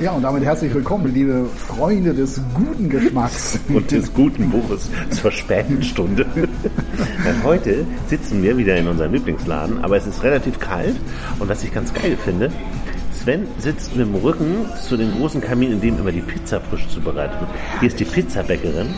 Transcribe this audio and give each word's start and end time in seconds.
Ja, 0.00 0.12
und 0.12 0.22
damit 0.22 0.44
herzlich 0.44 0.72
willkommen, 0.72 1.12
liebe 1.12 1.46
Freunde 1.56 2.14
des 2.14 2.40
guten 2.54 2.88
Geschmacks. 2.88 3.58
und 3.68 3.90
des 3.90 4.12
guten 4.12 4.50
Buches 4.50 4.88
zur 5.10 5.30
späten 5.30 5.82
Stunde. 5.82 6.26
Heute 7.44 7.86
sitzen 8.06 8.42
wir 8.42 8.56
wieder 8.56 8.76
in 8.76 8.88
unserem 8.88 9.12
Lieblingsladen, 9.12 9.84
aber 9.84 9.96
es 9.96 10.06
ist 10.06 10.22
relativ 10.22 10.58
kalt 10.58 10.96
und 11.38 11.48
was 11.48 11.62
ich 11.64 11.72
ganz 11.72 11.92
geil 11.92 12.16
finde, 12.22 12.50
Sven 13.12 13.46
sitzt 13.58 13.94
mit 13.96 14.06
dem 14.06 14.14
Rücken 14.14 14.66
zu 14.80 14.96
dem 14.96 15.12
großen 15.12 15.40
Kamin, 15.40 15.72
in 15.72 15.80
dem 15.80 15.98
immer 15.98 16.12
die 16.12 16.20
Pizza 16.20 16.60
frisch 16.60 16.88
zubereitet 16.88 17.40
wird. 17.40 17.50
Hier 17.80 17.88
ist 17.88 18.00
die 18.00 18.04
Pizzabäckerin. 18.04 18.88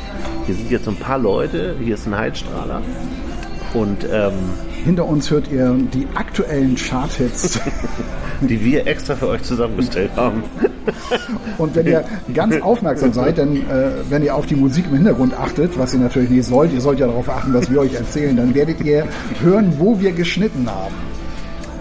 Hier 0.47 0.55
sind 0.55 0.71
jetzt 0.71 0.89
ein 0.89 0.97
paar 0.97 1.19
Leute. 1.19 1.77
Hier 1.81 1.95
ist 1.95 2.07
ein 2.07 2.17
Heizstrahler. 2.17 2.83
Und 3.75 4.07
ähm, 4.11 4.35
hinter 4.87 5.05
uns 5.05 5.31
hört 5.33 5.51
ihr 5.51 5.77
die 5.93 6.07
aktuellen 6.15 6.77
Charthits, 6.77 7.59
die 8.41 8.65
wir 8.65 8.87
extra 8.87 9.17
für 9.17 9.29
euch 9.29 9.43
zusammengestellt 9.43 10.13
haben. 10.15 10.45
Und 11.59 11.75
wenn 11.75 11.87
ihr 11.87 12.05
ganz 12.33 12.63
aufmerksam 12.63 13.13
seid, 13.13 13.39
denn 13.39 13.69
äh, 13.69 13.91
wenn 14.09 14.23
ihr 14.23 14.35
auf 14.35 14.47
die 14.47 14.55
Musik 14.55 14.87
im 14.87 14.95
Hintergrund 14.95 15.35
achtet, 15.35 15.77
was 15.77 15.93
ihr 15.93 15.99
natürlich 15.99 16.31
nicht 16.31 16.47
sollt, 16.47 16.73
ihr 16.73 16.81
sollt 16.81 17.01
ja 17.01 17.09
darauf 17.09 17.29
achten, 17.29 17.53
was 17.53 17.69
wir 17.69 17.81
euch 17.81 17.95
erzählen, 17.95 18.37
dann 18.37 18.55
werdet 18.55 18.81
ihr 18.81 19.09
hören, 19.43 19.75
wo 19.79 19.99
wir 19.99 20.13
geschnitten 20.13 20.71
haben. 20.71 20.95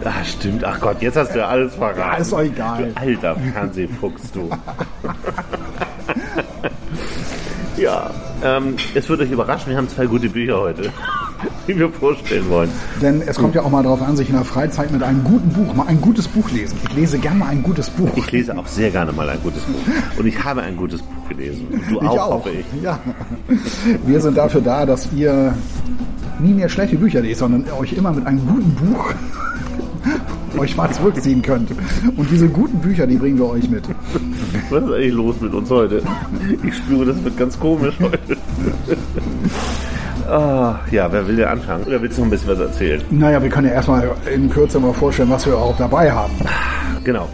Ah, 0.04 0.24
stimmt. 0.24 0.64
Ach 0.64 0.80
Gott, 0.80 1.02
jetzt 1.02 1.16
hast 1.16 1.34
du 1.34 1.40
ja 1.40 1.48
alles 1.48 1.76
verraten. 1.76 2.00
Ja, 2.00 2.16
ist 2.16 2.32
doch 2.32 2.42
egal. 2.42 2.92
Du 2.92 3.02
alter 3.02 3.36
Fernsehfuchs, 3.54 4.32
du. 4.32 4.50
ja, 7.78 8.10
ähm, 8.44 8.76
es 8.94 9.08
wird 9.10 9.22
euch 9.22 9.32
überraschen, 9.32 9.70
wir 9.70 9.78
haben 9.78 9.90
zwei 9.90 10.06
gute 10.06 10.30
Bücher 10.30 10.60
heute 10.60 10.92
die 11.68 11.78
wir 11.78 11.90
vorstellen 11.90 12.50
wollen. 12.50 12.70
Denn 13.02 13.22
es 13.22 13.38
kommt 13.38 13.56
ja 13.56 13.62
auch 13.62 13.70
mal 13.70 13.84
darauf 13.84 14.02
an, 14.02 14.16
sich 14.16 14.30
in 14.30 14.36
der 14.36 14.46
Freizeit 14.46 14.92
mit 14.92 15.04
einem 15.04 15.24
guten 15.24 15.50
Buch, 15.50 15.74
mal 15.74 15.88
ein 15.88 16.02
gutes 16.02 16.28
Buch 16.28 16.50
lesen. 16.52 16.78
Ich 16.84 16.96
lese 16.96 17.20
gerne 17.20 17.40
mal 17.40 17.50
ein 17.50 17.64
gutes 17.64 17.90
Buch. 17.90 18.10
Ich 18.16 18.32
lese 18.32 18.58
auch 18.58 18.68
sehr 18.68 18.92
gerne 18.92 19.12
mal 19.12 19.30
ein 19.30 19.42
gutes 19.42 19.64
Buch. 19.64 19.82
Und 20.18 20.26
ich 20.26 20.44
habe 20.44 20.62
ein 20.62 20.78
gutes 20.78 21.02
Buch 21.02 21.30
gelesen. 21.30 21.68
Und 21.68 21.92
du 21.92 22.00
auch, 22.02 22.18
auch, 22.18 22.34
hoffe 22.36 22.52
ich. 22.52 22.66
Ja. 22.84 23.00
Wir 24.06 24.22
sind 24.22 24.38
dafür 24.38 24.62
da, 24.62 24.86
dass 24.86 25.12
ihr 25.14 25.54
nie 26.40 26.54
mehr 26.54 26.70
schlechte 26.70 26.98
Bücher 26.98 27.22
lest, 27.22 27.40
sondern 27.40 27.66
euch 27.74 27.94
immer 27.94 28.12
mit 28.12 28.26
einem 28.26 28.46
guten 28.46 28.76
Buch 28.76 29.14
euch 30.60 30.76
mal 30.76 30.92
zurückziehen 30.92 31.42
könnt. 31.42 31.70
Und 32.16 32.30
diese 32.30 32.48
guten 32.48 32.80
Bücher, 32.80 33.08
die 33.08 33.18
bringen 33.18 33.38
wir 33.38 33.50
euch 33.50 33.70
mit. 33.70 33.84
Was 34.70 34.84
ist 34.84 34.92
eigentlich 34.92 35.14
los 35.14 35.36
mit 35.42 35.54
uns 35.54 35.70
heute? 35.70 36.02
Ich 36.64 36.76
spüre, 36.76 37.06
das 37.06 37.24
wird 37.24 37.38
ganz 37.38 37.60
komisch 37.60 37.96
heute. 38.00 38.38
Oh, 40.28 40.74
ja, 40.90 41.12
wer 41.12 41.28
will 41.28 41.38
ja 41.38 41.52
anfangen? 41.52 41.84
Oder 41.84 42.02
willst 42.02 42.18
du 42.18 42.22
noch 42.22 42.28
ein 42.28 42.32
bisschen 42.32 42.50
was 42.50 42.60
erzählen? 42.60 43.02
Naja, 43.12 43.42
wir 43.44 43.50
können 43.50 43.68
ja 43.68 43.74
erstmal 43.74 44.10
in 44.34 44.50
Kürze 44.50 44.80
mal 44.80 44.94
vorstellen, 44.94 45.30
was 45.30 45.46
wir 45.46 45.56
auch 45.56 45.78
dabei 45.78 46.12
haben. 46.12 46.34
Genau. 47.04 47.30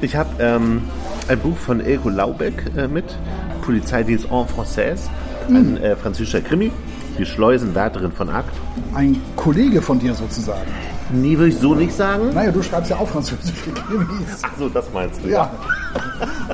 Ich 0.00 0.16
habe 0.16 0.28
ähm, 0.40 0.82
ein 1.28 1.38
Buch 1.38 1.56
von 1.56 1.80
Elko 1.80 2.08
Laubeck 2.08 2.64
äh, 2.76 2.88
mit, 2.88 3.04
Polizeidienst 3.62 4.26
en 4.26 4.46
Française, 4.46 5.08
ein 5.48 5.76
hm. 5.76 5.76
äh, 5.76 5.94
französischer 5.94 6.40
Krimi, 6.40 6.72
die 7.18 7.26
Schleusenwärterin 7.26 8.12
von 8.12 8.30
Akt. 8.30 8.54
Ein 8.94 9.20
Kollege 9.36 9.82
von 9.82 9.98
dir 9.98 10.14
sozusagen. 10.14 10.70
Nie 11.10 11.36
würde 11.38 11.48
ich 11.48 11.58
so 11.58 11.74
nicht 11.74 11.92
sagen. 11.92 12.30
Naja, 12.34 12.52
du 12.52 12.62
schreibst 12.62 12.90
ja 12.90 12.96
auch 12.96 13.08
französische 13.08 13.70
Krimis. 13.72 14.08
Ach 14.42 14.50
so, 14.58 14.68
das 14.68 14.86
meinst 14.92 15.24
du. 15.24 15.28
Ja. 15.28 15.50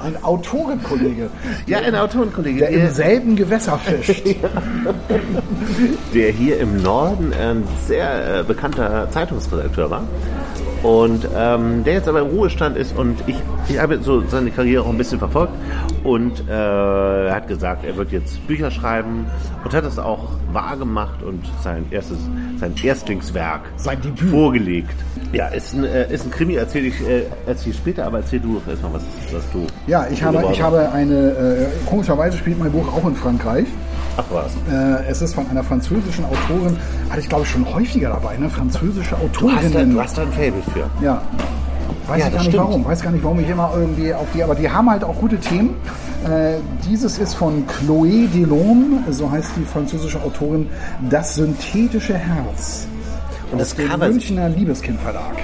Ein 0.00 0.22
Autorenkollege. 0.22 1.28
Ja, 1.66 1.78
ein 1.78 1.94
Autorenkollege. 1.94 2.60
Der, 2.60 2.70
der 2.70 2.88
im 2.88 2.90
selben 2.94 3.36
Gewässer 3.36 3.78
fischt. 3.78 4.24
der 6.14 6.32
hier 6.32 6.60
im 6.60 6.82
Norden 6.82 7.32
ein 7.32 7.64
sehr 7.86 8.40
äh, 8.40 8.42
bekannter 8.44 9.08
Zeitungsredakteur 9.10 9.90
war 9.90 10.04
und 10.84 11.26
ähm, 11.34 11.82
der 11.82 11.94
jetzt 11.94 12.08
aber 12.08 12.20
im 12.20 12.26
Ruhestand 12.26 12.76
ist 12.76 12.96
und 12.96 13.16
ich, 13.26 13.36
ich 13.68 13.78
habe 13.78 13.98
so 14.02 14.22
seine 14.28 14.50
Karriere 14.50 14.84
auch 14.84 14.90
ein 14.90 14.98
bisschen 14.98 15.18
verfolgt 15.18 15.54
und 16.04 16.46
äh, 16.46 17.26
er 17.28 17.34
hat 17.34 17.48
gesagt, 17.48 17.84
er 17.86 17.96
wird 17.96 18.12
jetzt 18.12 18.46
Bücher 18.46 18.70
schreiben 18.70 19.26
und 19.64 19.72
hat 19.72 19.84
das 19.84 19.98
auch 19.98 20.28
wahrgemacht 20.52 21.22
und 21.22 21.42
sein 21.62 21.86
erstes, 21.90 22.18
sein 22.58 22.74
Erstlingswerk 22.82 23.62
sein 23.76 24.00
Debüt. 24.02 24.30
vorgelegt. 24.30 24.94
Ja, 25.32 25.48
ist 25.48 25.72
ein, 25.72 25.84
äh, 25.84 26.12
ist 26.12 26.26
ein 26.26 26.30
Krimi, 26.30 26.54
erzähle 26.56 26.88
ich, 26.88 27.00
äh, 27.00 27.22
erzähl 27.46 27.72
ich 27.72 27.78
später, 27.78 28.04
aber 28.04 28.18
erzähl 28.18 28.40
du 28.40 28.60
doch 28.60 28.68
erstmal, 28.68 28.92
was, 28.92 29.02
was 29.32 29.50
du. 29.52 29.66
Ja, 29.86 30.06
ich 30.10 30.22
habe, 30.22 30.44
ich 30.52 30.60
habe 30.60 30.92
eine, 30.92 31.30
äh, 31.30 31.66
komischerweise 31.88 32.36
spielt 32.36 32.58
mein 32.58 32.70
Buch 32.70 32.86
auch 32.94 33.08
in 33.08 33.16
Frankreich. 33.16 33.66
Ach 34.16 34.24
was. 34.30 34.52
Äh, 34.70 35.06
es 35.08 35.22
ist 35.22 35.34
von 35.34 35.48
einer 35.50 35.64
französischen 35.64 36.24
Autorin, 36.24 36.76
hatte 37.10 37.20
ich 37.20 37.28
glaube 37.28 37.44
ich 37.44 37.50
schon 37.50 37.74
häufiger 37.74 38.10
dabei, 38.10 38.36
ne? 38.36 38.48
Französische 38.48 39.16
Autorin. 39.16 39.56
Du 39.56 39.62
hast 39.62 39.74
da, 39.74 39.84
du 39.84 40.00
hast 40.00 40.18
da 40.18 40.22
ein 40.22 40.32
Faible 40.32 40.62
für. 40.72 40.73
Ja. 41.00 41.22
Weiß 42.06 42.20
ja, 42.20 42.26
ich 42.26 42.32
gar 42.32 42.40
nicht 42.40 42.48
stimmt. 42.50 42.64
warum. 42.64 42.84
Weiß 42.84 43.02
gar 43.02 43.10
nicht, 43.10 43.24
warum 43.24 43.40
ich 43.40 43.48
immer 43.48 43.70
irgendwie 43.74 44.12
auf 44.12 44.26
die, 44.34 44.42
aber 44.42 44.54
die 44.54 44.70
haben 44.70 44.90
halt 44.90 45.04
auch 45.04 45.16
gute 45.16 45.38
Themen. 45.38 45.76
Äh, 46.24 46.56
dieses 46.88 47.18
ist 47.18 47.34
von 47.34 47.64
Chloé 47.66 48.28
Delhomme, 48.28 49.04
so 49.10 49.30
heißt 49.30 49.52
die 49.56 49.64
französische 49.64 50.22
Autorin, 50.22 50.68
Das 51.10 51.34
synthetische 51.34 52.14
Herz. 52.14 52.86
Und 53.52 53.60
das 53.60 53.74
dem 53.74 53.98
Münchner 53.98 54.48
Liebeskind 54.48 55.00
Verlag. 55.00 55.36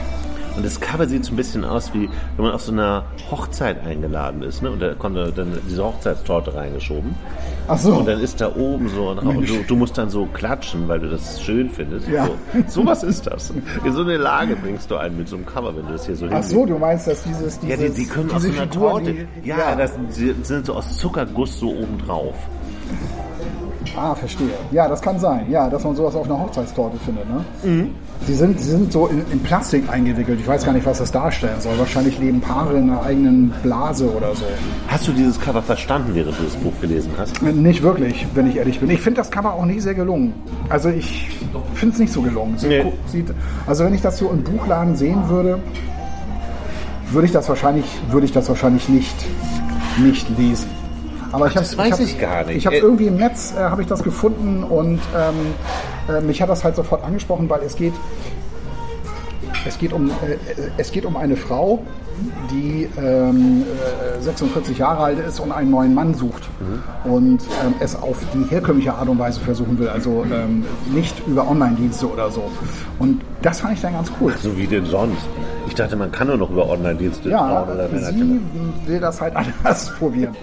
Und 0.56 0.64
das 0.64 0.80
Cover 0.80 1.06
sieht 1.06 1.24
so 1.24 1.32
ein 1.32 1.36
bisschen 1.36 1.64
aus, 1.64 1.92
wie 1.94 2.08
wenn 2.36 2.44
man 2.44 2.52
auf 2.52 2.62
so 2.62 2.72
einer 2.72 3.04
Hochzeit 3.30 3.84
eingeladen 3.84 4.42
ist. 4.42 4.62
Ne? 4.62 4.70
Und 4.70 4.80
da 4.80 4.94
kommt 4.94 5.16
dann 5.16 5.58
diese 5.68 5.84
Hochzeitstorte 5.84 6.54
reingeschoben. 6.54 7.14
Ach 7.68 7.78
so. 7.78 7.94
Und 7.94 8.08
dann 8.08 8.20
ist 8.20 8.40
da 8.40 8.54
oben 8.54 8.88
so. 8.88 9.10
Und 9.10 9.48
du, 9.48 9.62
du, 9.66 9.76
musst 9.76 9.96
dann 9.96 10.10
so 10.10 10.26
klatschen, 10.26 10.88
weil 10.88 11.00
du 11.00 11.08
das 11.08 11.40
schön 11.42 11.70
findest. 11.70 12.08
Ja. 12.08 12.28
So, 12.66 12.84
was 12.84 13.02
ist 13.02 13.26
das. 13.26 13.52
In 13.84 13.92
so 13.92 14.02
eine 14.02 14.16
Lage 14.16 14.56
bringst 14.56 14.90
du 14.90 14.96
einen 14.96 15.16
mit 15.16 15.28
so 15.28 15.36
einem 15.36 15.46
Cover, 15.46 15.74
wenn 15.76 15.86
du 15.86 15.92
das 15.92 16.06
hier 16.06 16.16
so 16.16 16.26
Ach 16.30 16.42
so, 16.42 16.66
du 16.66 16.78
meinst, 16.78 17.06
dass 17.06 17.22
dieses, 17.22 17.58
dieses 17.60 17.80
Ja, 17.80 17.88
die, 17.88 17.94
die 17.94 18.06
können 18.06 18.30
aus 18.30 18.42
so 18.42 18.48
einer 18.48 18.70
Torte. 18.70 19.14
Die, 19.14 19.48
ja, 19.48 19.58
ja, 19.58 19.76
das 19.76 19.92
sind 20.42 20.66
so 20.66 20.74
aus 20.74 20.98
Zuckerguss 20.98 21.58
so 21.58 21.70
oben 21.70 21.98
drauf. 21.98 22.34
Ah, 23.96 24.14
verstehe. 24.14 24.50
Ja, 24.70 24.88
das 24.88 25.00
kann 25.00 25.18
sein. 25.18 25.46
Ja, 25.50 25.68
dass 25.68 25.84
man 25.84 25.96
sowas 25.96 26.14
auf 26.14 26.26
einer 26.26 26.38
Hochzeitstorte 26.38 26.98
findet. 26.98 27.24
Ne? 27.28 27.44
Mhm. 27.62 27.90
Sie, 28.26 28.34
sind, 28.34 28.60
sie 28.60 28.70
sind 28.70 28.92
so 28.92 29.06
in, 29.06 29.24
in, 29.32 29.40
Plastik 29.40 29.88
eingewickelt. 29.88 30.38
Ich 30.40 30.46
weiß 30.46 30.64
gar 30.64 30.72
nicht, 30.72 30.84
was 30.84 30.98
das 30.98 31.10
darstellen 31.10 31.60
soll. 31.60 31.78
Wahrscheinlich 31.78 32.18
leben 32.18 32.40
Paare 32.40 32.76
in 32.76 32.90
einer 32.90 33.02
eigenen 33.02 33.52
Blase 33.62 34.10
oder 34.14 34.34
so. 34.34 34.44
Hast 34.88 35.08
du 35.08 35.12
dieses 35.12 35.40
Cover 35.40 35.62
verstanden, 35.62 36.14
während 36.14 36.38
du 36.38 36.44
das 36.44 36.54
Buch 36.56 36.72
gelesen 36.80 37.10
hast? 37.16 37.42
Äh, 37.42 37.52
nicht 37.52 37.82
wirklich, 37.82 38.26
wenn 38.34 38.48
ich 38.48 38.56
ehrlich 38.56 38.78
bin. 38.80 38.90
Ich 38.90 39.00
finde 39.00 39.20
das 39.20 39.30
Cover 39.30 39.54
auch 39.54 39.64
nicht 39.64 39.82
sehr 39.82 39.94
gelungen. 39.94 40.34
Also 40.68 40.90
ich 40.90 41.28
finde 41.74 41.94
es 41.94 42.00
nicht 42.00 42.12
so 42.12 42.20
gelungen. 42.22 42.56
Nee. 42.62 42.92
Sieht, 43.06 43.32
also 43.66 43.84
wenn 43.84 43.94
ich 43.94 44.02
das 44.02 44.18
so 44.18 44.30
im 44.30 44.44
Buchladen 44.44 44.96
sehen 44.96 45.28
würde, 45.28 45.58
würde 47.10 47.26
ich 47.26 47.32
das 47.32 47.48
wahrscheinlich, 47.48 47.86
würde 48.10 48.26
ich 48.26 48.32
das 48.32 48.48
wahrscheinlich 48.48 48.88
nicht, 48.88 49.16
nicht 49.98 50.28
lesen. 50.38 50.79
Aber 51.32 51.46
ich 51.46 51.54
das 51.54 51.76
weiß 51.76 52.00
ich, 52.00 52.12
ich 52.12 52.20
gar 52.20 52.44
nicht. 52.44 52.56
Ich 52.56 52.66
habe 52.66 52.76
äh, 52.76 52.80
irgendwie 52.80 53.06
im 53.06 53.16
Netz 53.16 53.54
äh, 53.56 53.60
habe 53.60 53.82
ich 53.82 53.88
das 53.88 54.02
gefunden 54.02 54.64
und 54.64 55.00
ähm, 55.16 56.14
äh, 56.14 56.20
mich 56.20 56.42
hat 56.42 56.48
das 56.48 56.64
halt 56.64 56.76
sofort 56.76 57.04
angesprochen, 57.04 57.48
weil 57.48 57.62
es 57.62 57.76
geht 57.76 57.94
es 59.66 59.78
geht 59.78 59.92
um 59.92 60.10
äh, 60.10 60.36
es 60.76 60.90
geht 60.90 61.04
um 61.04 61.16
eine 61.16 61.36
Frau, 61.36 61.82
die 62.50 62.88
ähm, 62.98 63.64
46 64.20 64.76
äh, 64.76 64.80
Jahre 64.80 65.04
alt 65.04 65.18
ist 65.18 65.40
und 65.40 65.52
einen 65.52 65.70
neuen 65.70 65.94
Mann 65.94 66.14
sucht 66.14 66.48
mhm. 66.60 67.12
und 67.12 67.42
ähm, 67.64 67.74
es 67.80 67.94
auf 67.94 68.18
die 68.34 68.44
herkömmliche 68.50 68.94
Art 68.94 69.08
und 69.08 69.18
Weise 69.18 69.40
versuchen 69.40 69.78
will, 69.78 69.88
also 69.88 70.24
ähm, 70.32 70.64
nicht 70.92 71.14
über 71.26 71.48
Online-Dienste 71.48 72.10
oder 72.10 72.30
so. 72.30 72.50
Und 72.98 73.22
das 73.42 73.60
fand 73.60 73.74
ich 73.74 73.80
dann 73.80 73.92
ganz 73.94 74.10
cool. 74.20 74.34
So 74.42 74.56
wie 74.56 74.66
denn 74.66 74.86
sonst? 74.86 75.28
Ich 75.70 75.76
dachte, 75.76 75.94
man 75.94 76.10
kann 76.10 76.26
nur 76.26 76.36
noch 76.36 76.50
über 76.50 76.68
Online-Dienste 76.68 77.30
Ja, 77.30 77.64
sie 78.10 78.40
will 78.86 78.98
das 78.98 79.20
halt 79.20 79.36
anders 79.36 79.92
probieren. 79.98 80.34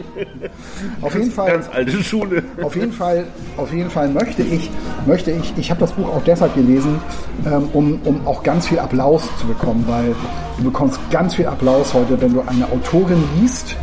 auf 1.02 1.14
jeden 1.14 1.32
Fall. 1.32 1.52
Ganz 1.52 1.70
alte 1.70 2.02
Schule. 2.02 2.44
Auf 2.62 2.78
jeden 2.78 2.94
Fall, 2.94 3.26
auf 3.58 3.74
jeden 3.74 3.90
Fall 3.90 4.08
möchte 4.08 4.42
ich, 4.42 4.72
möchte 5.06 5.32
ich, 5.32 5.54
ich 5.58 5.70
habe 5.70 5.82
das 5.82 5.92
Buch 5.92 6.08
auch 6.08 6.24
deshalb 6.24 6.56
gelesen, 6.56 7.00
ähm, 7.46 7.68
um, 7.74 8.00
um 8.06 8.26
auch 8.26 8.42
ganz 8.42 8.68
viel 8.68 8.80
Applaus 8.80 9.24
zu 9.38 9.48
bekommen, 9.48 9.84
weil 9.86 10.16
du 10.58 10.64
bekommst 10.64 10.98
ganz 11.12 11.36
viel 11.36 11.46
Applaus 11.48 11.94
heute, 11.94 12.20
wenn 12.22 12.34
du 12.34 12.42
eine 12.48 12.66
Autorin 12.72 13.22
liest 13.42 13.76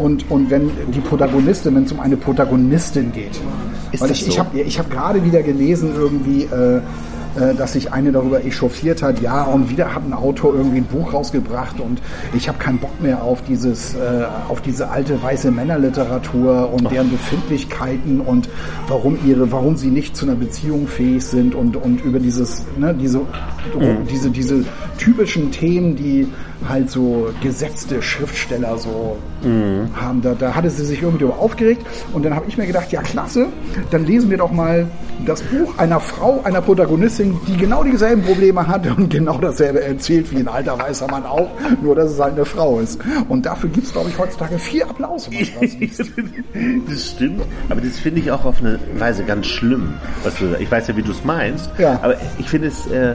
und, 0.00 0.28
und 0.28 0.50
wenn 0.50 0.72
die 0.92 1.00
Protagonistin, 1.00 1.76
wenn 1.76 1.84
es 1.84 1.92
um 1.92 2.00
eine 2.00 2.16
Protagonistin 2.16 3.12
geht. 3.12 3.40
Ist 3.92 4.00
Weil 4.02 4.10
ich, 4.10 4.24
so? 4.24 4.28
ich 4.28 4.38
habe 4.40 4.58
ich 4.58 4.78
hab 4.78 4.90
gerade 4.90 5.24
wieder 5.24 5.42
gelesen, 5.44 5.92
irgendwie, 5.96 6.42
äh, 6.46 6.80
dass 7.56 7.74
sich 7.74 7.92
eine 7.92 8.12
darüber 8.12 8.44
echauffiert 8.44 9.02
hat, 9.02 9.20
ja, 9.20 9.44
und 9.44 9.70
wieder 9.70 9.94
hat 9.94 10.04
ein 10.04 10.12
Autor 10.12 10.54
irgendwie 10.54 10.78
ein 10.78 10.84
Buch 10.84 11.12
rausgebracht 11.12 11.80
und 11.80 12.00
ich 12.34 12.48
habe 12.48 12.58
keinen 12.58 12.78
Bock 12.78 13.00
mehr 13.00 13.22
auf 13.22 13.42
dieses, 13.42 13.94
äh, 13.94 14.24
auf 14.48 14.60
diese 14.60 14.90
alte 14.90 15.22
weiße 15.22 15.50
Männerliteratur 15.50 16.72
und 16.72 16.90
deren 16.90 17.10
Befindlichkeiten 17.10 18.20
und 18.20 18.48
warum 18.88 19.18
ihre, 19.24 19.50
warum 19.52 19.76
sie 19.76 19.88
nicht 19.88 20.16
zu 20.16 20.26
einer 20.26 20.34
Beziehung 20.34 20.86
fähig 20.86 21.24
sind 21.24 21.54
und, 21.54 21.76
und 21.76 22.04
über 22.04 22.18
dieses, 22.18 22.64
ne, 22.76 22.94
diese, 22.94 23.20
diese, 24.10 24.30
diese 24.30 24.64
typischen 24.98 25.50
Themen, 25.50 25.96
die 25.96 26.28
halt 26.68 26.90
so 26.90 27.30
gesetzte 27.42 28.02
Schriftsteller 28.02 28.76
so 28.78 29.16
haben. 29.98 30.20
Da, 30.22 30.34
da 30.38 30.54
hatte 30.54 30.68
sie 30.70 30.84
sich 30.84 31.00
irgendwie 31.02 31.24
darüber 31.24 31.38
aufgeregt 31.38 31.84
und 32.12 32.24
dann 32.24 32.34
habe 32.34 32.44
ich 32.48 32.58
mir 32.58 32.66
gedacht, 32.66 32.92
ja 32.92 33.00
klasse, 33.02 33.46
dann 33.90 34.04
lesen 34.04 34.28
wir 34.30 34.36
doch 34.36 34.52
mal 34.52 34.86
das 35.24 35.42
Buch 35.42 35.78
einer 35.78 35.98
Frau, 36.00 36.40
einer 36.44 36.60
Protagonistin, 36.60 37.38
die 37.46 37.56
genau 37.56 37.82
dieselben 37.82 38.22
Probleme 38.22 38.66
hat 38.66 38.86
und 38.86 39.08
genau 39.10 39.38
dasselbe 39.38 39.82
erzählt 39.82 40.30
wie 40.30 40.36
ein 40.36 40.48
alter 40.48 40.78
weißer 40.78 41.06
Mann 41.10 41.24
auch, 41.24 41.48
nur 41.82 41.94
dass 41.94 42.10
es 42.12 42.20
halt 42.20 42.34
eine 42.34 42.44
Frau 42.44 42.80
ist. 42.80 43.00
Und 43.28 43.46
dafür 43.46 43.70
gibt 43.70 43.86
es, 43.86 43.92
glaube 43.92 44.10
ich, 44.10 44.18
heutzutage 44.18 44.58
vier 44.58 44.88
Applaus. 44.88 45.28
das 46.88 47.10
stimmt, 47.10 47.42
aber 47.68 47.80
das 47.80 47.98
finde 47.98 48.20
ich 48.20 48.30
auch 48.30 48.44
auf 48.44 48.60
eine 48.60 48.78
Weise 48.98 49.24
ganz 49.24 49.46
schlimm. 49.46 49.94
Was 50.22 50.36
du, 50.36 50.54
ich 50.58 50.70
weiß 50.70 50.88
ja, 50.88 50.96
wie 50.96 51.02
du 51.02 51.12
es 51.12 51.24
meinst, 51.24 51.70
Ja. 51.78 51.98
aber 52.02 52.16
ich 52.38 52.48
finde 52.48 52.68
es, 52.68 52.86
äh, 52.88 53.14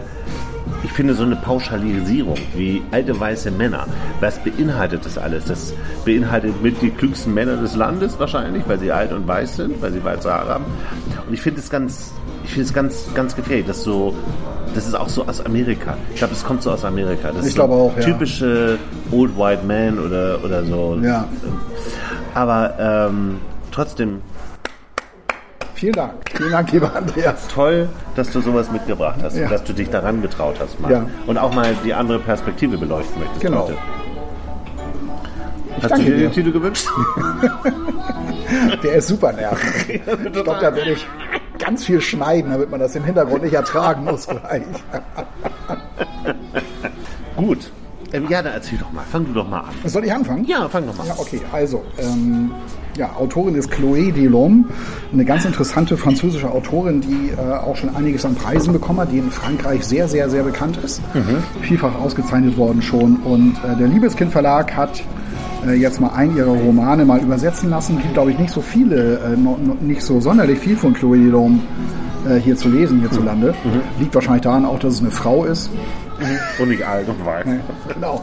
ich 0.85 0.91
finde 0.91 1.15
so 1.15 1.23
eine 1.23 1.35
Pauschalisierung 1.35 2.37
wie 2.55 2.83
alte 2.91 3.19
weiße 3.19 3.49
Männer. 3.49 3.87
Was 4.19 4.37
beinhaltet 4.43 5.03
das 5.03 5.17
alles? 5.17 5.45
Das 5.45 5.73
beinhaltet 6.05 6.61
mit 6.61 6.79
die 6.79 6.91
klügsten 6.91 7.33
Männer 7.33 7.57
des 7.57 7.75
Landes 7.75 8.19
wahrscheinlich, 8.19 8.63
weil 8.67 8.79
sie 8.79 8.91
alt 8.91 9.11
und 9.11 9.27
weiß 9.27 9.55
sind, 9.55 9.81
weil 9.81 9.91
sie 9.91 10.03
weiße 10.03 10.31
Haare 10.31 10.49
haben. 10.53 10.65
Und 11.27 11.33
ich 11.33 11.41
finde 11.41 11.59
es 11.59 11.71
ganz, 11.71 12.13
ich 12.43 12.51
finde 12.51 12.67
es 12.67 12.73
ganz, 12.73 13.05
ganz 13.15 13.35
gefährlich, 13.35 13.65
dass 13.65 13.83
so, 13.83 14.13
das 14.75 14.85
ist 14.85 14.93
auch 14.93 15.09
so 15.09 15.25
aus 15.25 15.43
Amerika. 15.43 15.97
Ich 16.11 16.17
glaube, 16.17 16.35
das 16.35 16.45
kommt 16.45 16.61
so 16.61 16.69
aus 16.71 16.85
Amerika. 16.85 17.31
Das 17.31 17.41
Ich 17.41 17.47
ist 17.49 17.55
glaube 17.55 17.73
so 17.73 17.79
auch, 17.79 17.97
ja. 17.97 18.03
typische 18.03 18.77
Old 19.11 19.35
White 19.35 19.63
Man 19.65 19.97
oder, 19.97 20.37
oder 20.43 20.63
so. 20.63 20.99
Ja. 21.01 21.27
Aber 22.35 22.75
ähm, 23.09 23.37
trotzdem 23.71 24.21
Vielen 25.75 25.93
Dank. 25.93 26.13
Vielen 26.35 26.51
Dank, 26.51 26.71
lieber 26.71 26.95
Andreas. 26.95 27.47
toll, 27.47 27.89
dass 28.15 28.31
du 28.31 28.39
sowas 28.41 28.71
mitgebracht 28.71 29.19
hast 29.21 29.35
Ja. 29.35 29.43
und 29.43 29.51
dass 29.51 29.63
du 29.63 29.73
dich 29.73 29.89
daran 29.89 30.21
getraut 30.21 30.55
hast 30.59 30.79
mal. 30.79 30.91
Ja. 30.91 31.05
Und 31.27 31.37
auch 31.37 31.53
mal 31.53 31.75
die 31.83 31.93
andere 31.93 32.17
Perspektive 32.19 32.77
beleuchten 32.77 33.19
möchtest 33.19 33.41
Genau. 33.41 33.63
heute. 33.67 33.77
Hast 35.81 35.97
du 35.97 36.01
dir. 36.03 36.17
den 36.17 36.31
Titel 36.31 36.51
gewünscht? 36.53 36.87
Der 38.83 38.95
ist 38.95 39.07
super 39.07 39.33
nervig. 39.33 40.01
Ich 40.25 40.31
glaube, 40.43 40.59
da 40.61 40.73
werde 40.75 40.91
ich 40.91 41.05
ganz 41.59 41.83
viel 41.85 41.99
schneiden, 41.99 42.51
damit 42.51 42.69
man 42.71 42.79
das 42.79 42.95
im 42.95 43.03
Hintergrund 43.03 43.43
nicht 43.43 43.53
ertragen 43.53 44.03
muss 44.05 44.27
gleich. 44.27 44.63
Gut. 47.35 47.71
Ähm, 48.15 48.25
ja, 48.29 48.41
dann 48.41 48.53
erzähl 48.53 48.77
doch 48.77 48.91
mal. 48.91 49.03
Fang 49.11 49.25
du 49.25 49.33
doch 49.33 49.47
mal 49.49 49.61
an. 49.61 49.73
Soll 49.89 50.05
ich 50.05 50.13
anfangen? 50.13 50.45
Ja, 50.45 50.67
fang 50.69 50.85
doch 50.85 50.97
mal 50.97 51.05
Ja, 51.07 51.13
an. 51.13 51.19
okay, 51.19 51.41
also, 51.51 51.83
ähm, 51.97 52.51
ja, 52.97 53.09
Autorin 53.19 53.55
ist 53.55 53.69
Chloé 53.71 54.11
Delhomme, 54.11 54.65
eine 55.11 55.25
ganz 55.25 55.43
interessante 55.43 55.97
französische 55.97 56.49
Autorin, 56.49 57.01
die 57.01 57.31
äh, 57.31 57.53
auch 57.57 57.75
schon 57.75 57.93
einiges 57.95 58.23
an 58.25 58.35
Preisen 58.35 58.71
bekommen 58.71 59.01
hat, 59.01 59.11
die 59.11 59.17
in 59.17 59.29
Frankreich 59.31 59.83
sehr, 59.83 60.07
sehr, 60.07 60.29
sehr 60.29 60.43
bekannt 60.43 60.77
ist, 60.83 61.01
vielfach 61.61 61.93
ausgezeichnet 61.99 62.55
worden 62.57 62.81
schon. 62.81 63.17
Und 63.17 63.57
äh, 63.69 63.75
der 63.77 63.87
Liebeskind 63.87 64.31
Verlag 64.31 64.73
hat 64.77 65.03
äh, 65.67 65.73
jetzt 65.73 65.99
mal 65.99 66.11
einen 66.15 66.37
ihrer 66.37 66.51
Romane 66.53 67.03
mal 67.03 67.19
übersetzen 67.19 67.69
lassen. 67.69 67.97
Gibt, 67.97 68.13
glaube 68.13 68.31
ich, 68.31 68.39
nicht 68.39 68.51
so 68.53 68.61
viele, 68.61 69.19
äh, 69.19 69.29
no, 69.35 69.57
no, 69.61 69.75
nicht 69.81 70.01
so 70.01 70.21
sonderlich 70.21 70.59
viel 70.59 70.77
von 70.77 70.95
Chloé 70.95 71.17
Delhomme 71.21 71.59
äh, 72.29 72.35
hier 72.39 72.55
zu 72.55 72.69
lesen 72.69 73.01
hierzulande. 73.01 73.53
Liegt 73.99 74.15
wahrscheinlich 74.15 74.43
daran 74.43 74.63
auch, 74.65 74.79
dass 74.79 74.93
es 74.93 74.99
eine 75.01 75.11
Frau 75.11 75.43
ist. 75.43 75.69
Und 76.59 76.69
nicht 76.69 76.83
alt 76.83 77.07
und 77.07 77.25
weiß. 77.25 77.45
Genau. 77.93 78.21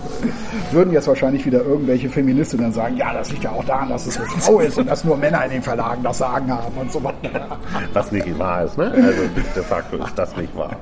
Würden 0.71 0.93
jetzt 0.93 1.09
wahrscheinlich 1.09 1.45
wieder 1.45 1.63
irgendwelche 1.63 2.09
Feministinnen 2.09 2.73
sagen, 2.73 2.97
ja, 2.97 3.13
das 3.13 3.31
liegt 3.31 3.45
ja 3.45 3.51
auch 3.51 3.65
daran, 3.65 3.89
dass 3.91 4.07
es 4.07 4.19
eine 4.19 4.27
Frau 4.29 4.61
ist 4.61 4.79
und 4.79 4.89
dass 4.89 5.05
nur 5.05 5.17
Männer 5.17 5.45
in 5.45 5.51
den 5.51 5.63
Verlagen 5.63 6.03
das 6.03 6.19
Sagen 6.19 6.51
haben 6.51 6.75
und 6.77 6.91
so 6.91 7.03
weiter. 7.03 7.59
Was 7.93 8.13
nicht 8.13 8.39
wahr 8.39 8.65
ist, 8.65 8.79
ne? 8.79 8.93
Also 8.93 9.23
de 9.55 9.63
facto 9.63 9.97
ist 9.97 10.19
das 10.19 10.37
nicht 10.37 10.57
wahr. 10.57 10.77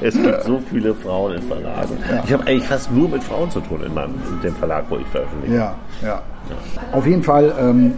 Es 0.00 0.14
gibt 0.14 0.44
so 0.44 0.60
viele 0.70 0.94
Frauen 0.94 1.34
in 1.34 1.42
Verlagen. 1.42 1.98
Ich 2.24 2.32
habe 2.32 2.46
eigentlich 2.46 2.68
fast 2.68 2.90
nur 2.90 3.08
mit 3.08 3.22
Frauen 3.22 3.50
zu 3.50 3.60
tun 3.60 3.82
in, 3.84 3.94
meinem, 3.94 4.14
in 4.30 4.40
dem 4.42 4.56
Verlag, 4.56 4.84
wo 4.88 4.98
ich 4.98 5.06
veröffentliche. 5.08 5.56
Ja, 5.56 5.74
ja. 6.02 6.22
Auf 6.92 7.06
jeden 7.06 7.22
Fall 7.22 7.54
ähm, 7.58 7.92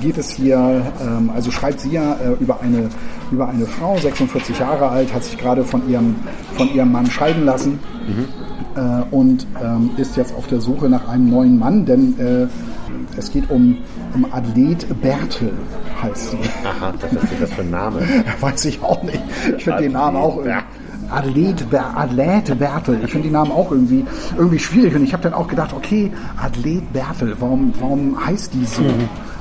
geht 0.00 0.18
es 0.18 0.30
hier, 0.30 0.82
ähm, 1.00 1.30
also 1.34 1.50
schreibt 1.50 1.80
sie 1.80 1.92
ja 1.92 2.14
äh, 2.14 2.32
über, 2.40 2.60
eine, 2.60 2.88
über 3.30 3.48
eine 3.48 3.66
Frau, 3.66 3.96
46 3.96 4.58
Jahre 4.58 4.88
alt, 4.88 5.12
hat 5.12 5.24
sich 5.24 5.36
gerade 5.36 5.64
von 5.64 5.88
ihrem, 5.88 6.16
von 6.56 6.72
ihrem 6.72 6.92
Mann 6.92 7.06
scheiden 7.06 7.44
lassen 7.44 7.80
äh, 8.76 9.14
und 9.14 9.46
ähm, 9.62 9.90
ist 9.96 10.16
jetzt 10.16 10.34
auf 10.34 10.46
der 10.46 10.60
Suche 10.60 10.88
nach 10.88 11.08
einem 11.08 11.30
neuen 11.30 11.58
Mann, 11.58 11.84
denn 11.84 12.18
äh, 12.18 12.46
es 13.16 13.32
geht 13.32 13.50
um, 13.50 13.78
um 14.14 14.26
Athlet 14.32 14.86
Bertel, 15.00 15.52
heißt 16.02 16.30
sie. 16.30 16.38
Aha, 16.64 16.92
das 17.00 17.12
ist 17.12 17.40
das 17.40 17.52
für 17.52 17.62
ein 17.62 17.70
Name. 17.70 18.00
Weiß 18.40 18.64
ich 18.64 18.82
auch 18.82 19.02
nicht. 19.02 19.20
Ich 19.56 19.64
finde 19.64 19.82
den 19.82 19.92
Namen 19.92 20.16
auch 20.16 20.36
irgendwie. 20.36 20.64
Athlet, 21.10 21.66
Athlet 21.72 22.58
Bertel. 22.58 23.00
Ich 23.04 23.10
finde 23.10 23.28
die 23.28 23.32
Namen 23.32 23.52
auch 23.52 23.70
irgendwie, 23.70 24.04
irgendwie 24.36 24.58
schwierig. 24.58 24.94
Und 24.94 25.04
ich 25.04 25.12
habe 25.12 25.22
dann 25.22 25.34
auch 25.34 25.48
gedacht, 25.48 25.72
okay, 25.72 26.10
Athlet 26.36 26.92
Bertel, 26.92 27.34
warum, 27.38 27.72
warum 27.78 28.26
heißt 28.26 28.54
die 28.54 28.64
so? 28.64 28.84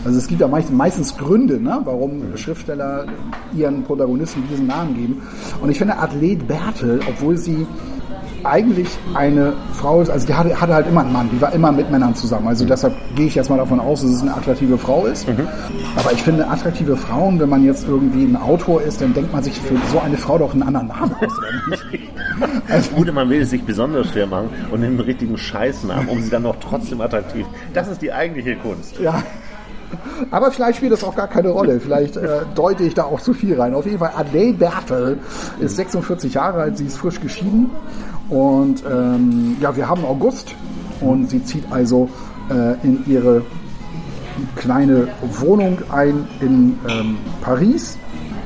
Also 0.06 0.18
es 0.18 0.28
gibt 0.28 0.40
ja 0.40 0.48
meist, 0.48 0.72
meistens 0.72 1.16
Gründe, 1.18 1.60
ne, 1.60 1.82
warum 1.84 2.22
Schriftsteller 2.38 3.06
ihren 3.54 3.84
Protagonisten 3.84 4.44
diesen 4.50 4.68
Namen 4.68 4.96
geben. 4.96 5.22
Und 5.62 5.70
ich 5.70 5.78
finde 5.78 5.98
Athlet 5.98 6.48
Bertel, 6.48 7.02
obwohl 7.08 7.38
sie 7.38 7.68
eigentlich 8.44 8.88
eine 9.14 9.54
Frau 9.74 10.02
ist, 10.02 10.10
also 10.10 10.26
die 10.28 10.34
hatte, 10.34 10.60
hatte 10.60 10.74
halt 10.74 10.88
immer 10.88 11.02
einen 11.02 11.14
Mann, 11.14 11.30
die 11.32 11.42
war 11.42 11.54
immer 11.54 11.72
mit 11.72 11.92
Männern 11.92 12.16
zusammen. 12.16 12.48
Also 12.48 12.66
deshalb 12.66 12.94
gehe 13.16 13.28
ich 13.28 13.36
jetzt 13.36 13.50
mal 13.50 13.58
davon 13.58 13.80
aus, 13.80 14.02
dass 14.02 14.12
es 14.12 14.22
eine 14.22 14.34
attraktive 14.36 14.78
Frau 14.78 15.06
ist. 15.06 15.28
Aber 15.96 16.12
ich 16.12 16.22
finde 16.24 16.48
attraktive 16.48 16.96
Frauen, 16.98 17.40
wenn 17.40 17.50
man 17.50 17.64
jetzt 17.66 17.88
irgendwie 17.88 18.24
ein 18.24 18.36
Autor 18.36 18.82
ist, 18.82 19.02
dann 19.02 19.14
denkt 19.14 19.34
man 19.34 19.44
sich 19.44 19.60
für 19.60 19.76
so 19.92 20.00
eine 20.00 20.18
Frau 20.18 20.38
doch 20.38 20.54
einen 20.54 20.64
anderen 20.64 20.88
Namen 20.88 21.16
aus? 21.22 21.34
Also, 22.70 22.92
Gut, 22.92 23.14
man 23.14 23.30
will 23.30 23.42
es 23.42 23.50
sich 23.50 23.64
besonders 23.64 24.08
schwer 24.12 24.26
machen 24.26 24.50
und 24.72 24.80
nimmt 24.80 24.98
einen 24.98 25.02
richtigen 25.02 25.38
Scheißnamen, 25.38 26.08
um 26.08 26.22
sie 26.22 26.30
dann 26.30 26.44
noch 26.44 26.56
trotzdem 26.62 27.02
attraktiv. 27.02 27.46
Das 27.74 27.90
ist 27.90 28.02
die 28.02 28.14
eigentliche 28.14 28.56
Kunst. 28.56 28.98
ja. 29.00 29.22
Aber 30.32 30.52
vielleicht 30.52 30.78
spielt 30.78 30.92
das 30.92 31.04
auch 31.04 31.16
gar 31.16 31.28
keine 31.28 31.50
Rolle. 31.50 31.80
Vielleicht 31.80 32.16
äh, 32.16 32.42
deute 32.56 32.84
ich 32.84 32.94
da 32.94 33.04
auch 33.04 33.20
zu 33.22 33.34
viel 33.34 33.60
rein. 33.60 33.74
Auf 33.74 33.86
jeden 33.86 34.00
Fall, 34.00 34.12
Adele 34.16 34.54
Bertel 34.54 35.18
ist 35.60 35.76
46 35.78 36.36
Jahre 36.36 36.62
alt, 36.62 36.78
sie 36.78 36.86
ist 36.86 36.98
frisch 36.98 37.20
geschieden. 37.20 37.72
Und 38.30 38.84
ähm, 38.90 39.58
ja, 39.60 39.76
wir 39.76 39.88
haben 39.90 40.06
August 40.06 40.56
und 41.02 41.30
sie 41.30 41.44
zieht 41.44 41.64
also 41.72 42.10
äh, 42.50 42.74
in 42.86 43.04
ihre 43.08 43.42
kleine 44.56 45.08
Wohnung 45.40 45.80
ein 45.92 46.28
in 46.40 46.78
ähm, 46.88 47.18
Paris. 47.42 47.98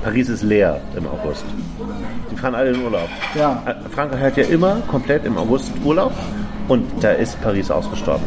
Paris 0.03 0.29
ist 0.29 0.43
leer 0.43 0.81
im 0.97 1.05
August. 1.07 1.43
Die 2.31 2.35
fahren 2.35 2.55
alle 2.55 2.71
in 2.71 2.81
Urlaub. 2.83 3.07
Ja. 3.37 3.61
Frankreich 3.91 4.21
hat 4.21 4.37
ja 4.37 4.43
immer 4.45 4.77
komplett 4.87 5.25
im 5.25 5.37
August 5.37 5.71
Urlaub 5.83 6.11
und 6.67 6.85
da 7.01 7.11
ist 7.11 7.39
Paris 7.41 7.69
ausgestorben. 7.71 8.25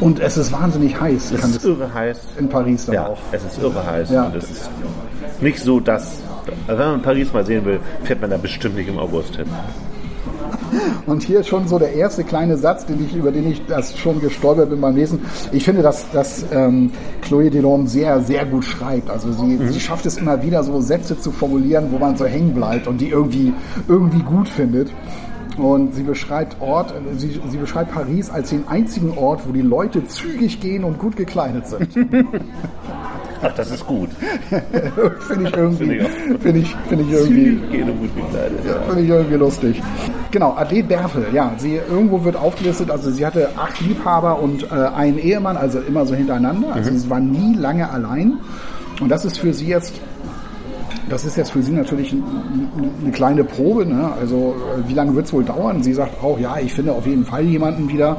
Und 0.00 0.20
es 0.20 0.36
ist 0.36 0.52
wahnsinnig 0.52 0.98
heiß. 1.00 1.32
Es 1.32 1.44
ist 1.44 1.64
irre 1.64 1.92
heiß. 1.92 2.20
in 2.38 2.48
Paris 2.48 2.86
dann 2.86 2.94
Ja, 2.94 3.06
auch. 3.08 3.18
es 3.32 3.44
ist 3.44 3.60
irre 3.60 3.84
heiß 3.84 4.10
Ja. 4.10 4.24
und 4.24 4.36
es 4.36 4.44
ist 4.50 4.70
nicht 5.40 5.58
so, 5.60 5.80
dass 5.80 6.18
also 6.66 6.80
wenn 6.80 6.90
man 6.92 7.02
Paris 7.02 7.32
mal 7.32 7.44
sehen 7.44 7.64
will, 7.64 7.80
fährt 8.04 8.20
man 8.20 8.30
da 8.30 8.36
bestimmt 8.38 8.76
nicht 8.76 8.88
im 8.88 8.98
August 8.98 9.36
hin. 9.36 9.46
Und 11.06 11.22
hier 11.22 11.42
schon 11.44 11.66
so 11.68 11.78
der 11.78 11.94
erste 11.94 12.24
kleine 12.24 12.56
Satz, 12.56 12.86
den 12.86 13.04
ich, 13.04 13.14
über 13.14 13.30
den 13.30 13.50
ich 13.50 13.64
das 13.66 13.96
schon 13.96 14.20
gestolpert 14.20 14.70
bin 14.70 14.80
beim 14.80 14.94
Lesen. 14.94 15.20
Ich 15.52 15.64
finde, 15.64 15.82
dass, 15.82 16.10
dass 16.10 16.44
ähm, 16.52 16.90
Chloé 17.22 17.50
Delhomme 17.50 17.86
sehr, 17.88 18.20
sehr 18.20 18.44
gut 18.44 18.64
schreibt. 18.64 19.10
Also 19.10 19.32
sie, 19.32 19.58
sie 19.68 19.80
schafft 19.80 20.06
es 20.06 20.18
immer 20.18 20.42
wieder, 20.42 20.62
so 20.62 20.80
Sätze 20.80 21.18
zu 21.18 21.30
formulieren, 21.30 21.88
wo 21.90 21.98
man 21.98 22.16
so 22.16 22.26
hängen 22.26 22.54
bleibt 22.54 22.86
und 22.86 23.00
die 23.00 23.08
irgendwie, 23.08 23.52
irgendwie 23.88 24.22
gut 24.22 24.48
findet. 24.48 24.90
Und 25.56 25.94
sie 25.94 26.04
beschreibt 26.04 26.60
Ort, 26.60 26.92
äh, 26.92 27.16
sie, 27.16 27.40
sie 27.48 27.56
beschreibt 27.56 27.92
Paris 27.92 28.30
als 28.30 28.50
den 28.50 28.68
einzigen 28.68 29.16
Ort, 29.18 29.42
wo 29.46 29.52
die 29.52 29.62
Leute 29.62 30.06
zügig 30.06 30.60
gehen 30.60 30.84
und 30.84 30.98
gut 30.98 31.16
gekleidet 31.16 31.66
sind. 31.66 31.88
Ach, 33.42 33.52
das 33.54 33.70
ist 33.70 33.86
gut. 33.86 34.08
finde 35.20 35.48
ich 35.48 35.56
irgendwie, 35.56 36.00
Finde 36.40 36.60
ich 36.60 36.76
finde 36.88 37.04
ich, 37.04 37.10
irgendwie. 37.10 37.60
Finde 38.88 39.02
ich 39.02 39.08
irgendwie 39.08 39.36
lustig. 39.36 39.82
Genau, 40.30 40.54
Adeline 40.56 40.88
Bertel, 40.88 41.26
ja, 41.32 41.52
sie 41.56 41.76
irgendwo 41.76 42.24
wird 42.24 42.36
aufgelistet, 42.36 42.90
also 42.90 43.10
sie 43.10 43.24
hatte 43.24 43.48
acht 43.56 43.80
Liebhaber 43.80 44.40
und 44.40 44.64
äh, 44.64 44.74
einen 44.74 45.18
Ehemann, 45.18 45.56
also 45.56 45.80
immer 45.80 46.04
so 46.04 46.14
hintereinander. 46.14 46.74
Also 46.74 46.90
sie 46.94 47.08
war 47.08 47.20
nie 47.20 47.54
lange 47.54 47.88
allein. 47.88 48.38
Und 49.00 49.08
das 49.08 49.24
ist 49.24 49.38
für 49.38 49.54
sie 49.54 49.66
jetzt, 49.66 49.94
das 51.08 51.24
ist 51.24 51.36
jetzt 51.36 51.52
für 51.52 51.62
sie 51.62 51.72
natürlich 51.72 52.12
eine 52.12 53.12
kleine 53.12 53.44
Probe. 53.44 53.86
Ne? 53.86 54.10
Also 54.20 54.56
äh, 54.76 54.88
wie 54.88 54.94
lange 54.94 55.14
wird 55.14 55.26
es 55.26 55.32
wohl 55.32 55.44
dauern? 55.44 55.82
Sie 55.82 55.92
sagt 55.92 56.22
auch, 56.22 56.38
ja, 56.38 56.56
ich 56.58 56.74
finde 56.74 56.92
auf 56.92 57.06
jeden 57.06 57.24
Fall 57.24 57.44
jemanden 57.44 57.88
wieder. 57.88 58.16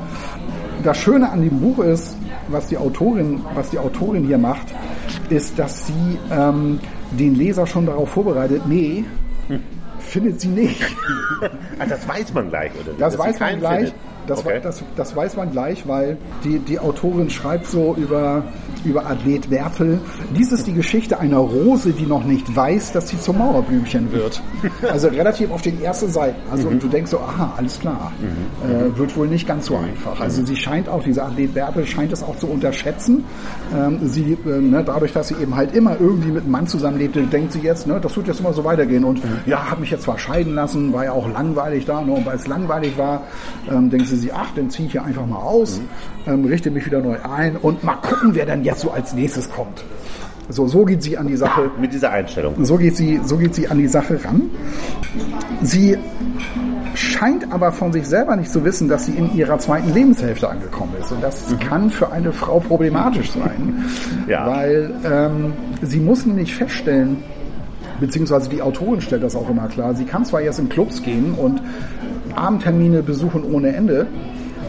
Das 0.84 0.98
Schöne 0.98 1.30
an 1.30 1.42
dem 1.42 1.60
Buch 1.60 1.80
ist, 1.80 2.16
was 2.48 2.68
die 2.68 2.78
Autorin, 2.78 3.42
was 3.54 3.70
die 3.70 3.78
Autorin 3.78 4.26
hier 4.26 4.38
macht, 4.38 4.74
ist, 5.32 5.58
dass 5.58 5.88
sie 5.88 6.18
ähm, 6.32 6.80
den 7.12 7.36
Leser 7.36 7.66
schon 7.68 7.86
darauf 7.86 8.10
vorbereitet, 8.10 8.64
nee, 8.68 9.04
findet 10.00 10.42
sie 10.42 10.50
nicht. 10.50 10.82
Ah, 11.82 11.86
das 11.88 12.06
weiß 12.06 12.34
man 12.34 12.50
gleich, 12.50 12.72
oder? 12.82 12.92
Das 12.98 13.14
sie 13.14 13.20
weiß 13.20 13.40
man 13.40 13.60
gleich. 13.60 13.78
findet. 13.78 13.94
Das, 14.30 14.40
okay. 14.40 14.60
das, 14.62 14.84
das 14.96 15.16
weiß 15.16 15.36
man 15.38 15.52
gleich, 15.52 15.88
weil 15.88 16.18
die, 16.44 16.60
die 16.60 16.80
Autorin 16.80 17.30
schreibt 17.30 17.66
so 17.68 17.96
über, 17.98 18.44
über 18.86 19.06
Athlet 19.06 19.50
Wertel. 19.50 20.00
Dies 20.38 20.52
ist 20.52 20.68
die 20.68 20.74
Geschichte 20.74 21.20
einer 21.20 21.38
Rose, 21.38 21.92
die 21.92 22.06
noch 22.06 22.24
nicht 22.24 22.56
weiß, 22.56 22.92
dass 22.94 23.10
sie 23.10 23.20
zum 23.20 23.38
Mauerblümchen 23.40 24.12
wird. 24.12 24.42
Also 24.90 25.08
relativ 25.10 25.52
auf 25.52 25.62
den 25.62 25.82
ersten 25.82 26.10
Seiten. 26.10 26.40
Also 26.52 26.68
Mhm. 26.68 26.74
und 26.74 26.84
du 26.84 26.88
denkst 26.88 27.12
so, 27.12 27.20
aha, 27.20 27.54
alles 27.58 27.80
klar. 27.80 28.12
Äh, 28.64 28.98
wird 28.98 29.16
wohl 29.18 29.28
nicht 29.28 29.48
ganz 29.48 29.66
so 29.66 29.78
einfach. 29.78 30.20
Also 30.20 30.46
sie 30.46 30.56
scheint 30.56 30.88
auch, 30.90 31.04
diese 31.04 31.24
Athlet 31.24 31.56
Wertel 31.56 31.86
scheint 31.86 32.12
es 32.14 32.22
auch 32.24 32.36
zu 32.38 32.48
unterschätzen. 32.48 33.24
Ähm, 33.76 34.00
sie, 34.04 34.38
äh, 34.46 34.60
ne, 34.62 34.84
dadurch, 34.86 35.14
dass 35.14 35.30
sie 35.30 35.36
eben 35.42 35.56
halt 35.56 35.74
immer 35.76 36.00
irgendwie 36.00 36.32
mit 36.32 36.44
einem 36.44 36.52
Mann 36.52 36.68
zusammenlebte, 36.68 37.22
denkt 37.24 37.54
sie 37.54 37.60
jetzt, 37.60 37.88
ne, 37.88 38.00
das 38.02 38.16
wird 38.16 38.28
jetzt 38.28 38.40
immer 38.40 38.54
so 38.54 38.64
weitergehen. 38.64 39.04
Und 39.04 39.22
ja, 39.46 39.70
hat 39.72 39.80
mich 39.80 39.92
jetzt 39.92 40.04
zwar 40.04 40.18
scheiden 40.20 40.56
lassen, 40.56 40.94
war 40.94 41.06
ja 41.06 41.12
auch 41.14 41.28
langweilig 41.32 41.86
da. 41.86 42.02
Ne, 42.02 42.12
und 42.12 42.26
weil 42.26 42.36
es 42.36 42.48
langweilig 42.48 42.98
war, 42.98 43.24
ähm, 43.72 43.90
denkt 43.90 44.08
sie 44.08 44.16
sich, 44.20 44.34
ach, 44.34 44.50
dann 44.56 44.70
ziehe 44.70 44.86
ich 44.88 44.92
hier 44.94 45.04
einfach 45.04 45.26
mal 45.26 45.38
aus, 45.38 45.82
ähm, 46.28 46.46
richte 46.46 46.72
mich 46.72 46.86
wieder 46.86 47.02
neu 47.02 47.18
ein 47.24 47.56
und 47.58 47.84
mal 47.84 47.96
gucken, 47.96 48.32
wer 48.34 48.46
dann 48.46 48.64
jetzt 48.64 48.82
so 48.82 48.92
als 48.92 49.14
nächstes 49.14 49.50
kommt. 49.52 49.84
So, 50.50 50.68
so 50.68 50.84
geht 50.84 51.04
sie 51.04 51.18
an 51.18 51.28
die 51.28 51.36
Sache. 51.36 51.70
Mit 51.80 51.94
dieser 51.94 52.10
Einstellung. 52.12 52.56
So 52.66 52.78
geht 52.78 52.96
sie, 52.98 53.20
so 53.24 53.38
geht 53.38 53.54
sie 53.54 53.68
an 53.68 53.78
die 53.78 53.88
Sache 53.88 54.20
ran. 54.26 54.50
Sie 55.62 55.96
scheint 56.96 57.52
aber 57.54 57.72
von 57.72 57.94
sich 57.94 58.08
selber 58.08 58.36
nicht 58.36 58.52
zu 58.52 58.64
wissen, 58.66 58.88
dass 58.90 59.06
sie 59.06 59.14
in 59.14 59.36
ihrer 59.36 59.60
zweiten 59.60 59.94
Lebenshälfte 59.94 60.50
angekommen 60.50 60.94
ist. 61.00 61.12
Und 61.12 61.22
das 61.24 61.44
kann 61.60 61.92
für 61.92 62.12
eine 62.12 62.34
Frau 62.34 62.60
problematisch 62.60 63.32
sein, 63.32 63.86
Ja. 64.28 64.48
weil 64.48 64.92
ähm, 65.06 65.54
sie 65.82 66.00
muss 66.00 66.26
nämlich 66.26 66.56
feststellen, 66.56 67.18
beziehungsweise 68.00 68.50
die 68.50 68.62
Autorin 68.62 69.02
stellt 69.02 69.24
das 69.24 69.36
auch 69.36 69.50
immer 69.50 69.68
klar, 69.68 69.94
sie 69.94 70.06
kann 70.06 70.26
zwar 70.26 70.42
jetzt 70.42 70.58
in 70.60 70.68
Clubs 70.70 71.04
gehen 71.04 71.34
und 71.34 71.62
Abendtermine 72.36 73.02
besuchen 73.04 73.44
ohne 73.44 73.76
Ende, 73.76 74.08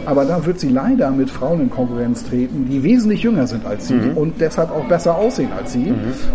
aber 0.07 0.25
da 0.25 0.45
wird 0.47 0.59
sie 0.59 0.71
leider 0.71 1.11
mit 1.11 1.31
Frauen 1.31 1.61
in 1.61 1.71
Konkurrenz 1.71 2.25
treten, 2.25 2.67
die 2.69 2.83
wesentlich 2.83 3.23
jünger 3.23 3.47
sind 3.47 3.67
als 3.67 3.89
sie 3.89 4.01
und 4.15 4.41
deshalb 4.41 4.71
auch 4.71 4.85
besser 4.85 5.15
aussehen 5.15 5.51
als 5.57 5.73
sie. 5.73 5.93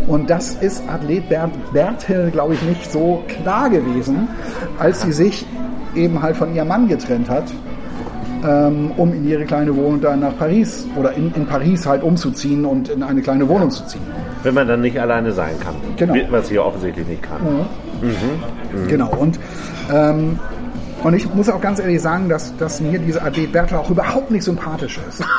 Und 0.08 0.30
das 0.30 0.56
ist 0.56 0.84
Athlet 0.88 1.28
Bert, 1.30 1.52
Bertel, 1.74 2.32
glaube 2.32 2.54
ich, 2.54 2.62
nicht 2.64 2.92
so 2.92 3.24
klar 3.28 3.70
gewesen, 3.70 4.28
als 4.78 5.02
sie 5.02 5.12
sich 5.12 5.46
eben 5.96 6.22
halt 6.22 6.38
von 6.38 6.54
ihrem 6.54 6.68
Mann 6.68 6.88
getrennt 6.88 7.30
hat, 7.30 7.46
ähm, 8.46 8.92
um 8.98 9.14
in 9.14 9.28
ihre 9.28 9.46
kleine 9.46 9.76
Wohnung 9.76 10.02
da 10.02 10.16
nach 10.16 10.38
Paris 10.38 10.88
oder 10.96 11.14
in, 11.14 11.34
in 11.34 11.46
Paris 11.46 11.86
halt 11.88 12.04
umzuziehen 12.04 12.66
und 12.66 12.90
in 12.90 13.02
eine 13.02 13.22
kleine 13.22 13.48
Wohnung 13.48 13.72
zu 13.72 13.86
ziehen. 13.88 14.02
Wenn 14.44 14.54
man 14.54 14.68
dann 14.68 14.82
nicht 14.82 15.00
alleine 15.00 15.32
sein 15.32 15.56
kann. 15.60 15.76
Genau. 15.98 16.14
Was 16.30 16.50
sie 16.50 16.60
offensichtlich 16.60 17.08
nicht 17.08 17.24
kann. 17.24 17.40
Genau. 18.88 19.10
Und, 19.18 19.40
ähm, 19.92 20.40
und 21.06 21.14
ich 21.14 21.34
muss 21.34 21.48
auch 21.50 21.62
ganz 21.62 21.80
ehrlich 21.80 22.02
sagen, 22.02 22.28
dass, 22.30 22.56
dass 22.58 22.82
mir 22.82 23.00
diese 23.00 23.22
Athlet 23.22 23.52
Bertel 23.52 23.78
auch 23.78 23.90
überhaupt 23.90 24.32
nicht 24.32 24.44
sympathisch 24.44 25.00
ist. 25.08 25.24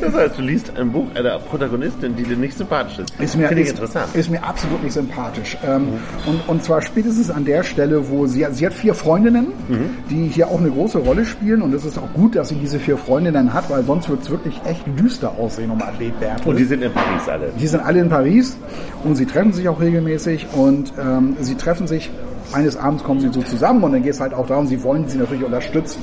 Das 0.00 0.14
heißt, 0.14 0.36
du 0.36 0.42
liest 0.42 0.72
ein 0.76 0.90
Buch 0.90 1.06
einer 1.14 1.38
Protagonistin, 1.38 2.16
die 2.16 2.24
dir 2.24 2.36
nicht 2.36 2.58
sympathisch 2.58 2.98
ist. 2.98 3.14
Ist 3.20 3.36
mir, 3.36 3.46
Finde 3.46 3.62
ich 3.62 3.68
ist, 3.68 3.74
interessant. 3.74 4.12
ist 4.14 4.30
mir 4.32 4.42
absolut 4.42 4.82
nicht 4.82 4.94
sympathisch. 4.94 5.56
Ähm, 5.64 5.90
und, 6.26 6.48
und 6.48 6.64
zwar 6.64 6.82
spätestens 6.82 7.30
an 7.30 7.44
der 7.44 7.62
Stelle, 7.62 8.10
wo 8.10 8.26
sie, 8.26 8.44
sie 8.50 8.66
hat 8.66 8.74
vier 8.74 8.94
Freundinnen, 8.94 9.46
Mhm. 9.68 9.90
die 10.10 10.26
hier 10.26 10.48
auch 10.48 10.58
eine 10.58 10.70
große 10.70 10.98
Rolle 10.98 11.24
spielen. 11.24 11.62
Und 11.62 11.72
es 11.72 11.84
ist 11.84 11.98
auch 11.98 12.12
gut, 12.14 12.34
dass 12.34 12.48
sie 12.48 12.56
diese 12.56 12.80
vier 12.80 12.96
Freundinnen 12.98 13.54
hat, 13.54 13.70
weil 13.70 13.84
sonst 13.84 14.08
wird 14.08 14.22
es 14.22 14.30
wirklich 14.30 14.60
echt 14.64 14.82
düster 14.98 15.30
aussehen 15.38 15.70
um 15.70 15.80
Athlet 15.80 16.18
Bertel. 16.18 16.48
Und 16.48 16.58
die 16.58 16.64
sind 16.64 16.82
in 16.82 16.92
Paris 16.92 17.28
alle. 17.28 17.52
Die 17.56 17.66
sind 17.68 17.78
alle 17.80 18.00
in 18.00 18.08
Paris 18.08 18.56
und 19.04 19.14
sie 19.14 19.26
treffen 19.26 19.52
sich 19.52 19.68
auch 19.68 19.80
regelmäßig 19.80 20.48
und 20.52 20.92
ähm, 21.00 21.36
sie 21.40 21.54
treffen 21.54 21.86
sich, 21.86 22.10
eines 22.52 22.76
Abends 22.76 23.02
kommen 23.02 23.20
sie 23.20 23.28
so 23.28 23.42
zusammen 23.42 23.82
und 23.82 23.92
dann 23.92 24.02
geht 24.02 24.12
es 24.12 24.20
halt 24.20 24.34
auch 24.34 24.46
darum, 24.46 24.66
sie 24.66 24.82
wollen 24.82 25.08
sie 25.08 25.18
natürlich 25.18 25.44
unterstützen. 25.44 26.02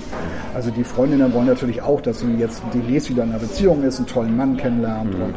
Also 0.54 0.72
die 0.72 0.84
Freundinnen 0.84 1.34
wollen 1.34 1.48
natürlich 1.48 1.82
auch, 1.82 2.02
dass 2.02 2.20
sie 2.20 2.34
jetzt 2.36 2.62
die 2.74 2.82
Les 2.82 3.10
wieder 3.10 3.24
in 3.24 3.30
einer 3.30 3.40
Beziehung 3.40 3.84
ist, 3.84 3.98
einen 3.98 4.08
tollen 4.08 4.36
Mann 4.36 4.58
kennenlernt 4.58 5.16
und 5.16 5.36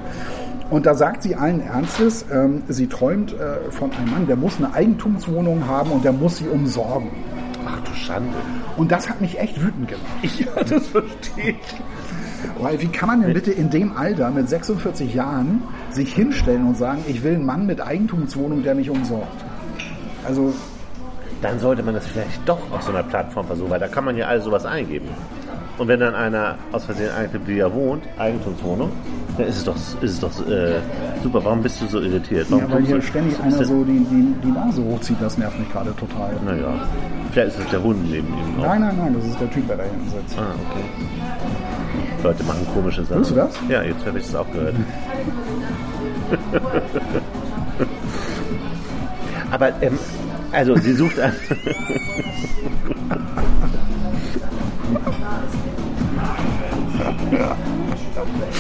und 0.71 0.87
da 0.87 0.95
sagt 0.95 1.23
sie 1.23 1.35
allen 1.35 1.61
Ernstes, 1.61 2.25
ähm, 2.33 2.63
sie 2.67 2.87
träumt 2.87 3.35
äh, 3.35 3.71
von 3.71 3.93
einem 3.93 4.11
Mann, 4.11 4.27
der 4.27 4.37
muss 4.37 4.57
eine 4.57 4.73
Eigentumswohnung 4.73 5.67
haben 5.67 5.91
und 5.91 6.03
der 6.03 6.15
muss 6.15 6.39
sie 6.39 6.49
umsorgen. 6.49 7.11
Ach 7.67 7.79
du 7.81 7.93
Schande. 7.95 8.33
Und 8.79 8.91
das 8.91 9.07
hat 9.07 9.21
mich 9.21 9.39
echt 9.39 9.61
wütend 9.61 9.89
gemacht. 9.89 10.07
Ja, 10.39 10.65
das 10.65 10.87
verstehe 10.87 11.51
ich. 11.51 11.77
Weil 12.59 12.81
wie 12.81 12.89
kann 12.89 13.09
man 13.09 13.21
denn 13.21 13.35
bitte 13.35 13.53
in 13.53 13.69
dem 13.69 13.95
Alter 13.95 14.31
mit 14.31 14.49
46 14.49 15.13
Jahren 15.13 15.63
sich 15.91 16.15
hinstellen 16.15 16.67
und 16.67 16.79
sagen, 16.79 17.05
ich 17.07 17.23
will 17.23 17.35
einen 17.35 17.45
Mann 17.45 17.67
mit 17.67 17.83
Eigentumswohnung, 17.83 18.63
der 18.63 18.75
mich 18.75 18.89
umsorgt? 18.89 19.45
Also, 20.25 20.55
Dann 21.43 21.59
sollte 21.59 21.83
man 21.83 21.95
das 21.95 22.07
vielleicht 22.07 22.49
doch 22.49 22.59
auf 22.73 22.83
so 22.83 22.91
einer 22.93 23.03
Plattform 23.03 23.47
versuchen, 23.47 23.71
weil 23.71 23.81
da 23.81 23.89
kann 23.89 24.05
man 24.05 24.17
ja 24.17 24.27
all 24.29 24.41
sowas 24.41 24.65
eingeben. 24.65 25.09
Und 25.79 25.89
wenn 25.89 25.99
dann 26.01 26.15
einer 26.15 26.57
aus 26.71 26.85
Versehen 26.85 27.11
eingibt, 27.13 27.49
wie 27.49 27.59
er 27.59 27.73
wohnt, 27.75 28.05
Eigentumswohnung, 28.19 28.91
dann 29.39 29.47
ist 29.49 29.57
es 29.57 29.65
doch, 29.65 29.75
ist 29.75 30.03
es 30.03 30.21
doch 30.21 30.31
äh, 30.47 30.75
super. 31.23 31.43
Warum 31.45 31.63
bist 31.63 31.81
du 31.81 31.87
so 31.87 31.99
irritiert? 32.01 32.47
Warum 32.51 32.65
ja, 32.69 32.75
weil 32.75 32.83
hier 32.85 32.97
du- 32.97 33.03
ständig 33.03 33.41
einer 33.41 33.57
das- 33.59 33.67
so 33.69 33.83
die, 33.83 33.99
die, 34.05 34.35
die 34.45 34.51
Nase 34.53 34.85
hochzieht, 34.85 35.17
das 35.21 35.37
nervt 35.39 35.59
mich 35.59 35.73
gerade 35.73 35.97
total. 35.97 36.31
Naja, 36.45 36.75
vielleicht 37.33 37.57
ist 37.57 37.65
es 37.65 37.71
der 37.71 37.83
Hund 37.83 38.09
neben 38.11 38.29
ihm. 38.29 38.61
Auch. 38.61 38.67
Nein, 38.67 38.81
nein, 38.83 38.97
nein, 38.99 39.15
das 39.19 39.25
ist 39.27 39.41
der 39.41 39.51
Typ, 39.51 39.67
der 39.67 39.79
da 39.79 39.83
hinten 39.85 40.11
sitzt. 40.11 40.39
Ah, 40.39 40.55
okay. 40.71 40.85
Leute 42.23 42.45
machen 42.45 42.67
komische 42.75 43.03
Sachen. 43.03 43.17
Hörst 43.17 43.31
du 43.31 43.35
das? 43.35 43.59
Ja, 43.69 43.83
jetzt 43.83 44.07
habe 44.07 44.19
ich 44.19 44.27
es 44.27 44.35
auch 44.37 44.47
gehört. 44.53 44.75
Aber, 49.51 49.69
ähm, 49.83 49.99
also 50.53 50.77
sie 50.77 50.93
sucht 50.93 51.19
ein. 51.19 51.33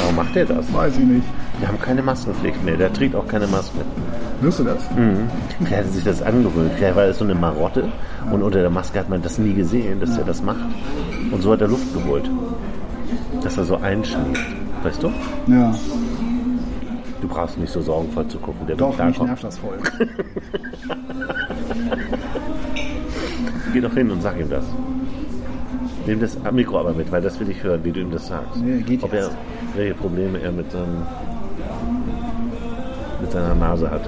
Warum 0.00 0.16
macht 0.16 0.36
er 0.36 0.46
das? 0.46 0.72
Weiß 0.72 0.96
ich 0.98 1.04
nicht. 1.04 1.26
Wir 1.58 1.68
haben 1.68 1.80
keine 1.80 2.02
Maskenpflicht 2.02 2.64
mehr. 2.64 2.76
Der 2.76 2.92
trägt 2.92 3.14
auch 3.14 3.26
keine 3.28 3.46
Maske. 3.46 3.78
Hörst 4.40 4.58
du 4.58 4.64
das? 4.64 4.82
Vielleicht 5.58 5.76
hat 5.76 5.84
er 5.86 5.92
sich 5.92 6.04
das 6.04 6.22
angewöhnt. 6.22 6.72
Vielleicht 6.76 6.96
war 6.96 7.06
das 7.06 7.18
so 7.18 7.24
eine 7.24 7.34
Marotte. 7.34 7.88
Und 8.30 8.42
unter 8.42 8.60
der 8.60 8.70
Maske 8.70 8.98
hat 8.98 9.08
man 9.08 9.22
das 9.22 9.38
nie 9.38 9.54
gesehen, 9.54 10.00
dass 10.00 10.16
er 10.18 10.24
das 10.24 10.42
macht. 10.42 10.58
Und 11.30 11.40
so 11.40 11.52
hat 11.52 11.60
er 11.60 11.68
Luft 11.68 11.92
geholt. 11.94 12.28
Dass 13.42 13.56
er 13.56 13.64
so 13.64 13.76
einschläft. 13.76 14.40
Weißt 14.82 15.02
du? 15.02 15.12
Ja, 15.46 15.72
Du 17.22 17.28
brauchst 17.28 17.56
nicht 17.56 17.72
so 17.72 17.80
sorgenvoll 17.80 18.26
zu 18.26 18.38
gucken. 18.38 18.66
Der 18.66 18.74
doch, 18.74 18.98
mich 18.98 19.20
nervt 19.20 19.44
das 19.44 19.56
voll. 19.58 19.78
Geh 23.72 23.80
doch 23.80 23.94
hin 23.94 24.10
und 24.10 24.20
sag 24.20 24.38
ihm 24.40 24.50
das. 24.50 24.64
Nimm 26.04 26.18
das 26.18 26.36
Mikro 26.50 26.80
aber 26.80 26.92
mit, 26.92 27.12
weil 27.12 27.22
das 27.22 27.38
will 27.38 27.48
ich 27.48 27.62
hören, 27.62 27.84
wie 27.84 27.92
du 27.92 28.00
ihm 28.00 28.10
das 28.10 28.26
sagst. 28.26 28.56
Nee, 28.56 28.80
geht 28.82 29.04
Ob 29.04 29.12
er, 29.12 29.26
jetzt. 29.26 29.36
welche 29.76 29.94
Probleme 29.94 30.40
er 30.40 30.50
mit, 30.50 30.68
seinem, 30.72 31.06
mit 33.20 33.30
seiner 33.30 33.54
Nase 33.54 33.88
hat. 33.88 34.02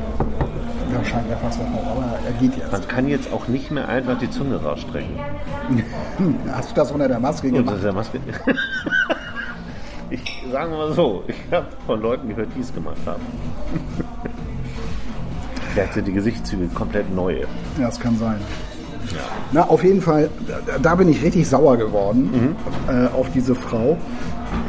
Ja, 0.93 1.05
scheint 1.05 1.31
ja 1.31 1.37
fast 1.37 1.61
noch, 1.61 1.67
aber 1.87 2.19
er 2.27 2.33
geht 2.41 2.57
jetzt. 2.57 2.73
Man 2.73 2.89
kann 2.89 3.07
jetzt 3.07 3.33
auch 3.33 3.47
nicht 3.47 3.71
mehr 3.71 3.89
einfach 3.89 4.19
die 4.19 4.29
Zunge 4.29 4.57
rausstrecken. 4.57 5.21
Hast 6.53 6.73
du 6.73 6.75
das 6.75 6.91
unter 6.91 7.07
der 7.07 7.21
Maske 7.21 7.53
gemacht? 7.53 7.77
ist 7.77 7.85
der 7.85 7.93
Maske. 7.93 8.19
ich 10.55 10.61
sage 10.61 10.71
mal 10.71 10.93
so, 10.93 11.25
ich 11.27 11.35
habe 11.51 11.67
von 11.85 12.01
Leuten 12.01 12.29
gehört, 12.29 12.49
die 12.55 12.61
es 12.61 12.73
gemacht 12.73 13.01
haben. 13.07 13.23
Vielleicht 15.73 15.95
sind 15.95 16.07
die 16.07 16.13
Gesichtszüge 16.13 16.69
komplett 16.69 17.13
neue. 17.13 17.41
Ja, 17.77 17.87
das 17.87 17.99
kann 17.99 18.17
sein. 18.17 18.37
Na, 19.51 19.65
auf 19.65 19.83
jeden 19.83 20.01
Fall, 20.01 20.31
da, 20.81 20.95
bin 20.95 21.09
ich 21.09 21.25
richtig 21.25 21.49
sauer 21.49 21.77
geworden 21.77 22.57
äh, 22.89 23.09
auf 23.09 23.33
diese 23.33 23.57
Frau, 23.57 23.97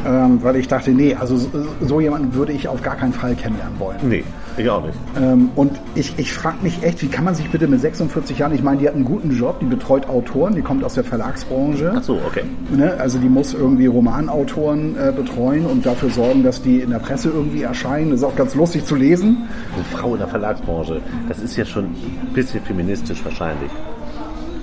ähm, 0.08 0.40
weil 0.42 0.56
ich 0.56 0.68
dachte, 0.68 0.90
nee, 0.90 1.14
also 1.14 1.38
so, 1.38 1.50
so 1.82 2.02
jemanden 2.02 2.34
würde 2.34 2.52
ich 2.52 2.68
auf 2.68 2.82
gar 2.82 2.96
keinen 2.96 3.14
Fall 3.14 3.36
kennenlernen 3.36 3.80
wollen. 3.80 4.00
Nee, 4.02 4.24
ich 4.58 4.70
auch 4.70 4.86
nicht. 4.86 4.98
Ähm, 5.20 5.50
und 5.56 5.74
ich, 5.96 6.14
ich 6.18 6.34
frage 6.34 6.58
mich 6.62 6.84
echt, 6.84 7.02
wie 7.02 7.08
kann 7.08 7.24
man 7.24 7.36
sich 7.36 7.50
bitte 7.50 7.68
mit 7.68 7.82
46 7.82 8.38
Jahren, 8.38 8.54
ich 8.54 8.64
meine, 8.64 8.80
die 8.80 8.88
hat 8.88 8.96
einen 8.96 9.06
guten 9.06 9.32
Job, 9.32 9.60
die 9.60 9.66
betreut 9.66 10.08
Autoren, 10.08 10.56
die 10.56 10.62
kommt 10.62 10.84
aus 10.84 10.94
der 10.94 11.04
Verlagsbranche. 11.04 11.94
Ach 11.96 12.04
so, 12.04 12.20
okay. 12.26 12.44
Ne? 12.76 12.96
Also 13.00 13.20
die 13.20 13.30
muss 13.30 13.54
irgendwie 13.54 13.88
Romanautoren 13.88 14.96
äh, 14.98 15.12
betreuen 15.12 15.66
und 15.66 15.86
dafür 15.86 16.10
sorgen, 16.10 16.44
dass 16.44 16.62
die 16.62 16.80
in 16.80 16.92
der 16.92 17.00
Presse 17.00 17.30
irgendwie 17.30 17.64
erscheinen. 17.64 18.12
Das 18.12 18.20
ist 18.20 18.26
auch 18.26 18.36
ganz 18.36 18.56
lustig 18.56 18.86
zu 18.86 18.96
lesen. 18.96 19.48
Eine 19.74 19.84
Frau 19.84 20.14
in 20.14 20.20
der 20.20 20.28
Verlagsbranche, 20.28 21.02
das 21.28 21.40
ist 21.40 21.56
ja 21.56 21.66
schon 21.66 21.86
ein 21.86 22.34
bisschen 22.34 22.62
feministisch 22.62 23.24
wahrscheinlich. 23.24 23.72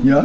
Ja? 0.02 0.24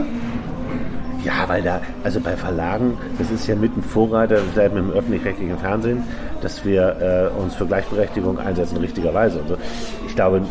Ja, 1.28 1.44
weil 1.48 1.62
da, 1.62 1.82
also 2.06 2.22
bei 2.22 2.38
Verlagen, 2.38 2.98
das 3.20 3.30
ist 3.32 3.48
ja 3.48 3.56
mit 3.56 3.76
ein 3.76 3.84
Vorreiter, 3.84 4.40
mit 4.56 4.56
dem 4.56 4.92
öffentlich-rechtlichen 4.92 5.58
Fernsehen, 5.58 6.04
dass 6.42 6.64
wir 6.64 7.32
äh, 7.36 7.38
uns 7.42 7.54
für 7.54 7.66
Gleichberechtigung 7.66 8.40
einsetzen, 8.40 8.78
richtigerweise. 8.78 9.40
Und 9.40 9.50
so. 9.50 9.58
Ich 10.08 10.16
glaube, 10.16 10.42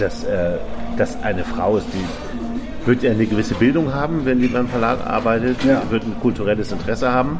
dass, 0.00 0.24
äh, 0.24 0.56
dass 0.96 1.22
eine 1.22 1.44
Frau 1.44 1.76
ist, 1.76 1.86
die 1.94 2.88
wird 2.88 3.04
ja 3.04 3.12
eine 3.12 3.24
gewisse 3.26 3.54
Bildung 3.54 3.94
haben, 3.94 4.24
wenn 4.24 4.40
die 4.40 4.48
beim 4.48 4.66
Verlag 4.66 4.98
arbeitet, 5.06 5.62
Ja. 5.64 5.80
wird 5.90 6.02
ein 6.02 6.18
kulturelles 6.20 6.72
Interesse 6.72 7.12
haben 7.12 7.38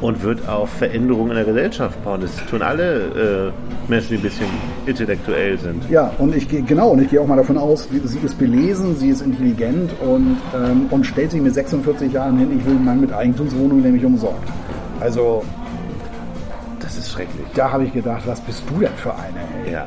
und 0.00 0.22
wird 0.22 0.48
auf 0.48 0.68
Veränderungen 0.70 1.30
in 1.30 1.36
der 1.36 1.44
Gesellschaft 1.44 2.02
bauen. 2.04 2.20
Das 2.20 2.36
tun 2.50 2.62
alle 2.62 3.52
äh, 3.88 3.90
Menschen, 3.90 4.08
die 4.10 4.14
ein 4.16 4.22
bisschen 4.22 4.46
intellektuell 4.86 5.58
sind. 5.58 5.88
Ja, 5.90 6.12
und 6.18 6.34
ich 6.36 6.48
gehe 6.48 6.62
genau, 6.62 6.90
und 6.90 7.02
ich 7.02 7.10
gehe 7.10 7.20
auch 7.20 7.26
mal 7.26 7.36
davon 7.36 7.56
aus, 7.56 7.88
sie 8.04 8.18
ist 8.18 8.38
belesen, 8.38 8.96
sie 8.96 9.08
ist 9.10 9.22
intelligent 9.22 9.90
und, 10.00 10.36
ähm, 10.54 10.86
und 10.90 11.04
stellt 11.06 11.30
sich 11.30 11.40
mit 11.40 11.54
46 11.54 12.12
Jahren 12.12 12.38
hin, 12.38 12.56
ich 12.58 12.64
will 12.66 12.74
einen 12.74 12.84
Mann 12.84 13.00
mit 13.00 13.12
Eigentumswohnung 13.12 13.80
nämlich 13.82 14.04
umsorgt. 14.04 14.48
Also 15.00 15.42
Das 16.80 16.96
ist 16.98 17.10
schrecklich. 17.12 17.46
da 17.54 17.70
habe 17.72 17.84
ich 17.84 17.92
gedacht, 17.92 18.22
was 18.26 18.40
bist 18.40 18.62
du 18.68 18.80
denn 18.80 18.92
für 18.96 19.12
eine? 19.14 19.40
Ey? 19.66 19.72
Ja. 19.72 19.86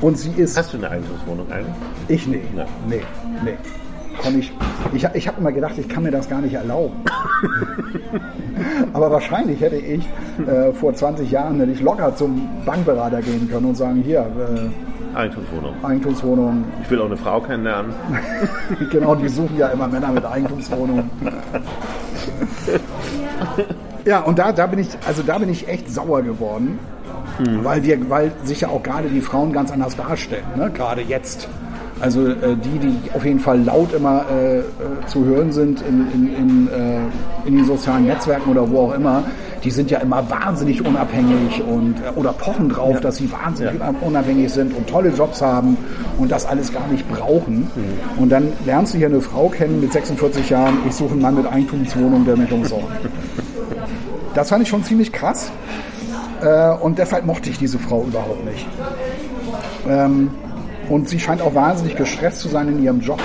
Und 0.00 0.16
sie 0.18 0.30
ist. 0.36 0.56
Hast 0.56 0.72
du 0.72 0.76
eine 0.78 0.90
Eigentumswohnung 0.90 1.50
eigentlich? 1.50 1.74
Ich 2.08 2.26
nee. 2.28 2.42
Nee, 2.88 3.00
nee. 3.44 3.54
Komm 4.22 4.38
ich. 4.38 4.52
Ich, 4.92 5.04
ich 5.14 5.28
habe 5.28 5.40
immer 5.40 5.52
gedacht, 5.52 5.74
ich 5.78 5.88
kann 5.88 6.02
mir 6.02 6.10
das 6.10 6.28
gar 6.28 6.40
nicht 6.40 6.54
erlauben. 6.54 6.94
Aber 8.92 9.10
wahrscheinlich 9.10 9.60
hätte 9.60 9.76
ich 9.76 10.04
äh, 10.46 10.72
vor 10.72 10.94
20 10.94 11.30
Jahren 11.30 11.60
hätte 11.60 11.72
ich 11.72 11.80
locker 11.80 12.14
zum 12.14 12.48
Bankberater 12.64 13.22
gehen 13.22 13.48
können 13.50 13.66
und 13.66 13.76
sagen, 13.76 14.02
hier, 14.04 14.20
äh, 14.20 15.16
Eigentumswohnung. 15.16 15.74
Eigentumswohnung, 15.82 16.64
Ich 16.82 16.90
will 16.90 17.00
auch 17.00 17.06
eine 17.06 17.16
Frau 17.16 17.40
kennenlernen. 17.40 17.92
genau, 18.90 19.14
die 19.14 19.28
suchen 19.28 19.56
ja 19.56 19.68
immer 19.68 19.88
Männer 19.88 20.08
mit 20.08 20.24
Eigentumswohnung. 20.24 21.10
Ja, 24.04 24.20
und 24.20 24.38
da, 24.38 24.52
da 24.52 24.66
bin 24.66 24.78
ich, 24.78 24.88
also 25.06 25.22
da 25.22 25.38
bin 25.38 25.50
ich 25.50 25.68
echt 25.68 25.90
sauer 25.90 26.22
geworden, 26.22 26.78
weil 27.62 27.82
wir, 27.82 28.08
weil 28.08 28.32
sich 28.44 28.62
ja 28.62 28.68
auch 28.68 28.82
gerade 28.82 29.08
die 29.08 29.20
Frauen 29.20 29.52
ganz 29.52 29.70
anders 29.70 29.96
darstellen, 29.96 30.46
ne? 30.56 30.70
gerade 30.70 31.02
jetzt. 31.02 31.48
Also 32.00 32.26
äh, 32.28 32.56
die, 32.56 32.78
die 32.78 33.10
auf 33.14 33.24
jeden 33.24 33.40
Fall 33.40 33.60
laut 33.62 33.92
immer 33.92 34.24
äh, 34.30 34.58
äh, 34.58 34.62
zu 35.06 35.24
hören 35.24 35.50
sind 35.52 35.82
in, 35.82 36.06
in, 36.12 36.34
in, 36.36 36.68
äh, 36.68 36.98
in 37.48 37.56
den 37.56 37.64
sozialen 37.66 38.06
Netzwerken 38.06 38.50
oder 38.50 38.70
wo 38.70 38.82
auch 38.82 38.94
immer, 38.94 39.24
die 39.64 39.70
sind 39.72 39.90
ja 39.90 39.98
immer 39.98 40.28
wahnsinnig 40.30 40.84
unabhängig 40.86 41.62
und 41.64 41.96
äh, 41.96 42.16
oder 42.16 42.32
pochen 42.32 42.68
drauf, 42.68 43.00
dass 43.00 43.16
sie 43.16 43.30
wahnsinnig 43.32 43.80
Ja. 43.80 43.92
unabhängig 44.00 44.52
sind 44.52 44.76
und 44.76 44.86
tolle 44.88 45.10
Jobs 45.10 45.42
haben 45.42 45.76
und 46.18 46.30
das 46.30 46.46
alles 46.46 46.72
gar 46.72 46.86
nicht 46.86 47.08
brauchen. 47.08 47.68
Und 48.18 48.30
dann 48.30 48.52
lernst 48.64 48.94
du 48.94 48.98
hier 48.98 49.08
eine 49.08 49.20
Frau 49.20 49.48
kennen 49.48 49.80
mit 49.80 49.92
46 49.92 50.50
Jahren, 50.50 50.78
ich 50.86 50.94
suche 50.94 51.12
einen 51.12 51.22
Mann 51.22 51.34
mit 51.34 51.46
Eigentumswohnung, 51.46 52.24
der 52.24 52.36
mich 52.36 52.52
umsorgt. 52.52 52.84
Das 54.34 54.50
fand 54.50 54.62
ich 54.62 54.68
schon 54.68 54.84
ziemlich 54.84 55.10
krass. 55.10 55.50
Äh, 56.42 56.70
und 56.80 56.98
deshalb 56.98 57.26
mochte 57.26 57.50
ich 57.50 57.58
diese 57.58 57.76
Frau 57.78 58.04
überhaupt 58.04 58.44
nicht. 58.44 58.64
Ähm, 59.88 60.30
und 60.88 61.08
sie 61.08 61.18
scheint 61.18 61.42
auch 61.42 61.54
wahnsinnig 61.54 61.96
gestresst 61.96 62.40
zu 62.40 62.48
sein 62.48 62.68
in 62.68 62.82
ihrem 62.82 63.00
Job. 63.00 63.20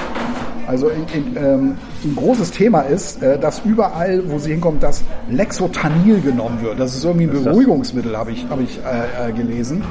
Also 0.68 0.90
in, 0.90 1.06
in, 1.14 1.38
ähm, 1.38 1.78
ein 2.04 2.16
großes 2.16 2.52
Thema 2.52 2.82
ist, 2.82 3.22
äh, 3.22 3.38
dass 3.38 3.62
überall, 3.66 4.24
wo 4.30 4.40
sie 4.40 4.52
hinkommt, 4.52 4.82
das 4.82 5.04
Lexotanil 5.30 6.22
genommen 6.22 6.62
wird. 6.62 6.80
Das 6.80 6.96
ist 6.96 7.04
irgendwie 7.04 7.26
ein 7.26 7.36
ist? 7.36 7.44
Beruhigungsmittel, 7.44 8.18
habe 8.18 8.32
ich, 8.32 8.46
hab 8.50 8.60
ich 8.62 8.80
äh, 8.80 9.30
äh, 9.30 9.34
gelesen. 9.34 9.84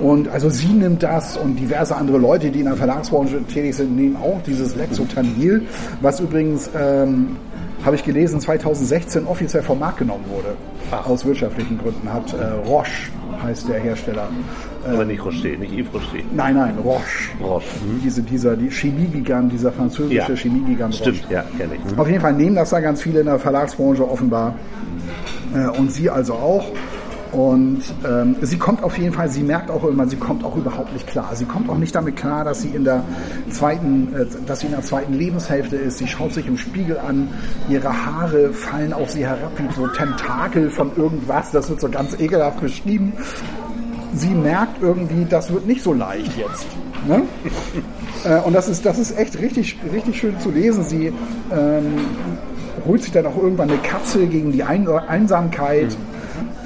Und 0.00 0.28
also 0.28 0.50
sie 0.50 0.68
nimmt 0.68 1.02
das 1.02 1.36
und 1.36 1.56
diverse 1.56 1.96
andere 1.96 2.18
Leute, 2.18 2.50
die 2.50 2.60
in 2.60 2.66
der 2.66 2.76
Verlagsbranche 2.76 3.42
tätig 3.44 3.76
sind, 3.76 3.96
nehmen 3.96 4.16
auch 4.16 4.40
dieses 4.44 4.74
Lexotanil, 4.74 5.62
was 6.00 6.20
übrigens, 6.20 6.70
ähm, 6.76 7.36
habe 7.84 7.94
ich 7.94 8.02
gelesen, 8.02 8.40
2016 8.40 9.26
offiziell 9.26 9.62
vom 9.62 9.78
Markt 9.78 9.98
genommen 9.98 10.24
wurde. 10.28 10.56
Aus 11.04 11.24
wirtschaftlichen 11.24 11.78
Gründen 11.78 12.12
hat 12.12 12.32
äh, 12.32 12.66
Roche, 12.66 12.90
heißt 13.44 13.68
der 13.68 13.78
Hersteller. 13.78 14.28
Aber 14.94 15.04
nicht 15.04 15.24
Rocher, 15.24 15.48
nicht 15.58 15.72
Yves 15.72 15.94
Rocher. 15.94 16.24
Nein, 16.34 16.54
nein, 16.56 16.74
Roche. 16.82 17.02
Roche. 17.42 17.64
Hm? 17.80 18.00
Diese, 18.02 18.22
dieser 18.22 18.56
die 18.56 18.70
Chemiegigant, 18.70 19.52
dieser 19.52 19.72
französische 19.72 20.32
Ja. 20.32 20.36
Chemiegigant 20.36 20.94
Roche. 21.00 21.14
Stimmt, 21.14 21.30
ja, 21.30 21.44
kenne 21.58 21.74
ich. 21.74 21.92
Hm? 21.92 21.98
Auf 21.98 22.08
jeden 22.08 22.20
Fall 22.20 22.32
nehmen 22.34 22.56
das 22.56 22.70
da 22.70 22.80
ganz 22.80 23.02
viele 23.02 23.20
in 23.20 23.26
der 23.26 23.38
Verlagsbranche 23.38 24.08
offenbar. 24.08 24.54
Äh, 25.54 25.68
und 25.78 25.92
sie 25.92 26.10
also 26.10 26.34
auch. 26.34 26.66
Und 27.32 27.82
ähm, 28.08 28.36
sie 28.40 28.56
kommt 28.56 28.82
auf 28.82 28.96
jeden 28.96 29.12
Fall, 29.12 29.28
sie 29.28 29.42
merkt 29.42 29.70
auch 29.70 29.84
immer, 29.84 30.06
sie 30.06 30.16
kommt 30.16 30.44
auch 30.44 30.56
überhaupt 30.56 30.92
nicht 30.92 31.06
klar. 31.06 31.34
Sie 31.34 31.44
kommt 31.44 31.68
auch 31.68 31.76
nicht 31.76 31.94
damit 31.94 32.16
klar, 32.16 32.44
dass 32.44 32.62
sie 32.62 32.68
in 32.68 32.84
der 32.84 33.02
zweiten, 33.50 34.14
äh, 34.14 34.26
dass 34.46 34.60
sie 34.60 34.66
in 34.66 34.72
der 34.72 34.82
zweiten 34.82 35.12
Lebenshälfte 35.12 35.76
ist. 35.76 35.98
Sie 35.98 36.06
schaut 36.06 36.32
sich 36.32 36.46
im 36.46 36.56
Spiegel 36.56 36.98
an, 36.98 37.28
ihre 37.68 37.88
Haare 38.06 38.52
fallen 38.52 38.92
auf 38.92 39.10
sie 39.10 39.26
herab 39.26 39.52
wie 39.58 39.70
so 39.74 39.86
Tentakel 39.88 40.70
von 40.70 40.92
irgendwas. 40.96 41.50
Das 41.50 41.68
wird 41.68 41.80
so 41.80 41.88
ganz 41.88 42.18
ekelhaft 42.18 42.60
beschrieben. 42.60 43.12
Sie 44.16 44.30
merkt 44.30 44.82
irgendwie, 44.82 45.26
das 45.28 45.52
wird 45.52 45.66
nicht 45.66 45.82
so 45.82 45.92
leicht 45.92 46.36
jetzt. 46.36 46.66
Ne? 47.06 47.22
Äh, 48.24 48.40
und 48.40 48.54
das 48.54 48.66
ist, 48.66 48.84
das 48.84 48.98
ist 48.98 49.16
echt 49.16 49.38
richtig, 49.38 49.76
richtig 49.92 50.18
schön 50.18 50.40
zu 50.40 50.50
lesen. 50.50 50.82
Sie 50.82 51.12
ähm, 51.52 51.94
holt 52.84 53.02
sich 53.02 53.12
dann 53.12 53.26
auch 53.26 53.36
irgendwann 53.36 53.70
eine 53.70 53.78
Katze 53.78 54.26
gegen 54.26 54.50
die 54.52 54.64
Ein 54.64 54.88
Einsamkeit 54.88 55.96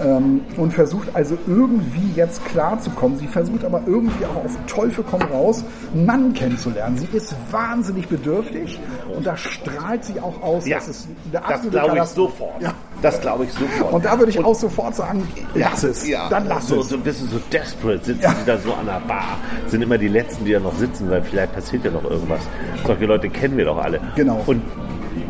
ähm, 0.00 0.42
und 0.56 0.72
versucht 0.72 1.08
also 1.14 1.36
irgendwie 1.46 2.10
jetzt 2.14 2.44
klarzukommen. 2.46 3.18
Sie 3.18 3.26
versucht 3.26 3.64
aber 3.64 3.82
irgendwie 3.86 4.24
auch 4.24 4.44
auf 4.44 4.56
Teufel 4.66 5.04
komm 5.08 5.22
raus, 5.22 5.64
einen 5.92 6.06
Mann 6.06 6.32
kennenzulernen. 6.32 6.96
Sie 6.98 7.16
ist 7.16 7.34
wahnsinnig 7.50 8.08
bedürftig 8.08 8.78
und 9.14 9.26
da 9.26 9.36
strahlt 9.36 10.04
sie 10.04 10.20
auch 10.20 10.42
aus. 10.42 10.66
Ja, 10.66 10.78
das 10.78 10.88
ist 10.88 11.06
eine 11.06 11.32
das 11.32 11.42
absolute 11.42 11.78
glaube 11.78 11.98
ich 11.98 12.04
sofort. 12.04 12.62
Ja. 12.62 12.74
Das 13.02 13.20
glaube 13.20 13.44
ich 13.44 13.52
sofort. 13.52 13.92
Und 13.92 14.04
da 14.04 14.18
würde 14.18 14.30
ich 14.30 14.38
auch 14.44 14.54
sofort 14.54 14.94
sagen, 14.94 15.26
lass 15.54 15.82
es, 15.82 16.06
Ja, 16.08 16.28
dann 16.28 16.46
lass 16.46 16.68
so, 16.68 16.80
es. 16.80 16.88
So 16.88 16.96
ein 16.96 17.02
bisschen 17.02 17.28
so 17.28 17.38
desperate 17.52 18.04
sitzen 18.04 18.22
Ja. 18.22 18.34
die 18.34 18.46
da 18.46 18.58
so 18.58 18.72
an 18.74 18.86
der 18.86 19.00
Bar. 19.06 19.38
Sind 19.66 19.82
immer 19.82 19.98
die 19.98 20.08
Letzten, 20.08 20.44
die 20.44 20.52
da 20.52 20.60
noch 20.60 20.74
sitzen, 20.76 21.08
weil 21.10 21.22
vielleicht 21.22 21.54
passiert 21.54 21.84
ja 21.84 21.90
noch 21.90 22.04
irgendwas. 22.04 22.40
Solche 22.86 23.06
Leute 23.06 23.28
kennen 23.30 23.56
wir 23.56 23.64
doch 23.64 23.78
alle. 23.78 24.00
Genau. 24.16 24.42
Und, 24.46 24.62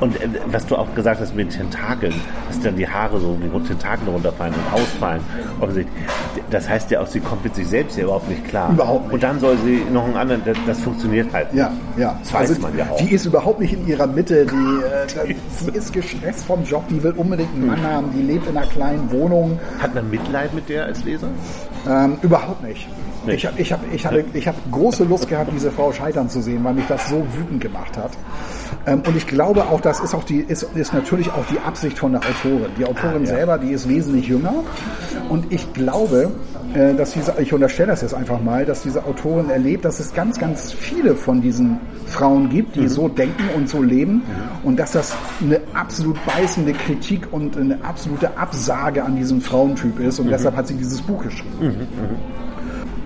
und 0.01 0.21
äh, 0.21 0.29
was 0.47 0.67
du 0.67 0.77
auch 0.77 0.95
gesagt 0.95 1.21
hast 1.21 1.35
mit 1.35 1.53
den 1.53 1.59
Tentakeln, 1.59 2.15
dass 2.49 2.61
dann 2.61 2.77
die 2.77 2.89
Haare 2.89 3.21
so 3.21 3.37
wie 3.41 3.49
Tentakel 3.67 4.09
runterfallen 4.09 4.55
und 4.55 4.73
ausfallen. 4.73 5.21
Offensichtlich. 5.61 5.95
Das 6.51 6.69
heißt 6.69 6.91
ja 6.91 7.01
auch, 7.01 7.07
sie 7.07 7.21
kommt 7.21 7.45
mit 7.45 7.55
sich 7.55 7.69
selbst 7.69 7.97
ja 7.97 8.05
überhaupt 8.05 8.29
nicht 8.29 8.47
klar. 8.49 8.73
Überhaupt 8.73 9.05
nicht. 9.05 9.15
Und 9.15 9.23
dann 9.23 9.41
soll 9.41 9.57
sie 9.59 9.85
noch 9.93 10.05
einen 10.05 10.17
anderen, 10.17 10.43
das, 10.45 10.57
das 10.67 10.81
funktioniert 10.81 11.33
halt. 11.33 11.49
Ja, 11.53 11.73
ja. 11.97 12.19
Das 12.21 12.33
weiß 12.33 12.59
man 12.61 12.77
ja 12.77 12.87
auch. 12.91 12.97
Die 12.97 13.13
ist 13.13 13.27
überhaupt 13.27 13.61
nicht 13.61 13.73
in 13.73 13.87
ihrer 13.87 14.07
Mitte. 14.07 14.47
Die, 14.47 15.29
äh, 15.29 15.35
sie 15.51 15.71
ist 15.71 15.93
gestresst 15.93 16.45
vom 16.45 16.65
Job. 16.65 16.85
Die 16.89 17.03
will 17.03 17.13
unbedingt 17.13 17.55
einen 17.55 17.67
Mann 17.67 17.83
haben. 17.83 18.11
Die 18.13 18.23
lebt 18.23 18.49
in 18.49 18.57
einer 18.57 18.67
kleinen 18.67 19.11
Wohnung. 19.11 19.59
Hat 19.79 19.95
man 19.95 20.11
Mitleid 20.11 20.55
mit 20.55 20.69
der 20.69 20.87
als 20.87 21.05
Leser? 21.05 21.29
Ähm, 21.89 22.19
überhaupt 22.23 22.63
nicht. 22.63 22.89
Nicht. 23.27 23.37
Ich 23.37 23.47
habe 23.47 23.61
ich 23.61 23.73
hab, 23.73 23.81
ich 23.93 24.07
hatte, 24.07 24.25
ich 24.33 24.49
hab 24.49 24.55
große 24.71 25.05
Lust 25.05 25.29
gehabt, 25.29 25.51
diese 25.53 25.71
Frau 25.71 25.93
scheitern 25.93 26.29
zu 26.29 26.41
sehen, 26.41 26.65
weil 26.65 26.75
mich 26.75 26.87
das 26.87 27.09
so 27.09 27.25
wütend 27.37 27.61
gemacht 27.61 27.97
hat. 27.97 28.13
Ähm, 28.87 29.03
und 29.07 29.17
ich 29.17 29.27
glaube 29.27 29.63
auch, 29.65 29.81
das 29.81 30.01
ist 30.01 30.15
auch 30.15 30.25
die, 30.25 30.39
ist, 30.41 30.63
ist 30.75 30.93
natürlich 30.95 31.31
auch 31.33 31.45
die 31.51 31.59
Absicht 31.61 31.99
von 31.99 32.13
der 32.13 32.21
Autorin. 32.23 32.71
Die 32.79 32.85
Autorin 32.85 33.17
Ah, 33.17 33.21
ja. 33.21 33.27
selber, 33.27 33.59
die 33.59 33.71
ist 33.73 33.89
wesentlich 33.89 34.29
jünger. 34.29 34.55
Und 35.29 35.53
ich 35.53 35.73
glaube, 35.73 36.31
äh, 36.75 36.95
dass 36.95 37.13
diese, 37.13 37.35
ich 37.39 37.53
unterstelle 37.53 37.89
das 37.89 38.03
jetzt 38.03 38.15
einfach 38.15 38.41
mal, 38.43 38.65
dass 38.65 38.83
diese 38.83 39.05
Autorin 39.05 39.51
erlebt, 39.51 39.85
dass 39.85 40.01
es 40.01 40.15
ganz, 40.15 40.39
ganz 40.39 40.73
viele 40.73 41.15
von 41.17 41.41
diesen 41.43 41.79
Frauen 42.07 42.49
gibt, 42.49 42.77
Mhm. 42.77 42.81
die 42.83 42.89
so 42.89 43.09
denken 43.09 43.45
und 43.57 43.69
so 43.69 43.83
leben. 43.83 44.23
Und 44.65 44.79
dass 44.79 44.93
das 44.93 45.13
eine 45.41 45.61
absolut 45.75 46.17
beißende 46.27 46.73
Kritik 46.73 47.29
und 47.33 47.57
eine 47.57 47.79
absolute 47.85 48.37
Absage 48.39 49.05
an 49.05 49.17
diesem 49.17 49.41
Frauentyp 49.41 49.99
ist. 50.01 50.19
Und 50.21 50.27
Mhm. 50.27 50.31
deshalb 50.31 50.57
hat 50.57 50.67
sie 50.69 50.75
dieses 50.75 51.01
Buch 51.03 51.23
geschrieben. 51.23 51.87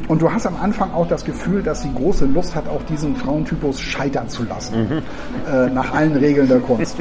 Und 0.08 0.20
du 0.20 0.30
hast 0.30 0.46
am 0.46 0.56
Anfang 0.60 0.92
auch 0.92 1.08
das 1.08 1.24
Gefühl, 1.24 1.62
dass 1.62 1.82
sie 1.82 1.92
große 1.92 2.26
Lust 2.26 2.54
hat, 2.54 2.68
auch 2.68 2.82
diesen 2.84 3.16
Frauentypus 3.16 3.80
scheitern 3.80 4.28
zu 4.28 4.44
lassen. 4.44 5.02
Äh, 5.50 5.70
nach 5.70 5.94
allen 5.94 6.16
Regeln 6.16 6.48
der 6.48 6.60
Kunst. 6.60 6.96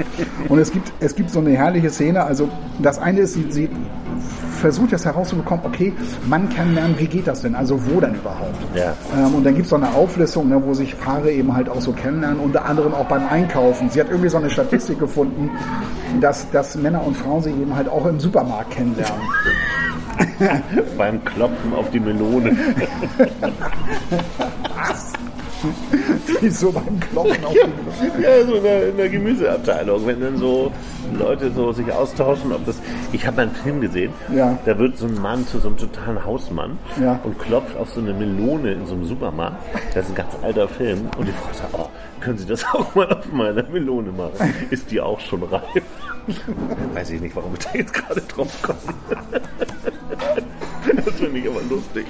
Und 0.49 0.59
es 0.59 0.71
gibt, 0.71 0.91
es 0.99 1.15
gibt 1.15 1.29
so 1.29 1.39
eine 1.39 1.51
herrliche 1.51 1.89
Szene. 1.89 2.23
Also 2.23 2.49
das 2.81 2.99
eine 2.99 3.21
ist, 3.21 3.33
sie, 3.33 3.45
sie 3.49 3.69
versucht 4.63 4.93
jetzt 4.93 5.05
herauszubekommen, 5.05 5.65
okay, 5.65 5.91
Mann 6.25 6.47
kennenlernen, 6.47 6.97
wie 6.97 7.07
geht 7.07 7.27
das 7.27 7.41
denn? 7.41 7.53
Also 7.53 7.77
wo 7.85 7.99
denn 7.99 8.15
überhaupt? 8.15 8.55
Ja. 8.73 8.93
Ähm, 9.13 9.35
und 9.35 9.45
dann 9.45 9.55
gibt 9.55 9.65
es 9.65 9.71
so 9.71 9.75
eine 9.75 9.93
Auflistung, 9.93 10.47
ne, 10.47 10.61
wo 10.63 10.73
sich 10.73 10.97
Paare 10.97 11.31
eben 11.31 11.53
halt 11.53 11.67
auch 11.67 11.81
so 11.81 11.91
kennenlernen, 11.91 12.39
unter 12.39 12.63
anderem 12.65 12.93
auch 12.93 13.05
beim 13.05 13.27
Einkaufen. 13.27 13.89
Sie 13.89 13.99
hat 13.99 14.09
irgendwie 14.09 14.29
so 14.29 14.37
eine 14.37 14.49
Statistik 14.49 14.99
gefunden, 15.05 15.51
dass, 16.21 16.49
dass 16.51 16.75
Männer 16.77 17.05
und 17.05 17.17
Frauen 17.17 17.43
sich 17.43 17.53
eben 17.53 17.75
halt 17.75 17.89
auch 17.89 18.05
im 18.05 18.21
Supermarkt 18.21 18.71
kennenlernen. 18.71 19.21
Beim 20.97 21.23
Klopfen 21.23 21.73
auf 21.73 21.89
die 21.91 21.99
Melone. 21.99 22.55
so 26.49 26.71
beim 26.71 26.99
Klopfen 26.99 27.45
auf 27.45 27.53
die 27.53 28.21
Ja, 28.23 28.45
so 28.45 28.55
in 28.55 28.63
der, 28.63 28.89
in 28.89 28.97
der 28.97 29.09
Gemüseabteilung, 29.09 30.05
wenn 30.05 30.21
dann 30.21 30.37
so 30.37 30.71
Leute 31.17 31.51
so 31.51 31.71
sich 31.71 31.91
austauschen, 31.91 32.51
ob 32.51 32.65
das. 32.65 32.79
Ich 33.11 33.25
habe 33.27 33.37
mal 33.37 33.41
einen 33.43 33.55
Film 33.55 33.81
gesehen, 33.81 34.11
Ja. 34.33 34.57
da 34.65 34.77
wird 34.77 34.97
so 34.97 35.05
ein 35.07 35.21
Mann 35.21 35.45
zu 35.47 35.59
so 35.59 35.67
einem 35.69 35.77
totalen 35.77 36.23
Hausmann 36.25 36.77
Ja. 37.01 37.19
und 37.23 37.37
klopft 37.39 37.77
auf 37.77 37.89
so 37.91 37.99
eine 38.01 38.13
Melone 38.13 38.73
in 38.73 38.85
so 38.85 38.93
einem 38.93 39.05
Supermarkt. 39.05 39.57
Das 39.93 40.05
ist 40.05 40.11
ein 40.11 40.15
ganz 40.15 40.33
alter 40.41 40.67
Film 40.67 41.09
und 41.17 41.27
die 41.27 41.31
Frau 41.31 41.53
sagt, 41.53 41.73
oh, 41.73 41.89
können 42.19 42.37
Sie 42.37 42.45
das 42.45 42.63
auch 42.73 42.93
mal 42.95 43.11
auf 43.11 43.31
meiner 43.31 43.63
Melone 43.63 44.11
machen? 44.11 44.53
Ist 44.69 44.91
die 44.91 44.99
auch 45.01 45.19
schon 45.19 45.43
reif? 45.43 45.61
Weiß 46.93 47.09
ich 47.11 47.19
nicht, 47.21 47.35
warum 47.35 47.53
ich 47.53 47.59
da 47.65 47.69
jetzt 47.77 47.93
gerade 47.93 48.21
drauf 48.21 48.47
komme. 48.61 48.77
Das 51.05 51.15
finde 51.15 51.39
ich 51.39 51.47
aber 51.49 51.61
lustig. 51.69 52.05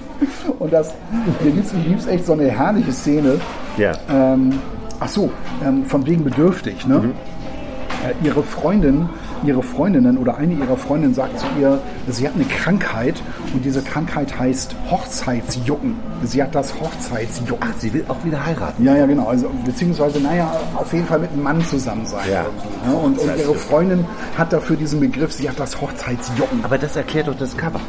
Und 0.60 0.74
das, 0.74 0.94
hier 1.42 1.52
gibt 1.52 2.00
es 2.00 2.08
echt 2.08 2.26
so 2.26 2.34
eine 2.34 2.50
herrliche 2.50 2.92
Szene. 2.92 3.40
Ja. 3.78 3.94
Ähm, 4.10 4.60
ach 5.00 5.10
so, 5.10 5.32
ähm, 5.66 5.86
von 5.86 6.06
wegen 6.06 6.24
bedürftig. 6.24 6.86
Ne? 6.86 7.00
Mhm. 7.00 7.12
Äh, 7.12 8.28
ihre 8.28 8.44
Freundin 8.44 9.10
ihre 9.46 9.64
Freundinnen 9.64 10.18
oder 10.18 10.38
eine 10.38 10.54
ihrer 10.54 10.78
Freundinnen 10.78 11.14
sagt 11.14 11.40
zu 11.40 11.46
ihr, 11.60 11.80
sie 12.08 12.28
hat 12.28 12.36
eine 12.36 12.46
Krankheit 12.46 13.22
und 13.54 13.64
diese 13.66 13.82
Krankheit 13.82 14.38
heißt 14.38 14.76
Hochzeitsjucken. 14.90 15.96
Sie 16.24 16.42
hat 16.42 16.56
das 16.56 16.74
Hochzeitsjucken. 16.80 17.68
Ach, 17.70 17.78
sie 17.78 17.94
will 17.94 18.06
auch 18.08 18.24
wieder 18.24 18.46
heiraten. 18.46 18.84
Ja, 18.84 18.96
ja, 18.96 19.06
genau. 19.06 19.28
Also, 19.28 19.50
beziehungsweise, 19.66 20.20
naja, 20.20 20.52
auf 20.76 20.92
jeden 20.94 21.06
Fall 21.06 21.20
mit 21.20 21.32
einem 21.32 21.44
Mann 21.44 21.62
zusammen 21.66 22.06
sein. 22.06 22.30
Ja. 22.32 22.46
Ne? 22.88 22.96
Und, 22.96 23.20
und 23.20 23.38
ihre 23.38 23.56
Freundin 23.56 24.06
hat 24.38 24.54
dafür 24.54 24.76
diesen 24.76 25.00
Begriff, 25.00 25.32
sie 25.32 25.50
hat 25.50 25.60
das 25.60 25.80
Hochzeitsjucken. 25.80 26.64
Aber 26.64 26.78
das 26.78 26.96
erklärt 26.96 27.28
doch 27.28 27.38
das 27.38 27.56
Cover. 27.58 27.82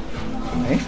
Echt? 0.71 0.87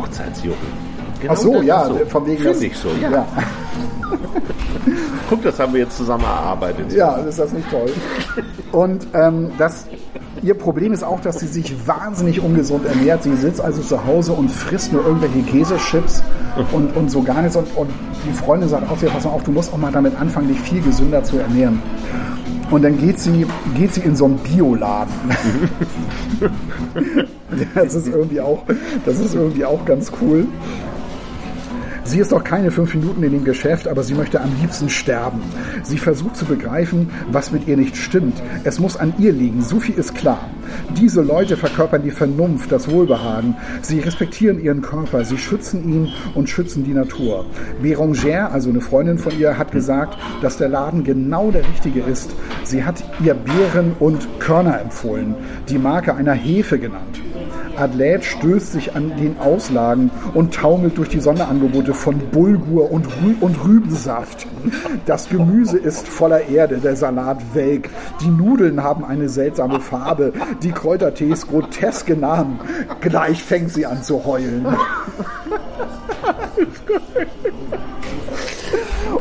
Hochzeitsjucken. 0.00 0.88
Genau 1.20 1.32
Ach 1.32 1.36
so, 1.36 1.62
ja, 1.62 1.84
so. 1.86 1.94
von 2.08 2.26
wegen 2.26 2.36
Finde 2.38 2.52
das- 2.52 2.62
ich 2.62 2.76
so, 2.76 2.88
ja. 3.00 3.10
Ja. 3.10 3.26
Guck, 5.28 5.42
das 5.42 5.58
haben 5.58 5.72
wir 5.74 5.80
jetzt 5.80 5.96
zusammen 5.96 6.24
erarbeitet. 6.24 6.92
Ja, 6.92 7.16
ist 7.16 7.38
das 7.38 7.52
nicht 7.52 7.68
toll. 7.70 7.90
Und 8.72 9.06
ähm, 9.14 9.50
das, 9.58 9.86
ihr 10.42 10.54
Problem 10.54 10.92
ist 10.92 11.02
auch, 11.02 11.20
dass 11.20 11.40
sie 11.40 11.46
sich 11.46 11.86
wahnsinnig 11.86 12.40
ungesund 12.40 12.86
ernährt. 12.86 13.22
Sie 13.24 13.34
sitzt 13.36 13.60
also 13.60 13.82
zu 13.82 14.06
Hause 14.06 14.32
und 14.32 14.50
frisst 14.50 14.92
nur 14.92 15.04
irgendwelche 15.04 15.42
Käsechips 15.42 16.22
und, 16.72 16.96
und 16.96 17.10
so 17.10 17.22
gar 17.22 17.42
nichts. 17.42 17.56
Und, 17.56 17.66
und 17.76 17.90
die 18.26 18.32
Freundin 18.32 18.68
sagt 18.68 18.90
auch, 18.90 18.96
pass 19.12 19.24
mal 19.24 19.30
auf, 19.30 19.42
du 19.42 19.50
musst 19.52 19.72
auch 19.72 19.78
mal 19.78 19.92
damit 19.92 20.18
anfangen, 20.18 20.48
dich 20.48 20.60
viel 20.60 20.80
gesünder 20.80 21.22
zu 21.22 21.38
ernähren. 21.38 21.82
Und 22.70 22.82
dann 22.82 22.98
geht 22.98 23.18
sie, 23.18 23.46
geht 23.74 23.94
sie 23.94 24.02
in 24.02 24.14
so 24.14 24.26
einen 24.26 24.38
Bioladen. 24.38 25.12
das 27.74 27.94
ist 27.94 28.08
irgendwie 28.08 28.40
auch, 28.40 28.64
das 29.06 29.20
ist 29.20 29.34
irgendwie 29.34 29.64
auch 29.64 29.84
ganz 29.84 30.12
cool. 30.20 30.46
Sie 32.08 32.20
ist 32.20 32.30
noch 32.30 32.42
keine 32.42 32.70
fünf 32.70 32.94
Minuten 32.94 33.22
in 33.22 33.32
dem 33.32 33.44
Geschäft, 33.44 33.86
aber 33.86 34.02
sie 34.02 34.14
möchte 34.14 34.40
am 34.40 34.50
liebsten 34.62 34.88
sterben. 34.88 35.42
Sie 35.82 35.98
versucht 35.98 36.38
zu 36.38 36.46
begreifen, 36.46 37.10
was 37.30 37.52
mit 37.52 37.68
ihr 37.68 37.76
nicht 37.76 37.98
stimmt. 37.98 38.42
Es 38.64 38.80
muss 38.80 38.96
an 38.96 39.12
ihr 39.18 39.30
liegen, 39.30 39.60
so 39.60 39.78
viel 39.78 39.94
ist 39.94 40.14
klar. 40.14 40.48
Diese 40.98 41.20
Leute 41.20 41.58
verkörpern 41.58 42.02
die 42.02 42.10
Vernunft, 42.10 42.72
das 42.72 42.90
Wohlbehagen. 42.90 43.56
Sie 43.82 44.00
respektieren 44.00 44.58
ihren 44.58 44.80
Körper, 44.80 45.22
sie 45.26 45.36
schützen 45.36 45.86
ihn 45.86 46.08
und 46.34 46.48
schützen 46.48 46.82
die 46.82 46.94
Natur. 46.94 47.44
Bérangère, 47.82 48.52
also 48.52 48.70
eine 48.70 48.80
Freundin 48.80 49.18
von 49.18 49.38
ihr, 49.38 49.58
hat 49.58 49.70
gesagt, 49.70 50.16
dass 50.40 50.56
der 50.56 50.70
Laden 50.70 51.04
genau 51.04 51.50
der 51.50 51.68
richtige 51.68 52.00
ist. 52.00 52.30
Sie 52.64 52.84
hat 52.84 53.04
ihr 53.22 53.34
Beeren 53.34 53.92
und 53.98 54.26
Körner 54.40 54.80
empfohlen, 54.80 55.34
die 55.68 55.76
Marke 55.76 56.14
einer 56.14 56.32
Hefe 56.32 56.78
genannt. 56.78 57.20
Adlet 57.78 58.24
stößt 58.24 58.72
sich 58.72 58.94
an 58.96 59.16
den 59.16 59.38
Auslagen 59.38 60.10
und 60.34 60.54
taumelt 60.54 60.98
durch 60.98 61.08
die 61.08 61.20
Sonderangebote 61.20 61.94
von 61.94 62.18
Bulgur 62.30 62.90
und, 62.90 63.06
Rü 63.06 63.34
und 63.40 63.64
Rübensaft. 63.64 64.46
Das 65.06 65.28
Gemüse 65.28 65.78
ist 65.78 66.08
voller 66.08 66.48
Erde, 66.48 66.78
der 66.78 66.96
Salat 66.96 67.38
welk. 67.54 67.90
Die 68.20 68.28
Nudeln 68.28 68.82
haben 68.82 69.04
eine 69.04 69.28
seltsame 69.28 69.80
Farbe, 69.80 70.32
die 70.62 70.72
Kräutertees 70.72 71.46
groteske 71.46 72.16
Namen. 72.16 72.60
Gleich 73.00 73.42
fängt 73.42 73.70
sie 73.72 73.86
an 73.86 74.02
zu 74.02 74.24
heulen. 74.24 74.66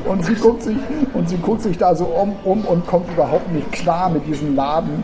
Und 0.06 0.26
sie 0.26 0.36
guckt 0.36 0.63
sich, 0.63 0.78
und 1.13 1.30
sie 1.30 1.38
guckt 1.38 1.62
sich 1.62 1.78
da 1.78 1.96
so 1.96 2.06
um, 2.06 2.36
um 2.43 2.65
und 2.65 2.88
kommt 2.88 3.10
überhaupt 3.12 3.52
nicht 3.52 3.72
klar 3.72 4.10
mit 4.10 4.26
diesem 4.26 4.56
Laden. 4.56 5.04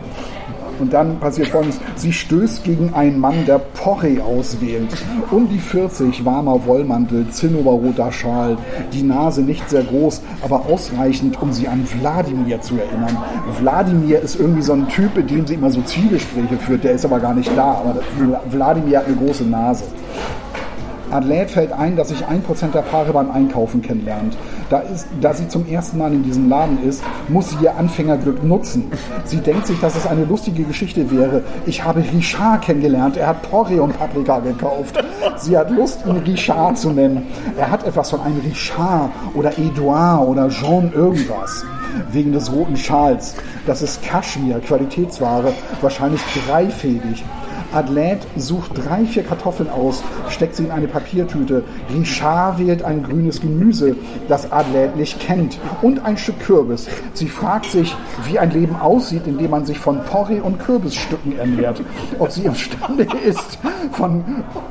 Und 0.78 0.92
dann 0.92 1.18
passiert 1.20 1.48
folgendes. 1.48 1.80
Sie 1.96 2.12
stößt 2.12 2.64
gegen 2.64 2.94
einen 2.94 3.18
Mann, 3.18 3.44
der 3.46 3.58
Porree 3.58 4.20
auswählt. 4.20 4.88
Um 5.30 5.48
die 5.48 5.58
40, 5.58 6.24
warmer 6.24 6.64
Wollmantel, 6.66 7.28
zinnoberroter 7.28 8.12
Schal, 8.12 8.56
die 8.92 9.02
Nase 9.02 9.42
nicht 9.42 9.68
sehr 9.68 9.82
groß, 9.82 10.22
aber 10.42 10.66
ausreichend, 10.66 11.40
um 11.40 11.52
sie 11.52 11.68
an 11.68 11.86
Wladimir 12.00 12.60
zu 12.60 12.76
erinnern. 12.76 13.16
Wladimir 13.60 14.20
ist 14.20 14.38
irgendwie 14.38 14.62
so 14.62 14.72
ein 14.72 14.88
Typ, 14.88 15.16
mit 15.16 15.30
dem 15.30 15.46
sie 15.46 15.54
immer 15.54 15.70
so 15.70 15.82
Zwiegespräche 15.82 16.56
führt. 16.56 16.84
Der 16.84 16.92
ist 16.92 17.04
aber 17.04 17.20
gar 17.20 17.34
nicht 17.34 17.50
da, 17.56 17.82
aber 17.84 17.96
Wladimir 18.50 18.98
hat 18.98 19.06
eine 19.06 19.16
große 19.16 19.44
Nase. 19.44 19.84
Adelaide 21.10 21.48
fällt 21.48 21.72
ein, 21.72 21.96
dass 21.96 22.08
sich 22.08 22.26
ein 22.26 22.42
Prozent 22.42 22.74
der 22.74 22.82
Paare 22.82 23.12
beim 23.12 23.30
Einkaufen 23.30 23.82
kennenlernt. 23.82 24.36
Da, 24.70 24.80
ist, 24.80 25.06
da 25.20 25.34
sie 25.34 25.48
zum 25.48 25.66
ersten 25.66 25.98
Mal 25.98 26.12
in 26.12 26.22
diesem 26.22 26.48
Laden 26.48 26.82
ist, 26.82 27.02
muss 27.28 27.50
sie 27.50 27.56
ihr 27.62 27.76
Anfängerglück 27.76 28.42
nutzen. 28.42 28.90
Sie 29.24 29.38
denkt 29.38 29.66
sich, 29.66 29.78
dass 29.80 29.96
es 29.96 30.06
eine 30.06 30.24
lustige 30.24 30.64
Geschichte 30.64 31.10
wäre. 31.10 31.42
Ich 31.66 31.84
habe 31.84 32.02
Richard 32.12 32.62
kennengelernt. 32.62 33.16
Er 33.16 33.28
hat 33.28 33.42
Porree 33.42 33.78
und 33.78 33.96
Paprika 33.98 34.40
gekauft. 34.40 35.02
Sie 35.36 35.56
hat 35.56 35.70
Lust, 35.70 36.04
ihn 36.06 36.16
Richard 36.18 36.78
zu 36.78 36.90
nennen. 36.90 37.26
Er 37.56 37.70
hat 37.70 37.86
etwas 37.86 38.10
von 38.10 38.20
einem 38.20 38.40
Richard 38.40 39.10
oder 39.34 39.56
Edouard 39.58 40.28
oder 40.28 40.48
Jean 40.48 40.92
irgendwas. 40.92 41.64
Wegen 42.10 42.32
des 42.32 42.52
roten 42.52 42.76
Schals. 42.76 43.34
Das 43.66 43.82
ist 43.82 44.02
Kaschmir, 44.02 44.60
Qualitätsware, 44.60 45.52
wahrscheinlich 45.80 46.20
dreifädig. 46.46 47.24
Adelaide 47.74 48.20
sucht 48.36 48.72
drei, 48.74 49.04
vier 49.04 49.24
Kartoffeln 49.24 49.68
aus, 49.68 50.02
steckt 50.28 50.56
sie 50.56 50.64
in 50.64 50.70
eine 50.70 50.88
Papiertüte. 50.88 51.64
Richard 51.92 52.58
wählt 52.58 52.82
ein 52.84 53.02
grünes 53.02 53.40
Gemüse, 53.40 53.96
das 54.28 54.50
Adelaide 54.52 54.96
nicht 54.96 55.20
kennt, 55.20 55.58
und 55.82 56.04
ein 56.04 56.16
Stück 56.16 56.38
Kürbis. 56.40 56.86
Sie 57.14 57.28
fragt 57.28 57.66
sich, 57.66 57.94
wie 58.26 58.38
ein 58.38 58.50
Leben 58.50 58.76
aussieht, 58.76 59.26
in 59.26 59.38
dem 59.38 59.50
man 59.50 59.66
sich 59.66 59.78
von 59.78 60.02
Porree 60.04 60.40
und 60.40 60.58
Kürbisstücken 60.58 61.38
ernährt. 61.38 61.82
Ob 62.18 62.30
sie 62.30 62.44
imstande 62.44 63.06
ist, 63.24 63.58
von 63.92 64.24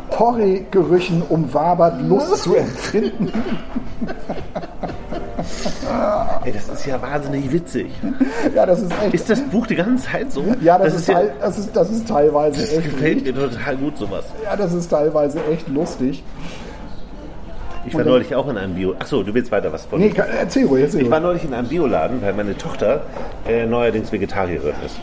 Porree-Gerüchen 0.10 1.22
umwabert 1.22 2.02
Lust 2.02 2.38
zu 2.38 2.56
empfinden. 2.56 3.32
Ey, 6.46 6.52
das 6.52 6.70
ist 6.70 6.86
ja 6.86 7.02
wahnsinnig 7.02 7.52
witzig. 7.52 7.88
Ja, 8.56 8.66
das 8.66 8.82
ist 8.82 8.92
echt. 9.04 9.14
Ist 9.14 9.30
das 9.30 9.42
Buch 9.42 9.68
die 9.68 9.76
ganze 9.76 10.06
Zeit 10.06 10.32
so? 10.32 10.44
ja, 10.62 10.78
das, 10.78 10.94
ist, 10.96 11.08
ja, 11.08 11.22
das, 11.40 11.58
ist, 11.58 11.76
das 11.76 11.90
ist 11.90 12.08
teilweise 12.08 12.62
das 12.62 12.74
echt. 12.74 12.84
gefällt 12.86 13.24
mir 13.26 13.34
total 13.34 13.76
gut, 13.78 13.98
sowas. 13.98 14.26
Ja, 14.44 14.56
das 14.56 14.74
ist 14.74 14.90
teilweise 14.90 15.40
echt 15.52 15.68
lustig. 15.70 16.24
Ich 17.86 17.94
war 17.94 18.06
neulich 18.06 18.34
auch 18.34 18.48
in 18.50 18.58
einem 18.58 18.76
Bio. 18.76 18.96
Achso, 18.98 19.24
du 19.24 19.34
willst 19.34 19.52
weiter 19.52 19.72
was 19.74 19.86
von 19.86 20.00
Nee, 20.00 20.10
kann- 20.10 20.28
erzähl 20.40 20.66
ruhig, 20.66 20.84
erzähl 20.86 21.02
Ich 21.02 21.12
war 21.12 21.20
neulich 21.20 21.44
in 21.44 21.54
einem 21.54 21.68
Bioladen, 21.68 22.22
weil 22.22 22.32
meine 22.34 22.58
Tochter 22.58 23.02
äh, 23.46 23.66
neuerdings 23.66 24.10
Vegetarierin 24.12 24.74
ist. 24.86 24.96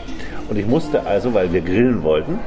Und 0.49 0.57
ich 0.57 0.65
musste 0.65 1.05
also, 1.05 1.31
weil 1.33 1.53
wir 1.53 1.61
grillen 1.61 2.01
wollten, 2.01 2.39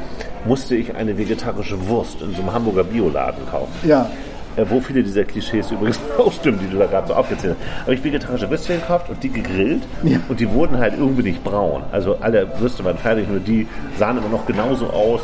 musste 0.45 0.75
ich 0.75 0.95
eine 0.97 1.17
vegetarische 1.17 1.89
Wurst 1.89 2.21
in 2.21 2.35
so 2.35 2.43
einem 2.43 2.53
Hamburger 2.53 2.83
Bioladen 2.83 3.47
kaufen. 3.49 3.73
Ja, 3.89 4.11
Äh, 4.57 4.65
wo 4.69 4.81
viele 4.81 5.03
dieser 5.03 5.25
Klischees 5.25 5.71
übrigens 5.71 5.99
auch 6.19 6.33
stimmen, 6.33 6.61
die 6.63 6.69
du 6.71 6.79
da 6.79 6.87
gerade 6.87 7.09
so 7.09 7.15
aufgezählt 7.15 7.57
hast. 7.59 7.81
Habe 7.83 7.95
ich 7.95 8.05
vegetarische 8.05 8.49
Würstchen 8.51 8.81
gekauft 8.81 9.09
und 9.11 9.23
die 9.23 9.29
gegrillt 9.31 9.83
Ja. 10.03 10.19
und 10.29 10.39
die 10.39 10.49
wurden 10.51 10.79
halt 10.79 10.95
irgendwie 10.97 11.23
nicht 11.25 11.43
braun. 11.43 11.83
Also 11.91 12.17
alle 12.21 12.49
Würste 12.61 12.85
waren 12.85 12.99
fertig, 12.99 13.29
nur 13.29 13.41
die 13.41 13.67
sahen 13.99 14.19
immer 14.19 14.29
noch 14.29 14.47
genauso 14.47 14.87
aus, 14.91 15.23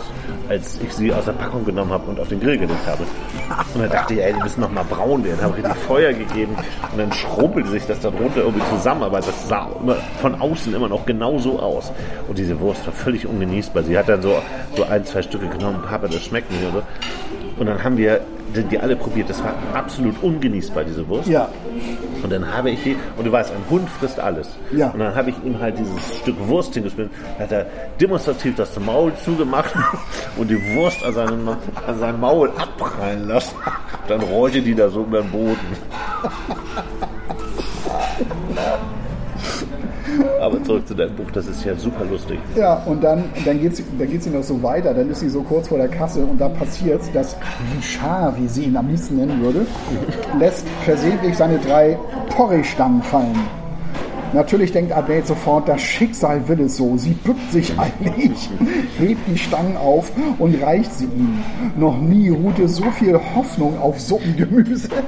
als 0.49 0.81
ich 0.85 0.93
sie 0.93 1.12
aus 1.12 1.27
der 1.27 1.33
Packung 1.33 1.64
genommen 1.64 1.93
habe 1.93 2.11
und 2.11 2.19
auf 2.19 2.29
den 2.29 2.40
Grill 2.40 2.59
gelegt 2.59 2.87
habe. 2.87 3.05
Und 3.75 3.83
dann 3.83 3.90
dachte 3.90 4.14
ich, 4.14 4.21
ey, 4.21 4.33
die 4.33 4.43
müssen 4.43 4.61
noch 4.61 4.71
mal 4.73 4.85
braun 4.85 5.25
werden. 5.25 5.40
Habe 5.43 5.57
richtig 5.57 5.77
Feuer 5.77 6.12
gegeben 6.12 6.57
und 6.90 6.99
dann 6.99 7.12
schrumpelte 7.12 7.69
sich 7.71 7.87
das 7.87 8.01
da 8.01 8.11
drunter 8.11 8.38
irgendwie 8.40 8.66
zusammen, 8.71 9.05
aber 9.05 9.19
das 9.19 9.49
sah 9.49 9.69
immer 9.81 9.97
von 10.21 10.40
außen 10.40 10.75
immer 10.75 10.88
noch 10.88 11.07
genauso 11.07 11.61
aus. 11.61 11.93
Und 12.27 12.37
diese 12.38 12.59
Wurst 12.59 12.85
war 12.87 12.93
völlig 12.93 13.27
ungenießbar. 13.27 13.85
Sie 13.85 13.97
hat 13.97 14.09
dann 14.09 14.23
so, 14.23 14.35
so 14.77 14.85
ein, 14.85 15.05
zwei 15.05 15.23
Stücke 15.23 15.47
genommen, 15.47 15.83
Papa, 15.88 16.09
das 16.09 16.25
schmeckt 16.25 16.51
nicht 16.51 16.62
oder 16.64 16.81
so. 16.81 16.83
Und 17.61 17.66
dann 17.66 17.85
haben 17.85 17.99
wir 17.99 18.23
die, 18.57 18.62
die 18.64 18.79
alle 18.79 18.96
probiert. 18.96 19.29
Das 19.29 19.44
war 19.44 19.53
absolut 19.75 20.14
ungenießbar, 20.23 20.83
diese 20.83 21.07
Wurst. 21.07 21.29
ja, 21.29 21.46
Und 22.23 22.33
dann 22.33 22.51
habe 22.51 22.70
ich 22.70 22.83
die, 22.83 22.96
und 23.18 23.27
du 23.27 23.31
weißt, 23.31 23.53
ein 23.53 23.62
Hund 23.68 23.87
frisst 23.90 24.18
alles. 24.18 24.49
Ja. 24.73 24.88
Und 24.88 25.01
dann 25.01 25.14
habe 25.14 25.29
ich 25.29 25.37
ihm 25.44 25.61
halt 25.61 25.79
dieses 25.79 26.20
Stück 26.20 26.37
Wurst 26.49 26.73
hingespielt. 26.73 27.11
Da 27.37 27.44
hat 27.44 27.53
er 27.53 27.66
demonstrativ 28.01 28.57
das 28.57 28.81
Maul 28.81 29.12
zugemacht 29.23 29.75
und 30.38 30.49
die 30.49 30.59
Wurst 30.75 31.05
an 31.05 31.12
seinem, 31.12 31.49
an 31.87 31.99
seinem 31.99 32.20
Maul 32.20 32.51
abprallen 32.57 33.29
lassen. 33.29 33.55
Dann 34.09 34.23
rollte 34.23 34.62
die 34.62 34.75
da 34.75 34.88
so 34.88 35.03
über 35.03 35.20
den 35.20 35.31
Boden. 35.31 35.59
Aber 40.40 40.62
zurück 40.64 40.87
zu 40.88 40.94
deinem 40.94 41.14
Buch, 41.16 41.31
das 41.33 41.46
ist 41.46 41.64
ja 41.64 41.75
super 41.77 42.05
lustig. 42.05 42.38
ja, 42.57 42.75
und 42.87 43.03
dann, 43.05 43.25
dann 43.44 43.61
geht 43.61 43.77
sie 43.77 43.85
dann 43.99 44.09
geht's 44.11 44.27
noch 44.27 44.42
so 44.42 44.62
weiter. 44.62 44.92
Dann 44.94 45.11
ist 45.11 45.20
sie 45.20 45.29
so 45.29 45.42
kurz 45.42 45.68
vor 45.68 45.79
der 45.79 45.88
Kasse 45.88 46.20
und 46.25 46.40
da 46.40 46.49
passiert 46.49 47.01
dass 47.14 47.37
Richard, 47.77 48.38
wie 48.40 48.49
sie 48.49 48.64
ihn 48.64 48.77
am 48.77 48.88
liebsten 48.88 49.16
nennen 49.16 49.40
würde, 49.42 49.66
lässt 50.38 50.66
versehentlich 50.85 51.37
seine 51.37 51.59
drei 51.59 51.99
Porree-Stangen 52.31 53.03
fallen. 53.03 53.38
Natürlich 54.33 54.70
denkt 54.73 54.92
Adelaide 54.92 55.27
sofort, 55.27 55.68
das 55.68 55.81
Schicksal 55.83 56.46
will 56.49 56.61
es 56.61 56.77
so. 56.77 56.96
Sie 56.96 57.14
bückt 57.14 57.51
sich 57.51 57.73
eilig, 57.79 58.49
hebt 58.99 59.20
die 59.27 59.37
Stangen 59.38 59.77
auf 59.77 60.12
und 60.38 60.62
reicht 60.62 60.92
sie 60.94 61.07
ihm. 61.07 61.38
Noch 61.77 61.99
nie 61.99 62.29
ruhte 62.29 62.68
so 62.68 62.85
viel 62.92 63.18
Hoffnung 63.35 63.77
auf 63.81 64.01
Suppengemüse. 64.01 64.88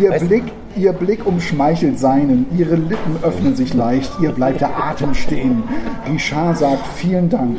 Ihr 0.00 0.12
Weißt- 0.12 0.26
Blick, 0.28 0.44
ihr 0.78 0.92
Blick 0.92 1.26
umschmeichelt 1.26 1.98
seinen, 1.98 2.46
ihre 2.56 2.76
Lippen 2.76 3.16
öffnen 3.22 3.56
sich 3.56 3.74
leicht, 3.74 4.10
ihr 4.22 4.30
bleibt 4.30 4.60
der 4.60 4.76
Atem 4.82 5.14
stehen. 5.14 5.62
Richard 6.08 6.58
sagt 6.58 6.86
vielen 6.94 7.28
Dank. 7.28 7.58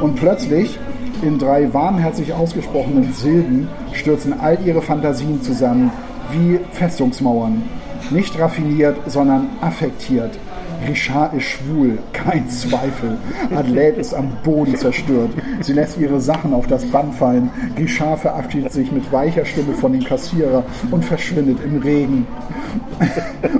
Und 0.00 0.16
plötzlich, 0.16 0.78
in 1.22 1.38
drei 1.38 1.72
warmherzig 1.74 2.32
ausgesprochenen 2.32 3.12
Silben, 3.12 3.68
stürzen 3.92 4.40
all 4.40 4.58
ihre 4.64 4.80
Fantasien 4.80 5.42
zusammen, 5.42 5.92
wie 6.32 6.58
Festungsmauern. 6.72 7.62
Nicht 8.10 8.38
raffiniert, 8.38 8.96
sondern 9.06 9.48
affektiert. 9.60 10.38
Richard 10.88 11.34
ist 11.34 11.44
schwul, 11.44 11.98
kein 12.12 12.48
Zweifel. 12.48 13.18
Adelaide 13.54 14.00
ist 14.00 14.14
am 14.14 14.30
Boden 14.42 14.76
zerstört. 14.76 15.30
Sie 15.60 15.72
lässt 15.72 15.98
ihre 15.98 16.20
Sachen 16.20 16.54
auf 16.54 16.66
das 16.66 16.84
Band 16.86 17.14
fallen. 17.14 17.50
Richard 17.78 18.20
verabschiedet 18.20 18.72
sich 18.72 18.90
mit 18.90 19.10
weicher 19.12 19.44
Stimme 19.44 19.74
von 19.74 19.92
dem 19.92 20.04
Kassierer 20.04 20.64
und 20.90 21.04
verschwindet 21.04 21.58
im 21.64 21.80
Regen. 21.80 22.26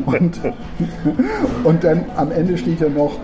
Und, 0.07 0.41
und 1.65 1.85
dann 1.85 2.05
am 2.17 2.31
Ende 2.31 2.57
steht 2.57 2.81
dann 2.81 2.95
noch, 2.95 3.19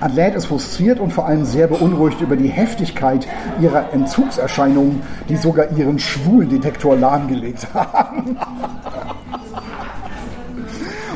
Adelaide 0.00 0.36
ist 0.36 0.46
frustriert 0.46 1.00
und 1.00 1.12
vor 1.12 1.26
allem 1.26 1.44
sehr 1.44 1.66
beunruhigt 1.66 2.20
über 2.20 2.36
die 2.36 2.48
Heftigkeit 2.48 3.26
ihrer 3.60 3.92
Entzugserscheinungen, 3.92 5.02
die 5.28 5.36
sogar 5.36 5.70
ihren 5.76 5.98
Schwuldetektor 5.98 6.96
lahmgelegt 6.96 7.66
haben. 7.74 8.36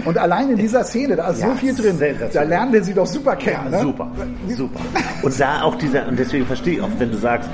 Und 0.04 0.18
allein 0.18 0.50
in 0.50 0.56
dieser 0.56 0.84
Szene, 0.84 1.16
da 1.16 1.28
ist 1.30 1.40
Ja, 1.40 1.48
so 1.50 1.54
viel 1.54 1.74
drin, 1.74 1.98
da 2.32 2.42
lernen 2.42 2.72
wir 2.72 2.82
sie 2.82 2.94
doch 2.94 3.06
super 3.06 3.36
kennen. 3.36 3.70
ne? 3.70 3.80
Super, 3.80 4.08
super. 4.48 4.80
Und 5.22 5.40
da 5.40 5.62
auch 5.62 5.74
dieser, 5.76 6.06
und 6.08 6.18
deswegen 6.18 6.46
verstehe 6.46 6.74
ich 6.74 6.80
auch, 6.82 6.88
wenn 6.98 7.10
du 7.10 7.16
sagst, 7.18 7.48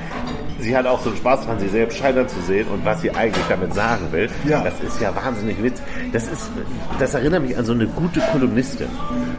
sie 0.59 0.75
hat 0.75 0.85
auch 0.85 1.01
so 1.01 1.09
einen 1.09 1.17
Spaß 1.17 1.45
dran, 1.45 1.57
sie 1.59 1.69
selbst 1.69 1.97
scheitern 1.97 2.27
zu 2.27 2.39
sehen 2.41 2.67
und 2.67 2.83
was 2.83 3.01
sie 3.01 3.11
eigentlich 3.11 3.45
damit 3.47 3.73
sagen 3.73 4.07
will. 4.11 4.29
Ja. 4.47 4.61
Das 4.63 4.73
ist 4.81 4.99
ja 4.99 5.15
wahnsinnig 5.15 5.61
witzig. 5.63 5.85
Das 6.11 6.23
ist, 6.23 6.49
das 6.99 7.13
erinnert 7.13 7.43
mich 7.43 7.57
an 7.57 7.63
so 7.65 7.71
eine 7.73 7.87
gute 7.87 8.19
Kolumnistin. 8.31 8.87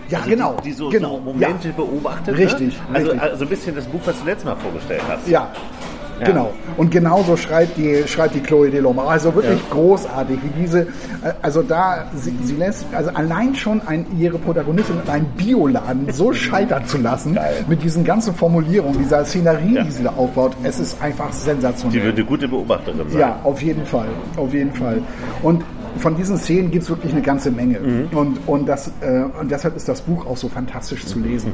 Ja, 0.09 0.19
Also 0.19 0.31
genau, 0.31 0.57
Die, 0.65 0.71
die 0.71 0.75
so, 0.75 0.89
genau, 0.89 1.17
so 1.17 1.21
Momente 1.21 1.69
ja. 1.69 1.75
beobachtet. 1.77 2.37
Richtig, 2.39 2.69
Ne? 2.75 2.95
Also, 2.95 3.11
richtig. 3.11 3.23
also 3.31 3.45
ein 3.45 3.49
bisschen 3.51 3.75
das 3.77 3.85
Buch, 3.87 4.01
was 4.07 4.19
du 4.21 4.25
letztes 4.27 4.45
Mal 4.47 4.57
vorgestellt 4.57 5.03
hast. 5.09 5.29
Ja. 5.29 5.51
Ja. 6.21 6.27
Genau. 6.27 6.53
Und 6.77 6.91
genauso 6.91 7.37
schreibt 7.37 7.77
die, 7.79 8.03
schreibt 8.07 8.35
die 8.35 8.41
Chloe 8.41 8.71
Delhomme. 8.71 9.03
Also 9.03 9.35
wirklich 9.35 9.59
Ja. 9.59 9.65
großartig, 9.75 10.39
wie 10.43 10.61
diese, 10.63 10.81
äh, 10.83 10.87
also 11.43 11.63
da, 11.63 12.05
sie, 12.15 12.35
sie 12.45 12.57
lässt, 12.57 12.85
also 12.95 13.11
allein 13.11 13.55
schon 13.55 13.81
ein, 13.87 14.07
ihre 14.19 14.39
Protagonistin 14.39 14.97
in 15.05 15.11
einem 15.11 15.27
Bioladen 15.37 16.13
so 16.13 16.33
scheitern 16.35 16.85
zu 16.87 16.99
lassen, 16.99 17.39
mit 17.69 17.83
diesen 17.83 18.05
ganzen 18.05 18.35
Formulierungen, 18.35 18.99
dieser 18.99 19.25
Szenerie, 19.25 19.75
Ja. 19.77 19.83
die 19.85 19.91
sie 19.91 20.03
da 20.03 20.11
aufbaut, 20.11 20.53
es 20.63 20.79
ist 20.79 21.01
einfach 21.03 21.33
sensationell. 21.33 21.99
Die 22.01 22.05
wird 22.07 22.17
eine 22.17 22.25
gute 22.27 22.49
Beobachterin 22.49 23.09
sein. 23.11 23.21
Ja, 23.21 23.39
auf 23.45 23.63
jeden 23.63 23.87
Fall. 23.87 24.09
Auf 24.37 24.53
jeden 24.53 24.73
Fall. 24.73 24.99
Und 25.43 25.63
von 25.99 26.17
diesen 26.17 26.37
Szenen 26.39 26.71
gibt 26.71 26.85
es 26.85 26.91
wirklich 26.91 27.13
eine 27.13 27.23
ganze 27.23 27.51
Menge. 27.51 27.79
Und, 28.13 28.39
und, 28.47 28.69
das, 28.69 28.89
äh, 29.01 29.23
und 29.41 29.51
deshalb 29.51 29.75
ist 29.77 29.89
das 29.89 30.01
Buch 30.03 30.25
auch 30.27 30.37
so 30.37 30.49
fantastisch 30.49 31.05
zu 31.07 31.19
lesen. 31.19 31.53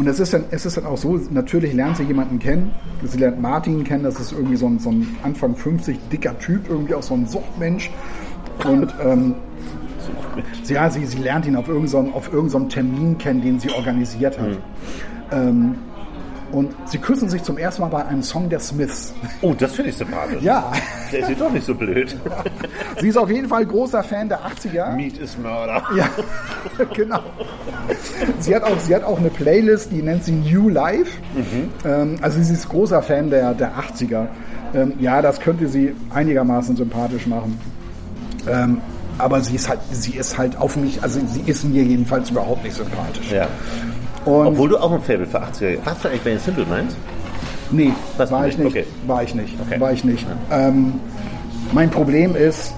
Und 0.00 0.06
es 0.06 0.18
ist, 0.18 0.32
dann, 0.32 0.44
es 0.50 0.64
ist 0.64 0.78
dann 0.78 0.86
auch 0.86 0.96
so, 0.96 1.20
natürlich 1.30 1.74
lernt 1.74 1.98
sie 1.98 2.04
jemanden 2.04 2.38
kennen. 2.38 2.72
Sie 3.04 3.18
lernt 3.18 3.38
Martin 3.38 3.84
kennen, 3.84 4.02
das 4.02 4.18
ist 4.18 4.32
irgendwie 4.32 4.56
so 4.56 4.66
ein, 4.66 4.78
so 4.78 4.88
ein 4.88 5.06
Anfang 5.22 5.54
50 5.54 5.98
dicker 6.10 6.38
Typ, 6.38 6.70
irgendwie 6.70 6.94
auch 6.94 7.02
so 7.02 7.12
ein 7.12 7.26
Suchtmensch. 7.26 7.90
Und 8.64 8.94
ähm, 9.04 9.34
sie, 10.62 10.72
ja, 10.72 10.88
sie, 10.88 11.04
sie 11.04 11.18
lernt 11.18 11.44
ihn 11.44 11.54
auf 11.54 11.68
irgendeinem 11.68 12.14
auf 12.14 12.32
irgendeinem 12.32 12.70
Termin 12.70 13.18
kennen, 13.18 13.42
den 13.42 13.60
sie 13.60 13.70
organisiert 13.72 14.40
hat. 14.40 14.56
Ähm, 15.32 15.74
und 16.50 16.74
sie 16.86 16.96
küssen 16.96 17.28
sich 17.28 17.42
zum 17.42 17.58
ersten 17.58 17.82
Mal 17.82 17.88
bei 17.88 18.02
einem 18.02 18.22
Song 18.22 18.48
der 18.48 18.60
Smiths. 18.60 19.12
Oh, 19.42 19.52
das 19.52 19.74
finde 19.74 19.90
ich 19.90 19.98
sympathisch. 19.98 20.42
Ja, 20.42 20.72
Der 21.12 21.20
ist 21.20 21.30
ja 21.30 21.34
doch 21.34 21.52
nicht 21.52 21.66
so 21.66 21.74
blöd. 21.74 22.16
sie 23.00 23.08
ist 23.08 23.16
auf 23.16 23.30
jeden 23.30 23.48
Fall 23.48 23.66
großer 23.66 24.02
Fan 24.02 24.28
der 24.28 24.40
80er. 24.40 24.94
Meat 24.94 25.18
is 25.18 25.36
Murder. 25.38 25.82
Ja, 25.96 26.08
genau. 26.94 27.20
Sie 28.38 28.54
hat, 28.54 28.62
auch, 28.62 28.78
sie 28.78 28.94
hat 28.94 29.04
auch 29.04 29.18
eine 29.18 29.30
Playlist, 29.30 29.90
die 29.92 30.02
nennt 30.02 30.24
sie 30.24 30.32
New 30.32 30.68
Life. 30.68 31.18
Ähm, 31.84 32.18
also 32.20 32.42
sie 32.42 32.52
ist 32.52 32.68
großer 32.68 33.02
Fan 33.02 33.30
der, 33.30 33.54
der 33.54 33.72
80er. 33.74 34.26
Ähm, 34.74 34.92
ja, 35.00 35.20
das 35.22 35.40
könnte 35.40 35.68
sie 35.68 35.94
einigermaßen 36.10 36.76
sympathisch 36.76 37.26
machen. 37.26 37.58
Ähm, 38.48 38.80
aber 39.18 39.40
sie 39.40 39.56
ist 39.56 39.68
halt, 39.68 39.80
sie 39.90 40.16
ist 40.16 40.38
halt 40.38 40.56
auf 40.56 40.76
mich, 40.76 41.02
also 41.02 41.20
sie 41.26 41.42
ist 41.42 41.64
mir 41.64 41.82
jedenfalls 41.82 42.30
überhaupt 42.30 42.64
nicht 42.64 42.76
sympathisch. 42.76 43.30
Ja. 43.30 43.48
Und 44.24 44.46
Obwohl 44.46 44.68
du 44.68 44.78
auch 44.78 44.92
ein 44.92 45.02
Faible 45.02 45.26
für 45.26 45.42
80er 45.42 45.78
Warst 45.84 46.04
du 46.04 46.08
eigentlich 46.08 46.22
bei 46.22 46.30
den 46.30 46.38
Simple 46.38 46.66
Minds? 46.66 46.94
Nee, 47.70 47.92
Was 48.16 48.30
war 48.30 48.42
nicht? 48.42 48.58
ich 48.58 48.64
nicht. 48.64 48.76
Okay. 48.76 48.86
War 49.06 49.22
ich 49.22 49.34
nicht. 49.34 49.56
Okay. 49.60 49.80
War 49.80 49.92
ich 49.92 50.04
nicht. 50.04 50.26
Ähm, 50.50 50.94
mein 51.72 51.90
Problem 51.90 52.34
ist, 52.36 52.74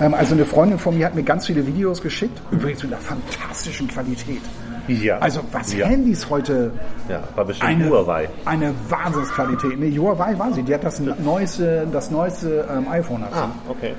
ähm, 0.00 0.14
also 0.14 0.34
eine 0.34 0.44
Freundin 0.44 0.78
von 0.78 0.96
mir 0.96 1.06
hat 1.06 1.14
mir 1.14 1.22
ganz 1.22 1.46
viele 1.46 1.66
Videos 1.66 2.00
geschickt, 2.02 2.40
übrigens 2.50 2.82
mit 2.82 2.92
einer 2.92 3.00
fantastischen 3.02 3.88
Qualität. 3.88 4.40
Ja. 4.88 5.18
Also 5.18 5.40
was 5.52 5.72
ja. 5.74 5.86
Handys 5.86 6.28
heute 6.28 6.72
Ja, 7.08 7.22
war 7.36 7.44
bestimmt 7.44 7.70
eine, 7.70 7.88
Huawei. 7.88 8.28
eine 8.44 8.74
Wahnsinnsqualität. 8.88 9.78
Nee, 9.78 9.96
Huawei 9.96 10.36
war 10.38 10.52
sie. 10.52 10.62
Die 10.64 10.74
hat 10.74 10.82
das 10.82 10.98
neueste, 11.00 11.86
das 11.92 12.10
neueste 12.10 12.66
ähm, 12.68 12.88
iPhone. 12.88 13.20
Sie. 13.32 13.38
Ah, 13.38 13.50
okay. 13.68 13.92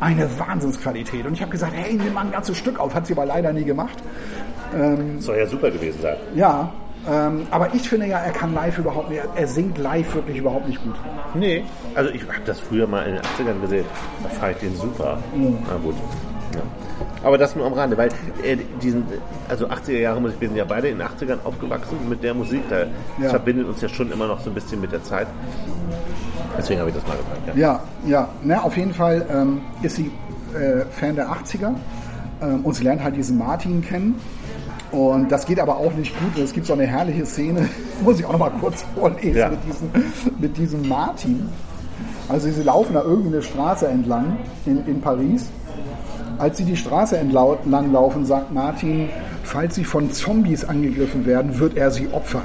Eine 0.00 0.28
Wahnsinnsqualität. 0.38 1.24
Und 1.24 1.34
ich 1.34 1.40
habe 1.40 1.52
gesagt, 1.52 1.72
hey, 1.76 1.94
nimm 1.94 2.12
mal 2.14 2.22
ein 2.22 2.32
ganzes 2.32 2.58
Stück 2.58 2.80
auf. 2.80 2.94
Hat 2.94 3.06
sie 3.06 3.12
aber 3.12 3.26
leider 3.26 3.52
nie 3.52 3.62
gemacht. 3.64 3.96
Soll 5.20 5.36
ja 5.38 5.46
super 5.46 5.70
gewesen 5.70 6.00
sein. 6.02 6.16
Ja, 6.34 6.72
ähm, 7.10 7.46
aber 7.50 7.74
ich 7.74 7.88
finde 7.88 8.06
ja, 8.06 8.18
er 8.18 8.32
kann 8.32 8.54
live 8.54 8.78
überhaupt 8.78 9.10
nicht, 9.10 9.22
er 9.34 9.46
singt 9.46 9.78
live 9.78 10.14
wirklich 10.14 10.38
überhaupt 10.38 10.66
nicht 10.68 10.82
gut. 10.82 10.94
Nee, 11.34 11.64
also 11.94 12.10
ich 12.10 12.22
habe 12.22 12.32
das 12.46 12.60
früher 12.60 12.86
mal 12.86 13.02
in 13.06 13.14
den 13.14 13.22
80ern 13.22 13.60
gesehen. 13.60 13.84
Da 14.22 14.28
fand 14.30 14.52
ich 14.52 14.58
den 14.68 14.76
super. 14.76 15.18
Mhm. 15.34 15.58
Na 15.68 15.76
gut. 15.76 15.94
Ja. 16.54 16.60
Aber 17.24 17.38
das 17.38 17.56
nur 17.56 17.66
am 17.66 17.72
Rande, 17.72 17.96
weil 17.96 18.08
äh, 18.42 18.56
diesen, 18.82 19.04
also 19.48 19.66
80er 19.66 19.98
Jahre, 19.98 20.20
muss 20.20 20.32
ich- 20.34 20.40
wir 20.40 20.48
sind 20.48 20.56
ja 20.56 20.64
beide 20.64 20.88
in 20.88 20.98
den 20.98 21.06
80ern 21.08 21.38
aufgewachsen 21.44 21.96
mit 22.08 22.22
der 22.22 22.34
Musik. 22.34 22.62
Da 22.68 22.80
Ja. 22.80 22.86
das 23.22 23.30
verbindet 23.30 23.66
uns 23.66 23.80
ja 23.80 23.88
schon 23.88 24.12
immer 24.12 24.26
noch 24.26 24.40
so 24.40 24.50
ein 24.50 24.54
bisschen 24.54 24.80
mit 24.80 24.92
der 24.92 25.02
Zeit. 25.02 25.26
Deswegen 26.56 26.80
habe 26.80 26.90
ich 26.90 26.96
das 26.96 27.06
mal 27.06 27.16
gefragt. 27.16 27.40
Ja. 27.48 27.54
Ja, 27.54 27.80
ja, 28.06 28.28
na, 28.42 28.62
auf 28.62 28.76
jeden 28.76 28.92
Fall 28.94 29.26
ähm, 29.30 29.60
ist 29.82 29.96
sie 29.96 30.10
äh, 30.54 30.84
Fan 30.90 31.16
der 31.16 31.28
80er 31.28 31.74
ähm, 32.42 32.60
und 32.64 32.74
sie 32.74 32.84
lernt 32.84 33.02
halt 33.02 33.16
diesen 33.16 33.38
Martin 33.38 33.82
kennen. 33.82 34.14
Und 34.94 35.30
das 35.32 35.44
geht 35.46 35.58
aber 35.58 35.76
auch 35.76 35.92
nicht 35.94 36.14
gut. 36.18 36.42
Es 36.42 36.52
gibt 36.52 36.66
so 36.66 36.72
eine 36.72 36.86
herrliche 36.86 37.26
Szene, 37.26 37.68
muss 38.04 38.18
ich 38.20 38.24
auch 38.26 38.32
noch 38.32 38.38
mal 38.38 38.52
kurz 38.60 38.84
vorlesen, 38.96 39.36
Ja. 39.36 39.48
mit, 39.50 39.58
diesem, 39.66 39.88
mit 40.40 40.56
diesem 40.56 40.88
Martin. 40.88 41.48
Also 42.28 42.50
sie 42.50 42.62
laufen 42.62 42.94
da 42.94 43.02
irgendwie 43.02 43.34
eine 43.34 43.42
Straße 43.42 43.86
entlang 43.88 44.36
in, 44.66 44.86
in 44.86 45.00
Paris. 45.00 45.46
Als 46.38 46.56
sie 46.58 46.64
die 46.64 46.76
Straße 46.76 47.16
entlang 47.16 47.92
laufen, 47.92 48.24
sagt 48.24 48.52
Martin, 48.52 49.08
falls 49.44 49.76
sie 49.76 49.84
von 49.84 50.10
Zombies 50.10 50.64
angegriffen 50.64 51.26
werden, 51.26 51.60
wird 51.60 51.76
er 51.76 51.92
sie 51.92 52.08
opfern. 52.12 52.42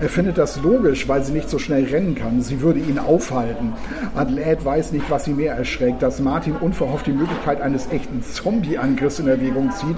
Er 0.00 0.08
findet 0.08 0.38
das 0.38 0.60
logisch, 0.62 1.08
weil 1.08 1.24
sie 1.24 1.32
nicht 1.32 1.50
so 1.50 1.58
schnell 1.58 1.84
rennen 1.86 2.14
kann. 2.14 2.40
Sie 2.42 2.60
würde 2.60 2.78
ihn 2.78 2.98
aufhalten. 3.00 3.72
Adelaide 4.14 4.64
weiß 4.64 4.92
nicht, 4.92 5.10
was 5.10 5.24
sie 5.24 5.32
mehr 5.32 5.54
erschreckt, 5.56 6.02
dass 6.02 6.20
Martin 6.20 6.54
unverhofft 6.54 7.06
die 7.06 7.12
Möglichkeit 7.12 7.60
eines 7.60 7.90
echten 7.90 8.22
Zombie-Angriffs 8.22 9.18
in 9.18 9.26
Erwägung 9.26 9.72
zieht, 9.72 9.96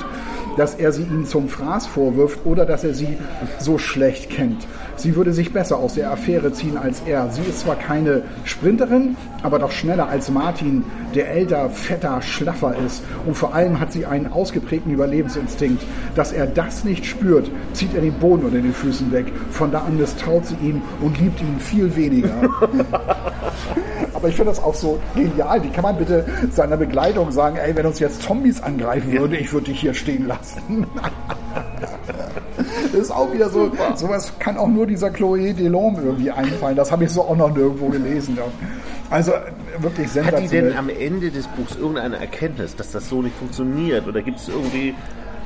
dass 0.57 0.75
er 0.75 0.93
sie 0.93 1.03
ihnen 1.03 1.27
zum 1.27 1.49
Fraß 1.49 1.87
vorwirft 1.87 2.45
oder 2.45 2.67
dass 2.67 2.85
er 2.85 2.95
sie 2.95 3.19
so 3.59 3.79
schlecht 3.79 4.31
kennt. 4.31 4.67
Sie 4.96 5.16
würde 5.16 5.33
sich 5.33 5.52
besser 5.52 5.78
aus 5.78 5.94
der 5.94 6.11
Affäre 6.11 6.52
ziehen 6.52 6.76
als 6.76 7.02
er. 7.07 7.30
Sie 7.30 7.42
ist 7.42 7.61
zwar 7.61 7.76
keine 7.76 8.22
Sprinterin, 8.44 9.16
aber 9.42 9.59
doch 9.59 9.70
schneller 9.70 10.09
als 10.09 10.30
Martin, 10.30 10.85
der 11.14 11.30
älter, 11.30 11.70
fetter, 11.70 12.22
schlaffer 12.22 12.74
ist. 12.87 13.02
Und 13.26 13.37
vor 13.37 13.54
allem 13.54 13.80
hat 13.80 13.92
sie 13.92 14.07
einen 14.07 14.33
ausgeprägten 14.33 14.92
Überlebensinstinkt. 14.92 15.83
Dass 16.14 16.33
er 16.33 16.46
das 16.46 16.85
nicht 16.85 17.07
spürt, 17.07 17.50
zieht 17.72 17.94
er 17.94 18.00
den 18.00 18.14
Boden 18.14 18.44
unter 18.44 18.61
den 18.61 18.72
Füßen 18.72 19.12
weg. 19.12 19.33
Von 19.50 19.70
da 19.70 19.80
an 19.80 19.96
misstraut 19.96 20.46
sie 20.46 20.57
ihm 20.62 20.83
und 21.00 21.20
liebt 21.20 21.40
ihn 21.40 21.59
viel 21.59 21.94
weniger. 21.96 22.35
Aber 24.14 24.28
ich 24.28 24.37
finde 24.37 24.52
das 24.52 24.62
auch 24.62 24.74
so 24.74 25.00
genial. 25.14 25.62
Wie 25.62 25.68
kann 25.70 25.83
man 25.83 25.96
bitte 25.98 26.24
seiner 26.50 26.76
Begleitung 26.76 27.30
sagen, 27.30 27.57
ey, 27.57 27.74
wenn 27.76 27.85
uns 27.85 27.98
jetzt 27.98 28.22
Zombies 28.22 28.62
angreifen 28.62 29.12
würde, 29.12 29.37
ich 29.37 29.52
würde 29.52 29.66
dich 29.66 29.80
hier 29.80 29.92
stehen 29.92 30.26
lassen. 30.26 30.87
Das 32.94 33.02
ist 33.07 33.11
auch 33.11 33.33
wieder 33.33 33.50
so, 33.50 33.70
sowas 33.96 34.33
kann 34.38 34.57
auch 34.57 34.68
nur 34.68 34.87
dieser 34.87 35.09
Chloé 35.09 35.52
Delhomme 35.52 36.00
irgendwie 36.02 36.30
einfallen. 36.30 36.76
Das 36.76 36.90
habe 36.92 37.04
ich 37.04 37.11
so 37.11 37.22
auch 37.22 37.37
noch 37.37 37.54
nirgendwo 37.54 37.88
gelesen. 37.88 38.38
Also 39.11 39.33
wirklich 39.80 40.09
Hat 40.09 40.14
die 40.16 40.30
denn 40.30 40.48
sensationell. 40.48 40.76
am 40.76 40.88
Ende 40.88 41.30
des 41.30 41.46
Buchs 41.48 41.76
irgendeine 41.76 42.16
Erkenntnis, 42.18 42.74
dass 42.76 42.90
das 42.92 43.09
so 43.09 43.22
nicht 43.22 43.37
funktioniert? 43.37 44.07
Oder 44.09 44.22
gibt 44.22 44.38
es 44.38 44.48
irgendwie 44.48 44.94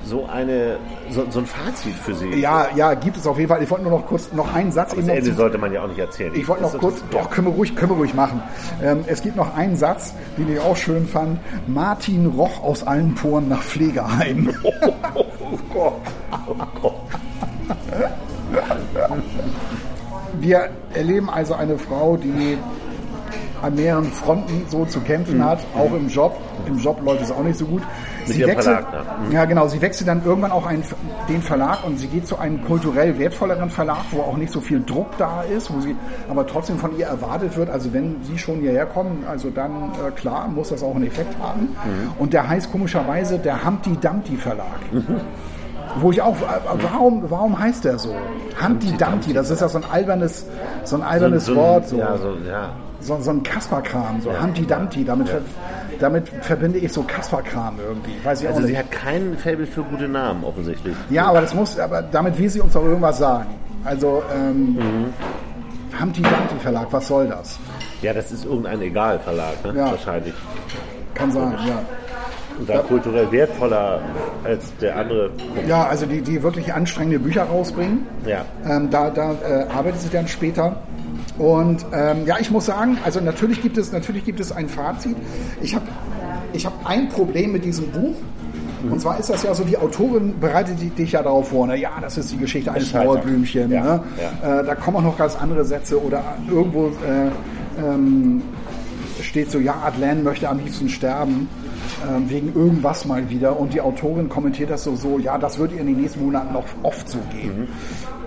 so, 0.05 0.27
eine, 0.27 0.77
so, 1.11 1.25
so 1.29 1.41
ein 1.41 1.47
Fazit 1.47 1.93
für 1.95 2.15
sie? 2.15 2.29
Ja, 2.41 2.69
ja, 2.77 2.95
gibt 2.95 3.17
es 3.17 3.27
auf 3.27 3.37
jeden 3.37 3.49
Fall. 3.49 3.63
Ich 3.63 3.71
wollte 3.71 3.85
nur 3.85 3.99
noch 3.99 4.07
kurz 4.07 4.33
noch 4.33 4.55
einen 4.55 4.71
Satz 4.73 4.91
Das 4.91 4.99
eben 5.01 5.09
noch 5.09 5.15
Ende 5.17 5.33
sollte 5.35 5.59
man 5.59 5.73
ja 5.73 5.83
auch 5.83 5.89
nicht 5.89 5.99
erzählen. 5.99 6.33
Ich 6.35 6.47
wollte 6.49 6.63
noch 6.63 6.73
Das- 6.73 6.81
kurz, 6.81 7.03
doch, 7.11 7.29
können 7.31 7.49
wir 7.49 7.55
ruhig, 7.55 7.75
können 7.75 7.91
wir 7.93 7.97
ruhig 7.97 8.15
machen. 8.15 8.41
Ähm, 8.83 9.01
es 9.07 9.23
gibt 9.23 9.37
noch 9.37 9.55
einen 9.57 9.77
Satz, 9.77 10.15
den 10.39 10.51
ich 10.53 10.61
auch 10.61 10.77
schön 10.77 11.07
fand. 11.07 11.39
Martin 11.67 12.27
roch 12.27 12.63
aus 12.63 12.87
allen 12.87 13.15
Poren 13.17 13.49
nach 13.49 13.63
Pflegeheim. 13.63 14.55
Oh 15.51 15.59
Gott. 15.73 15.93
Oh 16.47 16.55
Gott. 16.83 16.95
Wir 20.41 20.71
erleben 20.95 21.31
also 21.31 21.55
eine 21.55 21.79
Frau, 21.79 22.17
die 22.17 22.59
an 23.63 23.75
mehreren 23.75 24.05
Fronten 24.05 24.65
so 24.69 24.85
zu 24.85 25.01
kämpfen 25.01 25.45
hat, 25.45 25.61
auch 25.77 25.93
im 25.93 26.09
Job. 26.09 26.37
Im 26.67 26.79
Job 26.79 27.01
läuft 27.05 27.23
es 27.23 27.31
auch 27.31 27.43
nicht 27.43 27.59
so 27.59 27.67
gut. 27.67 27.83
Mit 28.27 28.37
sie 28.37 28.47
wechselt, 28.47 28.81
Verlag, 28.81 29.29
ne? 29.29 29.35
ja 29.35 29.45
genau, 29.47 29.69
sie 29.69 29.81
wechselt 29.81 30.09
dann 30.09 30.23
irgendwann 30.25 30.53
auch 30.53 30.67
einen, 30.67 30.85
den 31.29 31.41
Verlag 31.41 31.85
und 31.85 31.99
sie 31.99 32.09
geht 32.09 32.27
zu 32.27 32.39
einem 32.39 32.63
kulturell 32.65 33.19
wertvolleren 33.19 33.71
Verlag, 33.71 34.05
wo 34.11 34.21
auch 34.21 34.37
nicht 34.37 34.53
so 34.53 34.61
viel 34.61 34.83
Druck 34.85 35.17
da 35.17 35.43
ist, 35.43 35.73
wo 35.73 35.81
sie 35.81 35.97
aber 36.29 36.47
trotzdem 36.47 36.79
von 36.79 36.97
ihr 36.99 37.07
erwartet 37.07 37.57
wird, 37.57 37.71
also 37.71 37.93
wenn 37.93 38.23
sie 38.23 38.37
schon 38.37 38.61
hierher 38.61 38.87
kommen, 38.87 39.25
also 39.27 39.51
dann 39.51 39.93
äh, 40.07 40.11
klar, 40.11 40.47
muss 40.49 40.69
das 40.69 40.83
auch 40.83 40.95
einen 40.95 41.07
Effekt 41.07 41.35
haben. 41.41 41.61
Mhm. 41.63 42.13
Und 42.19 42.33
der 42.35 42.47
heißt 42.47 42.71
komischerweise 42.71 43.39
der 43.39 43.65
Humpty 43.65 43.97
Dumpty 43.97 44.37
Verlag. 44.37 44.81
Wo 45.97 46.11
ich 46.13 46.21
auch, 46.23 46.37
äh, 46.37 46.45
warum, 46.83 47.25
warum 47.31 47.59
heißt 47.59 47.85
der 47.85 47.99
so? 47.99 48.15
Humpty 48.63 48.93
Dumpty, 48.97 49.33
das 49.33 49.51
ist 49.51 49.61
ja 49.61 49.69
so 49.69 49.79
ein 49.79 49.85
albernes, 49.91 50.47
so 50.85 50.97
ein 50.97 51.03
albernes 51.03 51.47
so, 51.47 51.57
Wort. 51.57 51.89
So. 51.89 51.97
Ja, 51.99 52.17
so, 52.17 52.37
ja. 52.47 52.71
so, 53.01 53.21
so 53.21 53.31
ein 53.31 53.43
Kasperkram, 53.43 54.21
so 54.21 54.31
Ja. 54.31 54.43
Humpty 54.43 54.67
Dumpty, 54.67 55.05
damit, 55.05 55.29
ver, 55.29 55.41
damit 56.01 56.29
verbinde 56.43 56.79
ich 56.79 56.93
so 56.93 57.03
Kasperkram 57.03 57.77
irgendwie. 57.85 58.13
Weiß 58.25 58.43
ich 58.43 58.49
Also 58.49 58.63
sie 58.63 58.77
hat 58.77 58.91
kein 58.91 59.37
Faible 59.39 59.67
für 59.67 59.83
gute 59.83 60.09
Namen 60.09 60.45
offensichtlich. 60.45 60.95
Ja, 61.11 61.27
aber 61.27 61.41
das 61.41 61.55
muss, 61.55 61.79
aber 61.79 62.03
damit 62.03 62.39
will 62.39 62.49
sie 62.49 62.61
uns 62.61 62.73
doch 62.73 62.85
irgendwas 62.85 63.19
sagen. 63.19 63.47
Also, 63.85 64.23
ähm, 64.35 64.75
Mhm. 64.75 65.13
Humpty 66.01 66.23
Dumpty 66.23 66.57
Verlag, 66.61 66.87
was 66.91 67.09
soll 67.09 67.27
das? 67.29 67.59
Ja, 68.03 68.13
das 68.13 68.31
ist 68.31 68.45
irgendein 68.45 68.81
Egal-Verlag, 68.83 69.65
ne? 69.65 69.73
Ja. 69.77 69.91
wahrscheinlich. 69.91 70.35
Kann 71.15 71.33
sein, 71.33 71.53
ja. 71.67 71.81
Und 72.59 72.69
da 72.69 72.79
kulturell 72.79 73.31
wertvoller 73.31 74.01
als 74.45 74.75
der 74.81 74.97
andere. 74.97 75.31
Ja, 75.67 75.87
also 75.87 76.07
die, 76.07 76.21
die 76.21 76.43
wirklich 76.43 76.73
anstrengende 76.73 77.19
Bücher 77.19 77.45
rausbringen. 77.45 78.07
Ja. 78.27 78.45
Ähm, 78.69 78.91
da 78.91 79.11
da 79.11 79.33
äh, 79.33 79.67
arbeitet 79.69 80.01
sie 80.01 80.11
dann 80.11 80.27
später. 80.29 80.83
Und 81.39 81.87
ähm, 81.93 82.27
ja, 82.27 82.37
ich 82.41 82.51
muss 82.51 82.67
sagen, 82.67 82.99
also 83.05 83.21
natürlich 83.21 83.63
gibt 83.63 83.79
es, 83.79 83.93
natürlich 83.93 84.25
gibt 84.25 84.41
es 84.41 84.51
ein 84.51 84.69
Fazit. 84.69 85.17
Ich 85.63 85.75
habe 85.75 85.87
ich 86.53 86.67
hab 86.67 86.73
ein 86.85 87.09
Problem 87.09 87.53
mit 87.53 87.65
diesem 87.65 87.91
Buch. 87.91 88.15
Und 88.89 89.01
zwar 89.01 89.19
ist 89.19 89.29
das 89.29 89.43
ja 89.43 89.53
so, 89.55 89.65
die 89.65 89.77
Autorin 89.77 90.39
bereitet 90.39 90.79
dich 90.97 91.13
ja 91.13 91.23
darauf 91.23 91.49
vor, 91.49 91.67
na 91.67 91.75
ja, 91.75 91.91
das 92.01 92.17
ist 92.17 92.33
die 92.33 92.39
Geschichte 92.39 92.71
eines. 92.71 92.93
Mauerblümchen. 92.93 93.71
Ja, 93.71 93.83
Ne? 93.83 94.03
Äh, 94.43 94.65
da 94.65 94.75
kommen 94.75 94.99
auch 94.99 95.03
noch 95.03 95.19
ganz 95.19 95.37
andere 95.37 95.65
Sätze 95.65 96.01
oder 96.01 96.23
irgendwo 96.49 96.87
äh, 96.87 97.31
ähm, 97.85 98.43
steht 99.21 99.51
so, 99.51 99.59
ja, 99.59 99.83
Adlan 99.85 100.23
möchte 100.23 100.49
am 100.49 100.59
liebsten 100.59 100.89
sterben, 100.89 101.49
ähm, 102.07 102.29
wegen 102.29 102.55
irgendwas 102.55 103.05
mal 103.05 103.29
wieder. 103.31 103.59
Und 103.59 103.75
die 103.75 103.81
Autorin 103.81 104.29
kommentiert 104.29 104.71
das 104.71 104.85
so, 104.85 104.97
so, 104.97 105.19
ja, 105.19 105.39
das 105.39 105.59
wird 105.59 105.73
ihr 105.73 105.81
in 105.81 105.87
den 105.87 106.01
nächsten 106.01 106.25
Monaten 106.25 106.53
noch 106.53 106.65
oft 106.83 107.09
so 107.09 107.19
gehen. 107.33 107.69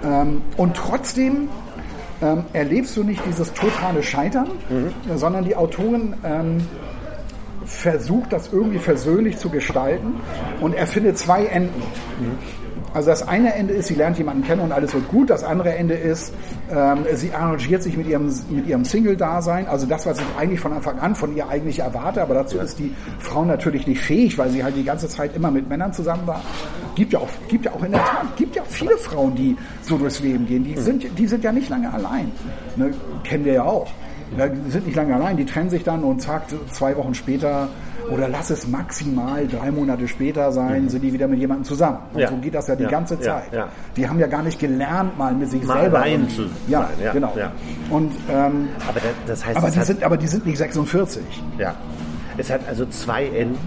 Ähm, 0.03 0.41
und 0.57 0.75
trotzdem 0.75 1.49
ähm, 2.21 2.45
erlebst 2.53 2.95
du 2.97 3.03
nicht 3.03 3.21
dieses 3.25 3.53
totale 3.53 4.03
Scheitern, 4.03 4.47
äh, 4.69 5.17
sondern 5.17 5.43
die 5.45 5.55
Autorin 5.55 6.15
ähm, 6.23 6.57
versucht, 7.65 8.33
das 8.33 8.51
irgendwie 8.51 8.79
versöhnlich 8.79 9.37
zu 9.37 9.49
gestalten 9.49 10.15
und 10.59 10.73
erfindet 10.73 11.17
zwei 11.17 11.45
Enden. 11.45 11.81
Also 12.93 13.09
das 13.09 13.27
eine 13.27 13.53
Ende 13.55 13.73
ist, 13.73 13.87
sie 13.87 13.95
lernt 13.95 14.17
jemanden 14.17 14.43
kennen 14.43 14.61
und 14.61 14.71
alles 14.71 14.93
wird 14.93 15.07
gut. 15.07 15.29
Das 15.29 15.43
andere 15.43 15.73
Ende 15.75 15.93
ist, 15.93 16.33
ähm, 16.69 17.05
sie 17.13 17.31
arrangiert 17.31 17.83
sich 17.83 17.95
mit 17.95 18.07
ihrem, 18.07 18.33
mit 18.49 18.67
ihrem 18.67 18.83
Single-Dasein. 18.83 19.67
Also 19.67 19.85
das, 19.85 20.05
was 20.05 20.19
ich 20.19 20.25
eigentlich 20.37 20.59
von 20.59 20.73
Anfang 20.73 20.99
an 20.99 21.15
von 21.15 21.35
ihr 21.35 21.47
eigentlich 21.47 21.79
erwarte. 21.79 22.21
Aber 22.21 22.33
dazu 22.33 22.57
ist 22.57 22.79
die 22.79 22.93
Frau 23.19 23.45
natürlich 23.45 23.87
nicht 23.87 24.01
fähig, 24.01 24.37
weil 24.37 24.49
sie 24.49 24.63
halt 24.63 24.75
die 24.75 24.83
ganze 24.83 25.07
Zeit 25.07 25.35
immer 25.35 25.51
mit 25.51 25.69
Männern 25.69 25.93
zusammen 25.93 26.27
war. 26.27 26.41
Gibt 26.95 27.13
ja 27.13 27.19
auch, 27.19 27.29
gibt 27.47 27.65
ja 27.65 27.71
auch 27.71 27.83
in 27.83 27.91
der 27.91 28.03
Tat, 28.03 28.35
gibt 28.35 28.55
ja 28.55 28.63
viele 28.67 28.97
Frauen, 28.97 29.35
die 29.35 29.55
so 29.81 29.97
durchs 29.97 30.19
Leben 30.19 30.45
gehen. 30.45 30.63
Die 30.63 30.77
sind, 30.77 31.05
die 31.17 31.27
sind 31.27 31.43
ja 31.43 31.51
nicht 31.51 31.69
lange 31.69 31.93
allein. 31.93 32.31
Ne? 32.75 32.91
Kennen 33.23 33.45
wir 33.45 33.53
ja 33.53 33.63
auch. 33.63 33.87
Ja, 34.37 34.47
die 34.47 34.71
sind 34.71 34.85
nicht 34.85 34.95
lange 34.95 35.13
allein, 35.13 35.35
die 35.35 35.45
trennen 35.45 35.69
sich 35.69 35.83
dann 35.83 36.03
und 36.05 36.21
zack, 36.21 36.43
zwei 36.71 36.95
Wochen 36.95 37.13
später 37.13 37.67
oder 38.11 38.27
lass 38.27 38.49
es 38.49 38.67
maximal 38.67 39.47
drei 39.47 39.71
Monate 39.71 40.07
später 40.07 40.51
sein, 40.51 40.89
sind 40.89 41.01
die 41.01 41.13
wieder 41.13 41.27
mit 41.27 41.39
jemandem 41.39 41.63
zusammen. 41.65 41.97
Und 42.11 42.15
Mhm. 42.15 42.19
Ja. 42.21 42.27
so 42.29 42.35
geht 42.37 42.53
das 42.55 42.67
ja 42.67 42.75
die 42.75 42.83
Ja, 42.83 42.89
ganze 42.89 43.19
Zeit. 43.19 43.51
ja. 43.53 43.67
Die 43.95 44.07
haben 44.07 44.19
ja 44.19 44.27
gar 44.27 44.43
nicht 44.43 44.59
gelernt, 44.59 45.17
mal 45.17 45.33
mit 45.33 45.49
sich 45.49 45.63
Mal 45.63 45.81
selber. 45.81 46.05
irgendwie- 46.05 46.35
zu 46.35 46.41
ja, 46.67 46.81
sein, 46.81 46.89
ja, 47.03 47.13
genau. 47.13 47.33
Und 47.89 48.11
ähm, 48.29 48.69
Aber 48.87 48.99
das, 48.99 49.03
das 49.25 49.45
heißt, 49.45 49.57
aber 49.57 49.69
die 49.71 49.79
hat, 49.79 49.85
sind, 49.85 50.03
aber 50.03 50.17
die 50.17 50.27
sind 50.27 50.45
nicht 50.45 50.57
46. 50.57 51.23
ja. 51.57 51.73
es 52.37 52.49
hat 52.49 52.61
also 52.67 52.85
zwei 52.87 53.25
Enden. 53.27 53.57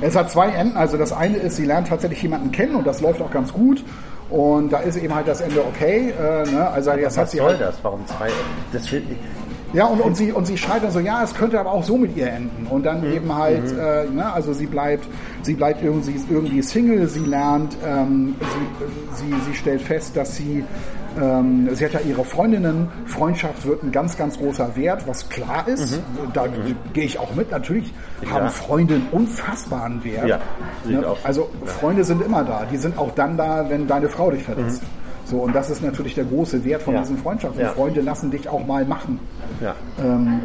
Es 0.00 0.14
hat 0.16 0.30
zwei 0.30 0.48
Enden. 0.48 0.76
Also 0.76 0.96
das 0.96 1.12
eine 1.12 1.36
ist, 1.36 1.56
sie 1.56 1.64
lernt 1.64 1.88
tatsächlich 1.88 2.22
jemanden 2.22 2.50
kennen 2.52 2.74
und 2.76 2.86
das 2.86 3.00
läuft 3.00 3.20
auch 3.22 3.30
ganz 3.30 3.52
gut. 3.52 3.84
Und 4.30 4.72
da 4.72 4.78
ist 4.78 4.96
eben 4.96 5.14
halt 5.14 5.28
das 5.28 5.40
Ende 5.40 5.60
okay. 5.64 6.12
Äh, 6.18 6.50
ne? 6.50 6.68
Also 6.68 6.90
jetzt 6.92 7.16
hat 7.16 7.24
Was 7.24 7.30
sie 7.30 7.38
soll 7.38 7.50
halt, 7.50 7.60
das? 7.60 7.76
Warum 7.82 8.04
zwei 8.06 8.26
Enden? 8.26 8.36
Das. 8.72 8.88
Ja, 9.72 9.86
und, 9.86 10.00
und, 10.00 10.16
sie, 10.16 10.32
und 10.32 10.46
sie 10.46 10.56
schreibt 10.56 10.84
dann 10.84 10.92
so, 10.92 11.00
ja, 11.00 11.22
es 11.22 11.34
könnte 11.34 11.58
aber 11.58 11.72
auch 11.72 11.82
so 11.82 11.96
mit 11.96 12.16
ihr 12.16 12.28
enden. 12.28 12.66
Und 12.68 12.84
dann 12.84 13.04
eben 13.12 13.34
halt, 13.34 13.64
äh, 13.72 14.04
ne, 14.10 14.32
also 14.32 14.52
sie 14.52 14.66
bleibt, 14.66 15.06
sie 15.42 15.54
bleibt 15.54 15.82
irgendwie, 15.82 16.14
irgendwie 16.30 16.62
Single, 16.62 17.08
sie 17.08 17.24
lernt, 17.24 17.76
ähm, 17.84 18.36
sie, 18.40 19.24
sie, 19.24 19.34
sie 19.48 19.54
stellt 19.54 19.82
fest, 19.82 20.16
dass 20.16 20.36
sie, 20.36 20.64
ähm, 21.20 21.68
sie 21.72 21.84
hat 21.84 21.92
ja 21.92 22.00
ihre 22.00 22.24
Freundinnen, 22.24 22.88
Freundschaft 23.06 23.66
wird 23.66 23.82
ein 23.82 23.92
ganz, 23.92 24.16
ganz 24.16 24.38
großer 24.38 24.76
Wert, 24.76 25.06
was 25.06 25.28
klar 25.28 25.66
ist. 25.66 26.00
Da 26.32 26.46
gehe 26.92 27.04
ich 27.04 27.18
auch 27.18 27.34
mit. 27.34 27.50
Natürlich 27.50 27.92
haben 28.30 28.48
Freunde 28.50 28.94
einen 28.94 29.08
unfassbaren 29.12 30.04
Wert. 30.04 30.28
Ja, 30.28 30.40
ne? 30.84 31.06
auch. 31.06 31.18
Also 31.24 31.50
Freunde 31.64 32.04
sind 32.04 32.22
immer 32.22 32.44
da. 32.44 32.64
Die 32.70 32.76
sind 32.76 32.98
auch 32.98 33.12
dann 33.14 33.36
da, 33.36 33.68
wenn 33.68 33.86
deine 33.86 34.08
Frau 34.08 34.30
dich 34.30 34.42
verlässt. 34.42 34.82
So, 35.26 35.38
und 35.38 35.54
das 35.54 35.70
ist 35.70 35.82
natürlich 35.82 36.14
der 36.14 36.24
große 36.24 36.64
Wert 36.64 36.82
von 36.82 36.94
Ja. 36.94 37.00
diesen 37.00 37.18
Freundschaften. 37.18 37.60
Ja. 37.60 37.70
Freunde 37.72 38.00
lassen 38.00 38.30
dich 38.30 38.48
auch 38.48 38.64
mal 38.64 38.84
machen. 38.84 39.18
Ja. 39.60 39.74
Ähm, 40.02 40.40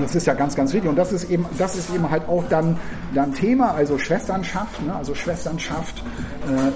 das 0.00 0.14
ist 0.14 0.26
ja 0.26 0.34
ganz, 0.34 0.54
ganz 0.54 0.72
wichtig. 0.72 0.88
Und 0.88 0.96
das 0.96 1.12
ist 1.12 1.28
eben, 1.30 1.44
das 1.58 1.74
ist 1.74 1.92
eben 1.94 2.08
halt 2.10 2.22
auch 2.28 2.44
dann, 2.48 2.76
dann 3.14 3.34
Thema, 3.34 3.72
also 3.74 3.98
Schwesternschaft. 3.98 4.84
Ne? 4.86 4.94
Also 4.94 5.14
Schwesternschaft 5.14 6.02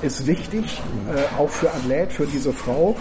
äh, 0.02 0.06
ist 0.06 0.26
wichtig, 0.26 0.82
äh, 1.14 1.40
auch 1.40 1.48
für 1.50 1.68
Athlet, 1.70 2.12
für 2.12 2.26
diese 2.26 2.52
Frau. 2.52 2.96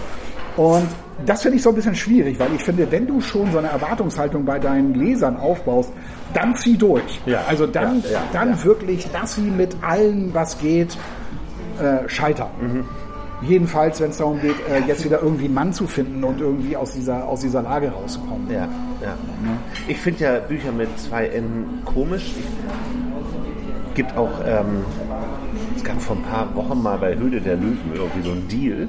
Und 0.58 0.88
das 1.26 1.42
finde 1.44 1.58
ich 1.58 1.64
so 1.64 1.70
ein 1.70 1.76
bisschen 1.76 1.96
schwierig, 1.96 2.38
weil 2.40 2.50
ich 2.54 2.62
finde, 2.64 2.92
wenn 2.92 3.08
du 3.08 3.22
schon 3.22 3.52
so 3.54 3.58
eine 3.58 3.70
Erwartungshaltung 3.70 4.44
bei 4.44 4.60
deinen 4.60 4.94
Lesern 4.96 5.38
aufbaust, 5.38 5.92
dann 6.34 6.56
zieh 6.56 6.78
durch. 6.78 7.22
Ja, 7.26 7.44
Also 7.48 7.66
dann, 7.68 8.04
ja, 8.04 8.10
ja, 8.12 8.24
dann 8.34 8.62
wirklich, 8.64 9.10
dass 9.12 9.36
sie 9.36 9.50
mit 9.50 9.76
allem, 9.82 10.34
was 10.34 10.60
geht, 10.60 10.98
äh, 11.80 12.08
scheitern. 12.10 12.50
Mhm. 12.60 12.86
Jedenfalls, 13.44 14.00
wenn 14.00 14.12
es 14.12 14.18
darum 14.18 14.40
geht, 14.40 14.56
äh, 14.70 14.88
jetzt 14.88 15.04
wieder 15.04 15.22
irgendwie 15.22 15.46
einen 15.46 15.54
Mann 15.56 15.74
zu 15.74 15.88
finden 15.88 16.24
und 16.24 16.40
irgendwie 16.40 16.78
aus 16.78 16.92
dieser, 16.92 17.28
aus 17.28 17.40
dieser 17.42 17.62
Lage 17.64 17.90
rauszukommen. 17.92 18.48
Ja, 18.52 18.68
ja. 19.02 19.16
Ich 19.88 19.98
finde 19.98 20.24
ja 20.24 20.40
Bücher 20.40 20.72
mit 20.72 20.88
zwei 21.00 21.26
Enden 21.28 21.82
komisch. 21.86 22.34
Ich 23.90 23.94
gibt 23.96 24.16
auch, 24.16 24.30
ähm, 24.46 24.86
es 25.76 25.84
gab 25.84 26.00
vor 26.02 26.16
ein 26.18 26.22
paar 26.24 26.54
Wochen 26.56 26.82
mal 26.84 26.98
bei 27.00 27.16
Höhle 27.16 27.42
der 27.42 27.56
Löwen 27.56 27.80
irgendwie 27.96 28.22
so 28.28 28.32
ein 28.32 28.48
Deal, 28.48 28.88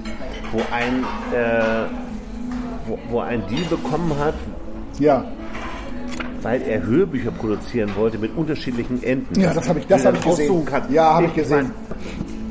wo 0.52 0.58
ein, 0.70 1.02
äh, 1.34 1.86
wo, 2.86 2.98
wo 3.08 3.20
ein 3.20 3.42
Deal 3.48 3.64
bekommen 3.70 4.12
hat, 4.22 4.34
Ja, 4.98 5.24
weil 6.42 6.60
er 6.62 6.82
Hörbücher 6.84 7.30
produzieren 7.30 7.90
wollte 7.96 8.18
mit 8.18 8.36
unterschiedlichen 8.36 9.02
Enden. 9.02 9.40
Ja, 9.40 9.54
das 9.54 9.68
habe 9.68 9.78
ich- 9.78 9.86
das 9.86 10.04
habe 10.04 10.16
ich 10.18 10.24
gesehen. 10.24 10.64
kann. 10.66 10.92
Ja, 10.92 11.14
habe 11.14 11.26
ich 11.26 11.34
gesehen. 11.34 11.70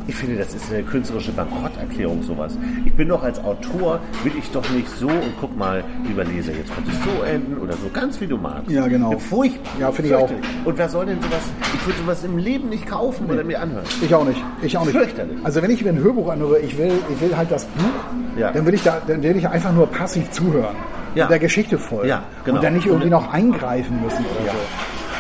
Ich 0.08 0.16
finde, 0.16 0.36
das 0.38 0.54
ist 0.54 0.72
eine 0.72 0.84
künstlerische 0.84 1.32
Bankrotterklärung, 1.32 2.24
sowas. 2.24 2.58
Ich 2.86 2.94
bin 2.94 3.08
doch 3.08 3.24
als 3.24 3.40
Autor, 3.44 4.00
will 4.24 4.34
ich 4.38 4.50
doch 4.52 4.68
nicht 4.72 4.88
so 4.90 5.08
und 5.08 5.34
guck 5.40 5.56
mal, 5.58 5.84
lieber 6.08 6.24
Leser, 6.24 6.52
jetzt 6.54 6.74
könnte 6.74 6.92
es 6.92 6.98
so 7.04 7.24
enden 7.24 7.58
oder 7.60 7.74
so, 7.74 7.90
ganz 7.94 8.20
wie 8.20 8.28
du 8.28 8.38
magst. 8.38 8.70
Ja, 8.72 8.88
genau. 8.88 9.18
Furchtbar. 9.20 9.72
Ja, 9.80 9.92
finde 9.92 10.10
ich 10.10 10.16
auch. 10.16 10.30
Und 10.66 10.78
wer 10.78 10.90
soll 10.90 11.06
denn 11.06 11.22
sowas, 11.22 11.42
ich 11.74 11.86
würde 11.86 12.00
sowas 12.00 12.24
im 12.24 12.38
Leben 12.38 12.70
nicht 12.70 12.88
kaufen 12.88 13.30
oder 13.30 13.44
mir 13.44 13.62
anhören. 13.62 13.86
Ich 14.02 14.14
auch 14.14 14.26
nicht. 14.26 14.44
Ich 14.62 14.78
auch 14.78 14.86
nicht. 14.86 14.96
Fürchterlich. 14.98 15.38
Also 15.44 15.62
wenn 15.62 15.72
ich 15.72 15.84
mir 15.84 15.90
ein 15.92 16.00
Hörbuch 16.04 16.30
anhöre, 16.30 16.60
ich 16.60 16.78
will, 16.78 16.92
ich 17.14 17.22
will 17.22 17.36
halt 17.38 17.52
das 17.52 17.66
Buch, 17.66 18.38
Ja. 18.40 18.52
dann 18.52 18.66
will 18.66 18.74
ich 18.74 18.84
da, 18.84 19.02
dann 19.06 19.22
will 19.24 19.36
ich 19.36 19.48
einfach 19.48 19.72
nur 19.72 19.88
passiv 19.88 20.30
zuhören. 20.32 20.76
Ja. 21.14 21.28
Der 21.28 21.40
Geschichte 21.40 21.78
folgen. 21.78 22.08
Ja, 22.10 22.24
genau. 22.46 22.58
Und 22.58 22.64
dann 22.64 22.74
nicht 22.74 22.88
irgendwie 22.88 23.10
noch 23.10 23.32
eingreifen 23.34 24.02
müssen 24.02 24.24
oder 24.26 24.48
Ja. 24.48 24.54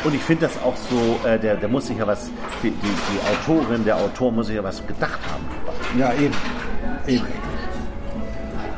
Und 0.03 0.15
ich 0.15 0.21
finde 0.21 0.47
das 0.47 0.57
auch 0.63 0.75
so, 0.89 1.27
äh, 1.27 1.37
der, 1.37 1.55
der 1.55 1.69
muss 1.69 1.87
sich 1.87 1.97
ja 1.97 2.07
was, 2.07 2.29
die, 2.63 2.71
die, 2.71 2.75
die 2.81 3.19
Autorin, 3.51 3.85
der 3.85 3.97
Autor 3.97 4.31
muss 4.31 4.47
sich 4.47 4.55
ja 4.55 4.63
was 4.63 4.85
gedacht 4.87 5.19
haben. 5.31 5.45
Ja, 5.99 6.11
eben. 6.13 6.33
Eben. 7.07 7.25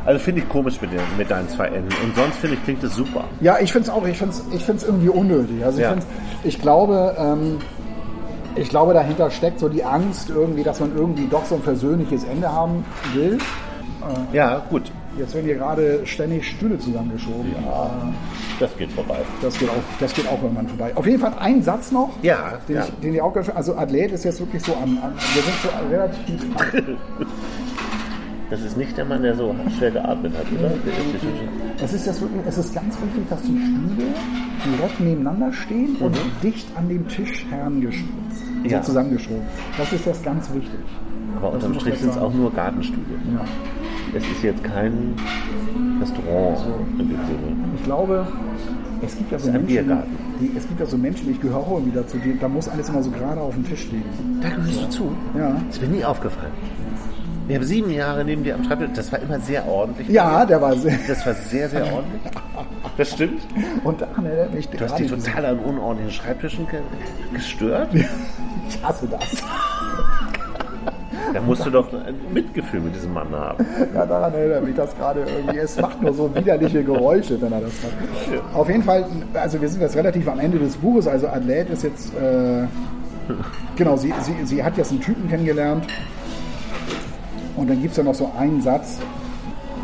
Also 0.05 0.19
finde 0.19 0.41
ich 0.41 0.49
komisch 0.49 0.81
mit, 0.81 0.91
den, 0.91 0.99
mit 1.17 1.31
deinen 1.31 1.47
zwei 1.47 1.67
Enden. 1.67 1.93
Und 2.03 2.15
sonst 2.15 2.37
finde 2.37 2.57
ich, 2.57 2.63
klingt 2.65 2.83
es 2.83 2.93
super. 2.95 3.23
Ja, 3.39 3.57
ich 3.61 3.71
finde 3.71 3.87
es 3.87 3.93
auch, 3.93 4.05
ich 4.05 4.17
finde 4.17 4.33
es 4.33 4.43
ich 4.53 4.65
find's 4.65 4.83
irgendwie 4.83 5.07
unnötig. 5.09 5.63
Also 5.63 5.77
ich, 5.77 5.83
Ja. 5.85 5.95
ich 6.43 6.59
glaube, 6.61 7.15
ähm, 7.17 7.57
ich 8.55 8.67
glaube, 8.69 8.93
dahinter 8.93 9.31
steckt 9.31 9.59
so 9.59 9.69
die 9.69 9.83
Angst 9.83 10.29
irgendwie, 10.29 10.63
dass 10.63 10.79
man 10.81 10.95
irgendwie 10.95 11.27
doch 11.27 11.45
so 11.45 11.55
ein 11.55 11.61
persönliches 11.61 12.25
Ende 12.25 12.51
haben 12.51 12.83
will. 13.13 13.37
Ja, 14.33 14.61
gut. 14.69 14.91
Jetzt 15.17 15.35
werden 15.35 15.45
hier 15.45 15.55
gerade 15.55 16.01
ständig 16.05 16.47
Stühle 16.47 16.79
zusammengeschoben. 16.79 17.53
Ja. 17.63 17.91
Das 18.59 18.75
geht 18.77 18.91
vorbei. 18.91 19.19
Das 19.41 19.57
geht 19.57 19.69
auch, 19.69 19.73
das 19.99 20.13
geht 20.13 20.27
auch 20.27 20.41
irgendwann 20.41 20.67
vorbei. 20.67 20.91
Auf 20.95 21.05
jeden 21.05 21.19
Fall 21.19 21.33
ein 21.39 21.61
Satz 21.61 21.91
noch. 21.91 22.11
Ja, 22.21 22.59
Den, 22.67 22.75
ja. 22.75 22.83
Ich, 22.85 22.99
den 23.01 23.13
ich 23.13 23.21
auch 23.21 23.35
habe. 23.35 23.55
Also 23.55 23.75
Athlet 23.75 24.11
ist 24.11 24.23
jetzt 24.23 24.39
wirklich 24.39 24.63
so 24.63 24.73
am, 24.73 24.97
am 24.97 25.13
wir 25.13 25.41
sind 25.41 25.55
so 25.61 25.69
relativ. 25.89 26.87
Das 28.49 28.61
ist 28.61 28.77
nicht 28.77 28.95
der 28.95 29.05
Mann, 29.05 29.23
der 29.23 29.35
so 29.35 29.55
schwer 29.79 29.89
geatmet 29.89 30.31
hat, 30.37 30.45
oder? 30.51 30.71
Es 31.83 31.91
ist 31.91 32.05
jetzt 32.05 32.21
wirklich, 32.21 32.41
es 32.45 32.57
ist 32.59 32.75
ganz 32.75 32.95
wichtig, 33.01 33.27
dass 33.27 33.41
die 33.41 33.57
Stühle 33.57 34.13
direkt 34.77 34.99
nebeneinander 34.99 35.51
stehen 35.51 35.95
und 35.95 36.15
dicht 36.43 36.67
an 36.75 36.87
dem 36.87 37.07
Tisch 37.07 37.47
herangespitzt. 37.49 38.43
Mhm. 38.61 38.69
Ja. 38.69 38.77
So 38.83 38.91
zusammengeschoben. 38.91 39.41
Das 39.75 39.91
ist 39.91 40.05
jetzt 40.05 40.23
ganz 40.23 40.53
wichtig. 40.53 40.79
Aber 41.37 41.53
unterm 41.53 41.73
Strich 41.79 41.95
ich 41.95 41.99
sind 42.01 42.11
es 42.11 42.17
auch 42.17 42.31
nur 42.31 42.53
Gartenstühle. 42.53 43.01
Ja. 43.33 43.43
Es 44.15 44.23
ist 44.23 44.43
jetzt 44.43 44.63
kein 44.63 45.15
Restaurant 45.99 46.59
in 46.99 47.09
dem 47.09 47.09
Sinne. 47.09 47.55
Ich 47.77 47.83
glaube, 47.83 48.27
Es 49.03 49.17
gibt 49.17 49.31
ja 49.31 49.39
so 49.39 49.51
Menschen, 49.51 49.67
Biergarten. 49.67 50.15
die, 50.39 50.51
es 50.57 50.67
gibt 50.67 50.79
ja 50.79 50.85
so 50.85 50.97
Menschen, 50.97 51.31
ich 51.31 51.41
gehöre 51.41 51.57
auch 51.57 51.81
wieder 51.85 52.05
zu 52.07 52.17
denen, 52.17 52.39
da 52.39 52.47
muss 52.47 52.69
alles 52.69 52.89
immer 52.89 53.03
so 53.03 53.11
gerade 53.11 53.41
auf 53.41 53.53
dem 53.53 53.65
Tisch 53.67 53.87
liegen. 53.91 54.39
Da 54.41 54.49
gehörst 54.49 54.83
du 54.83 54.89
zu. 54.89 55.11
Ja. 55.37 55.55
Ist 55.69 55.81
mir 55.81 55.87
nie 55.89 56.03
aufgefallen. 56.05 56.51
Ich 57.49 57.55
habe 57.55 57.65
sieben 57.65 57.91
Jahre 57.91 58.23
neben 58.23 58.43
dir 58.45 58.55
am 58.55 58.63
Schreibtisch. 58.63 58.89
Das 58.95 59.11
war 59.11 59.19
immer 59.19 59.37
sehr 59.39 59.67
ordentlich. 59.67 60.07
Ja, 60.07 60.45
der 60.45 60.61
war 60.61 60.77
sehr. 60.77 60.97
Das 61.07 61.25
war 61.25 61.33
sehr, 61.33 61.67
sehr 61.67 61.83
ordentlich. 61.91 62.21
Das 62.97 63.09
stimmt. 63.11 63.41
Und 63.83 63.99
daran 63.99 64.25
erinnert 64.25 64.53
mich 64.53 64.69
Du 64.69 64.79
hast 64.85 64.97
dich 64.97 65.09
total 65.09 65.45
an 65.47 65.59
unordentlichen 65.59 66.13
Schreibtischen 66.13 66.67
ge 66.67 66.79
gestört. 67.33 67.89
Ich 68.69 68.81
hasse 68.81 69.05
das. 69.07 69.43
Da 71.31 71.41
musst 71.41 71.65
du 71.65 71.69
doch 71.69 71.91
ein 71.93 72.15
Mitgefühl 72.33 72.81
mit 72.81 72.95
diesem 72.95 73.13
Mann 73.13 73.31
haben. 73.31 73.65
Ja, 73.93 74.05
daran 74.05 74.33
erinnert 74.33 74.65
mich 74.65 74.75
das 74.75 74.95
gerade 74.95 75.21
irgendwie. 75.21 75.57
Es 75.59 75.79
macht 75.79 76.01
nur 76.01 76.13
so 76.13 76.33
widerliche 76.35 76.83
Geräusche, 76.83 77.39
wenn 77.41 77.51
er 77.51 77.61
das 77.61 77.71
macht. 77.83 78.55
Auf 78.55 78.67
jeden 78.67 78.83
Fall, 78.83 79.05
also 79.33 79.61
wir 79.61 79.69
sind 79.69 79.81
jetzt 79.81 79.95
relativ 79.95 80.27
am 80.27 80.39
Ende 80.39 80.59
des 80.59 80.75
Buches. 80.75 81.07
Also 81.07 81.27
Adelaide 81.27 81.71
ist 81.73 81.83
jetzt, 81.83 82.13
äh, 82.15 82.63
genau, 83.75 83.95
sie, 83.95 84.13
sie, 84.21 84.35
sie 84.45 84.63
hat 84.63 84.77
jetzt 84.77 84.91
einen 84.91 85.01
Typen 85.01 85.29
kennengelernt. 85.29 85.85
Und 87.55 87.69
dann 87.69 87.81
gibt 87.81 87.91
es 87.91 87.97
ja 87.97 88.03
noch 88.03 88.15
so 88.15 88.31
einen 88.37 88.61
Satz, 88.61 88.99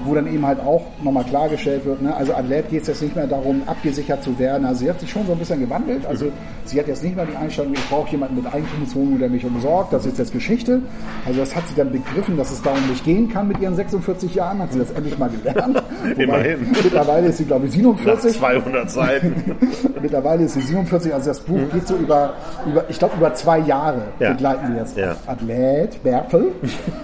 wo 0.06 0.16
dann 0.16 0.28
eben 0.28 0.46
halt 0.46 0.60
auch 0.60 0.84
nochmal 1.04 1.24
klargestellt 1.24 1.86
wird, 1.86 2.02
ne? 2.02 2.16
also 2.16 2.34
Adelaide 2.34 2.68
geht 2.70 2.82
es 2.84 2.88
jetzt 2.88 3.02
nicht 3.02 3.16
mehr 3.16 3.28
darum, 3.28 3.62
abgesichert 3.66 4.24
zu 4.24 4.38
werden. 4.40 4.66
Also 4.66 4.82
sie 4.82 4.90
hat 4.90 5.00
sich 5.00 5.10
schon 5.10 5.26
so 5.26 5.34
ein 5.34 5.40
bisschen 5.40 5.60
gewandelt. 5.60 6.06
Also 6.06 6.28
sie 6.66 6.80
hat 6.80 6.88
jetzt 6.88 7.04
nicht 7.04 7.16
mehr 7.16 7.26
die 7.26 7.36
Einstellung, 7.36 7.74
ich 7.74 7.90
brauche 7.90 8.10
jemanden 8.12 8.36
mit 8.36 8.54
Eigentumswohnung, 8.54 9.20
der 9.20 9.30
mich 9.30 9.46
umsorgt. 9.46 9.94
Das 9.94 10.06
ist 10.06 10.18
jetzt 10.18 10.34
Geschichte. 10.34 10.82
Also 11.26 11.40
das 11.40 11.56
hat 11.56 11.68
sie 11.68 11.76
dann 11.76 11.92
begriffen, 11.92 12.38
dass 12.38 12.52
es 12.52 12.62
darum 12.62 12.88
nicht 12.90 13.04
gehen 13.04 13.30
kann 13.30 13.48
mit 13.48 13.60
ihren 13.60 13.76
46 13.76 14.36
Jahren. 14.36 14.60
Hat 14.60 14.74
sie 14.74 14.80
das 14.80 14.92
endlich 14.92 15.18
mal 15.18 15.30
gelernt. 15.30 15.82
Wobei, 16.16 16.24
Immerhin. 16.24 16.68
Mittlerweile 16.84 17.28
ist 17.28 17.38
sie, 17.38 17.46
glaube 17.46 17.66
ich, 17.68 17.72
Nach 17.72 17.96
47. 17.96 18.38
200 18.40 18.92
Seiten. 18.92 19.58
Mittlerweile 20.02 20.44
ist 20.46 20.54
sie 20.54 20.62
47, 20.62 21.14
also 21.14 21.28
das 21.30 21.40
Buch 21.42 21.60
geht 21.74 21.88
so 21.88 21.96
über, 21.96 22.34
über 22.66 22.86
ich 22.90 22.98
glaube, 23.00 23.16
über 23.18 23.34
zwei 23.34 23.60
Jahre 23.60 24.02
Ja. 24.20 24.32
begleiten 24.32 24.74
wir 24.74 24.82
jetzt 24.82 24.98
Ja. 24.98 25.16
Athlet, 25.28 26.02
Bertel. 26.04 26.48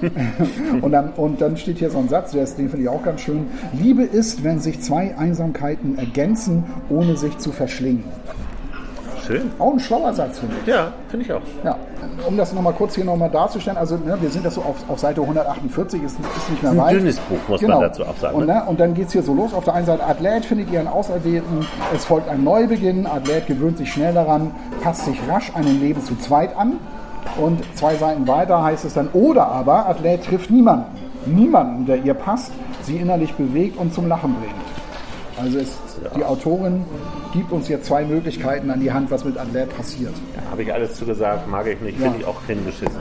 und, 0.82 0.92
dann, 0.92 1.10
und 1.18 1.42
dann 1.42 1.58
steht 1.58 1.80
hier 1.80 1.90
so 1.90 1.98
ein 2.00 2.10
Satz, 2.10 2.32
der 2.32 2.44
ist, 2.44 2.58
den 2.58 2.70
finde 2.70 2.85
ich 2.86 2.90
auch 2.90 3.04
ganz 3.04 3.22
schön. 3.22 3.48
Liebe 3.74 4.04
ist, 4.04 4.44
wenn 4.44 4.60
sich 4.60 4.82
zwei 4.82 5.16
Einsamkeiten 5.18 5.98
ergänzen, 5.98 6.64
ohne 6.90 7.18
sich 7.18 7.38
zu 7.38 7.52
verschlingen. 7.52 8.04
Schön. 9.26 9.52
Auch 9.58 9.74
ein 9.74 9.80
schlauer 9.80 10.14
Satz, 10.14 10.38
finde 10.38 10.56
ich. 10.62 10.68
Ja, 10.68 10.94
finde 11.10 11.26
ich 11.26 11.34
auch. 11.34 11.42
Ja, 11.64 11.78
um 12.28 12.38
das 12.38 12.54
nochmal 12.54 12.74
kurz 12.74 12.94
hier 12.94 13.06
nochmal 13.06 13.32
darzustellen, 13.32 13.76
also 13.78 13.96
ne, 13.98 14.16
wir 14.22 14.30
sind 14.30 14.44
jetzt 14.46 14.54
so 14.54 14.62
auf, 14.62 14.76
auf 14.88 15.00
Seite 15.00 15.22
148, 15.22 16.04
ist, 16.04 16.18
ist 16.20 16.50
nicht 16.52 16.62
mehr 16.62 16.74
Ein 16.74 16.78
weit. 16.78 16.94
dünnes 16.96 17.18
Buch, 17.22 17.40
muss 17.48 17.62
man 17.64 17.82
dazu 17.82 18.04
auch 18.04 18.16
sagen, 18.18 18.36
Und, 18.36 18.46
ne? 18.46 18.54
ne, 18.54 18.64
und 18.68 18.80
dann 18.80 18.94
geht 18.94 19.08
es 19.08 19.14
hier 19.14 19.24
so 19.24 19.34
los. 19.34 19.52
Auf 19.56 19.64
der 19.64 19.74
einen 19.74 19.88
Seite, 19.88 20.04
Athlet 20.06 20.46
findet 20.46 20.70
ihren 20.72 20.88
Auserwählten, 20.88 21.66
es 21.96 22.06
folgt 22.06 22.30
ein 22.30 22.44
Neubeginn, 22.44 23.08
Athlet 23.08 23.48
gewöhnt 23.48 23.80
sich 23.80 23.92
schnell 23.92 24.14
daran, 24.14 24.52
passt 24.84 25.06
sich 25.06 25.20
rasch 25.28 25.52
einem 25.56 25.80
Leben 25.82 26.04
zu 26.04 26.16
zweit 26.18 26.56
an. 26.56 26.74
Und 27.42 27.64
zwei 27.76 27.96
Seiten 27.96 28.28
weiter 28.28 28.64
heißt 28.64 28.86
es 28.86 28.94
dann, 28.94 29.08
oder 29.14 29.48
aber 29.48 29.90
Athlet 29.90 30.24
trifft 30.26 30.52
niemanden. 30.52 30.86
Niemanden, 31.26 31.88
der 31.88 31.98
ihr 32.04 32.14
passt, 32.14 32.52
sie 32.86 32.98
innerlich 32.98 33.34
bewegt 33.34 33.78
und 33.78 33.94
zum 33.94 34.08
Lachen 34.08 34.36
bringt. 34.36 34.54
Also 35.38 35.58
ist, 35.58 35.78
die 36.16 36.24
Autorin 36.24 36.86
gibt 37.34 37.52
uns 37.52 37.68
hier 37.68 37.82
zwei 37.84 38.06
Möglichkeiten 38.06 38.72
an 38.72 38.80
die 38.80 38.92
Hand, 38.92 39.12
was 39.12 39.26
mit 39.26 39.38
Athlet 39.38 39.76
passiert. 39.76 40.14
Habe 40.50 40.64
ich 40.64 40.74
alles 40.74 40.96
zugesagt, 40.96 41.46
mag 41.50 41.68
ich 41.68 41.80
nicht, 41.82 42.00
Ja. 42.00 42.06
finde 42.06 42.20
ich 42.22 42.26
auch 42.26 42.42
hingeschissen. 42.48 42.96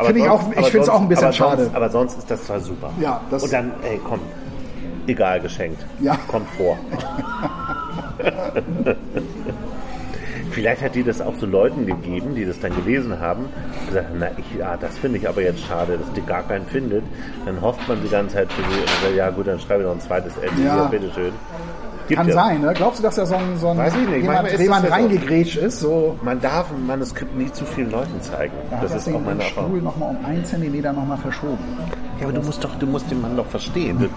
Finde 0.00 0.20
ich 0.20 0.28
auch- 0.28 0.40
ich 0.56 0.66
finde 0.66 0.80
es 0.82 0.88
auch 0.88 1.00
ein 1.00 1.08
bisschen 1.08 1.24
aber 1.24 1.32
schade. 1.32 1.62
Sonst, 1.64 1.76
aber 1.76 1.90
sonst 1.90 2.18
ist 2.18 2.30
das 2.30 2.44
zwar 2.44 2.60
super. 2.60 2.90
Ja, 3.00 3.20
das- 3.30 3.42
Und 3.42 3.52
dann, 3.52 3.72
ey, 3.82 4.00
komm, 4.08 4.20
egal, 5.08 5.40
geschenkt. 5.40 5.84
Ja. 6.00 6.16
Kommt 6.28 6.48
vor. 6.50 6.76
Vielleicht 10.50 10.82
hat 10.82 10.94
die 10.94 11.02
das 11.04 11.20
auch 11.20 11.34
so 11.36 11.46
Leuten 11.46 11.86
gegeben, 11.86 12.34
die 12.34 12.44
das 12.44 12.58
dann 12.60 12.74
gelesen 12.74 13.18
haben, 13.20 13.44
und 13.44 13.86
gesagt 13.88 14.08
haben, 14.08 14.18
na, 14.18 14.26
ich, 14.36 14.58
ja, 14.58 14.76
das 14.76 14.98
finde 14.98 15.18
ich 15.18 15.28
aber 15.28 15.42
jetzt 15.42 15.60
schade, 15.60 15.98
dass 15.98 16.12
die 16.12 16.22
gar 16.22 16.42
keinen 16.42 16.66
findet. 16.66 17.04
Dann 17.46 17.60
hofft 17.60 17.86
man 17.88 18.02
die 18.02 18.08
ganze 18.08 18.36
Zeit 18.36 18.52
für 18.52 18.62
sie 18.62 18.80
und 18.80 18.88
sagt, 19.02 19.16
ja 19.16 19.30
gut, 19.30 19.46
dann 19.46 19.60
schreibe 19.60 19.82
ich 19.82 19.86
noch 19.88 19.94
ein 19.94 20.00
zweites 20.00 20.36
Ende, 20.38 20.62
Ja. 20.62 20.76
ja. 20.76 20.84
bitteschön. 20.86 21.32
Gibt 22.08 22.18
Kann 22.18 22.28
ja. 22.28 22.34
sein, 22.34 22.60
ne? 22.60 22.72
Glaubst 22.74 22.98
du, 22.98 23.04
dass 23.04 23.16
er 23.18 23.26
so 23.26 23.36
ein, 23.36 23.56
so 23.56 23.68
ein 23.68 23.78
Weiß 23.78 23.94
ich 23.94 24.00
nicht. 24.00 24.10
jemand, 24.22 24.26
Manchmal 24.42 24.52
ist 24.54 24.60
jemand 24.60 24.84
das 24.84 24.90
ja 24.90 24.96
so. 24.96 25.02
reingegrätscht 25.04 25.56
ist? 25.58 25.78
So, 25.78 26.18
Man 26.22 26.40
darf 26.40 26.66
ein 26.72 26.84
Manuskript 26.84 27.36
nie 27.38 27.52
zu 27.52 27.64
vielen 27.64 27.92
Leuten 27.92 28.20
zeigen. 28.20 28.52
da 28.68 28.80
das 28.82 28.90
hat 28.90 28.98
ist 28.98 29.14
auch 29.14 29.20
meine 29.20 29.44
Erfahrung. 29.44 29.70
Stuhl 29.70 29.82
nochmal 29.82 30.16
um 30.18 30.24
einen 30.24 30.44
Zentimeter 30.44 30.92
nochmal 30.92 31.18
verschoben. 31.18 31.58
Ja, 32.18 32.24
aber 32.26 32.32
du 32.32 32.42
musst 32.42 32.64
doch, 32.64 32.74
du 32.80 32.86
musst 32.86 33.08
den 33.12 33.20
Mann 33.20 33.36
doch 33.36 33.46
verstehen. 33.46 33.96
Du, 34.00 34.08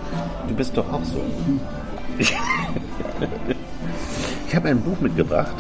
du 0.48 0.56
bist 0.56 0.76
doch 0.76 0.92
auch 0.92 1.04
so. 1.04 1.22
Ich, 2.18 2.32
ich 4.48 4.56
habe 4.56 4.70
ein 4.70 4.82
Buch 4.82 5.00
mitgebracht, 5.00 5.54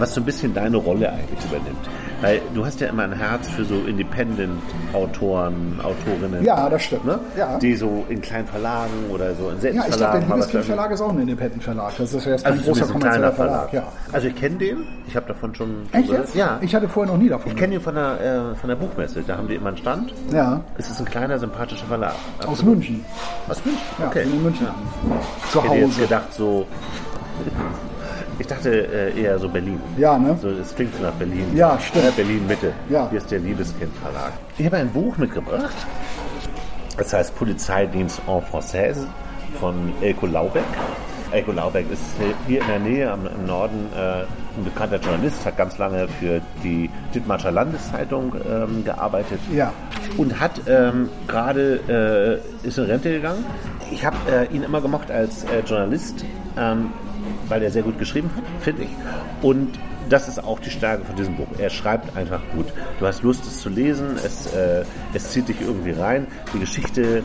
was 0.00 0.14
so 0.14 0.20
ein 0.20 0.24
bisschen 0.24 0.52
deine 0.54 0.76
Rolle 0.78 1.10
eigentlich 1.12 1.44
übernimmt. 1.44 1.88
Weil 2.22 2.40
du 2.54 2.66
hast 2.66 2.80
ja 2.80 2.88
immer 2.88 3.04
ein 3.04 3.12
Herz 3.12 3.48
für 3.48 3.64
so 3.64 3.76
Independent-Autoren, 3.86 5.80
Autorinnen. 5.82 6.44
Ja, 6.44 6.68
das 6.68 6.82
stimmt. 6.82 7.06
Ne? 7.06 7.18
Ja. 7.36 7.58
Die 7.58 7.74
so 7.74 8.04
in 8.10 8.20
kleinen 8.20 8.46
Verlagen 8.46 8.92
oder 9.10 9.34
so 9.34 9.48
in 9.50 9.56
Ja, 9.60 9.68
ich 9.70 9.72
glaube, 9.72 9.72
der 9.72 9.80
Selbstverlagen 9.80 10.28
mal 10.28 10.38
was 10.38 10.52
Liebeskind 10.52 10.64
veröffentlichen. 10.64 10.66
Verlag 10.66 10.90
ist 10.92 11.00
auch 11.00 11.10
ein 11.10 11.20
Independent-Verlag. 11.20 11.92
Das 11.96 12.12
ist 12.12 12.24
ja 12.26 12.32
jetzt 12.32 12.44
kein 12.44 12.52
Also 12.52 12.64
großer 12.64 12.86
kommerzieller 12.92 13.32
Verlag. 13.32 13.70
Verlag. 13.70 13.72
Ja. 13.72 13.92
Also 14.12 14.26
ich 14.28 14.34
kenne 14.36 14.56
den, 14.56 14.76
ich 15.06 15.16
habe 15.16 15.26
davon 15.28 15.54
schon 15.54 15.70
Echt 15.92 16.10
jetzt? 16.10 16.34
Ja, 16.34 16.58
Ich 16.60 16.74
hatte 16.74 16.88
vorher 16.88 17.12
noch 17.12 17.18
nie 17.20 17.28
davon 17.30 17.50
ich 17.50 17.56
kenne 17.56 17.74
ihn 17.76 17.80
von 17.80 17.94
der, 17.94 18.52
äh, 18.52 18.54
von 18.56 18.68
der 18.68 18.76
Buchmesse. 18.76 19.22
Da 19.26 19.36
haben 19.38 19.48
die 19.48 19.54
immer 19.54 19.68
einen 19.68 19.78
Stand. 19.78 20.12
Ja, 20.32 20.60
Es 20.76 20.90
ist 20.90 20.98
ein 20.98 21.06
kleiner, 21.06 21.38
sympathischer 21.38 21.86
Verlag. 21.86 22.14
aus 22.40 22.48
Absolut. 22.48 22.74
München. 22.76 23.04
Aus 23.48 23.64
München? 23.64 23.82
Ja, 23.98 24.06
okay. 24.08 24.22
in 24.24 24.42
München. 24.42 24.66
Zu 25.50 25.58
Ich 25.58 25.64
hätte 25.64 25.74
jetzt 25.76 25.88
Hause. 25.92 26.00
gedacht, 26.02 26.34
so. 26.34 26.66
Ich 28.40 28.46
dachte 28.46 28.70
äh, 28.70 29.20
eher 29.20 29.38
so 29.38 29.50
Berlin. 29.50 29.78
Ja, 29.98 30.18
ne? 30.18 30.34
So, 30.40 30.48
es 30.48 30.74
klingt 30.74 30.98
nach 31.02 31.12
Berlin. 31.12 31.44
Ja, 31.54 31.78
stimmt. 31.78 32.06
Äh, 32.06 32.10
Berlin 32.16 32.46
Mitte. 32.46 32.72
Ja. 32.88 33.06
Hier 33.10 33.18
ist 33.18 33.30
der 33.30 33.38
Liebeskind 33.38 33.94
Verlag. 33.98 34.32
Ich 34.56 34.64
habe 34.64 34.78
ein 34.78 34.88
Buch 34.90 35.14
mitgebracht. 35.18 35.74
Das 36.96 37.12
heißt 37.12 37.36
Polizeidienst 37.36 38.22
en 38.26 38.40
Française 38.42 39.04
von 39.60 39.92
Elko 40.00 40.26
Laubeck. 40.26 40.62
Elko 41.32 41.52
Laubeck 41.52 41.84
ist 41.92 42.02
hier 42.48 42.62
in 42.62 42.66
der 42.66 42.78
Nähe 42.78 43.10
am, 43.12 43.26
im 43.26 43.46
Norden 43.46 43.86
äh, 43.94 44.22
ein 44.22 44.64
bekannter 44.64 44.96
Journalist, 44.96 45.44
hat 45.44 45.58
ganz 45.58 45.76
lange 45.76 46.08
für 46.18 46.40
die 46.64 46.88
Dithmarscher 47.14 47.52
Landeszeitung 47.52 48.34
ähm, 48.50 48.84
gearbeitet 48.86 49.38
Ja. 49.54 49.70
und 50.16 50.40
hat 50.40 50.62
ähm, 50.66 51.10
gerade 51.28 52.40
äh, 52.64 52.66
ist 52.66 52.78
in 52.78 52.84
Rente 52.84 53.12
gegangen. 53.12 53.44
Ich 53.92 54.04
habe 54.04 54.16
äh, 54.32 54.46
ihn 54.54 54.62
immer 54.62 54.80
gemocht 54.80 55.10
als 55.10 55.44
äh, 55.44 55.60
Journalist, 55.64 56.24
ähm, 56.58 56.90
weil 57.50 57.62
er 57.62 57.70
sehr 57.70 57.82
gut 57.82 57.98
geschrieben 57.98 58.30
hat, 58.36 58.44
finde 58.60 58.84
ich. 58.84 58.90
Und 59.42 59.78
das 60.08 60.28
ist 60.28 60.42
auch 60.42 60.58
die 60.58 60.70
Stärke 60.70 61.04
von 61.04 61.16
diesem 61.16 61.36
Buch. 61.36 61.46
Er 61.58 61.70
schreibt 61.70 62.16
einfach 62.16 62.40
gut. 62.54 62.66
Du 62.98 63.06
hast 63.06 63.22
Lust, 63.22 63.44
es 63.46 63.60
zu 63.60 63.68
lesen. 63.68 64.16
Es, 64.24 64.52
äh, 64.54 64.84
es 65.12 65.30
zieht 65.30 65.48
dich 65.48 65.60
irgendwie 65.60 65.92
rein. 65.92 66.26
Die 66.54 66.58
Geschichte 66.58 67.22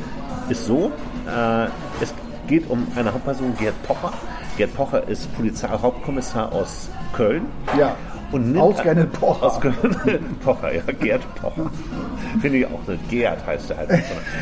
ist 0.49 0.65
so. 0.65 0.91
Äh, 1.27 1.65
es 2.01 2.13
geht 2.47 2.69
um 2.69 2.85
eine 2.95 3.13
Hauptperson, 3.13 3.55
Gerd 3.57 3.81
Pocher. 3.83 4.13
Gerd 4.57 4.73
Pocher 4.75 5.07
ist 5.07 5.33
Polizeihauptkommissar 5.35 6.51
aus 6.51 6.89
Köln. 7.13 7.45
Ja. 7.77 7.95
Und 8.31 8.51
nimmt 8.51 8.59
Ausgerechnet 8.59 9.13
Pocher. 9.13 9.43
Ausgerechnet 9.43 10.39
Pocher, 10.41 10.73
ja, 10.73 10.81
Gerd 10.99 11.35
Pocher. 11.35 11.71
Finde 12.41 12.57
ich 12.57 12.65
auch, 12.65 12.87
ne, 12.87 12.99
Gerd 13.09 13.45
heißt 13.45 13.71
er 13.71 13.77
halt. 13.77 13.89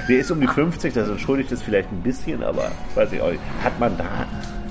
Der 0.09 0.17
ist 0.17 0.31
um 0.31 0.41
die 0.41 0.47
50, 0.47 0.93
das 0.93 1.09
entschuldigt 1.09 1.51
es 1.51 1.61
vielleicht 1.61 1.91
ein 1.91 2.01
bisschen, 2.01 2.43
aber 2.43 2.71
weiß 2.95 3.11
ich 3.11 3.21
auch 3.21 3.31
nicht. 3.31 3.41
Hat 3.63 3.79
man 3.79 3.97
da, 3.97 4.25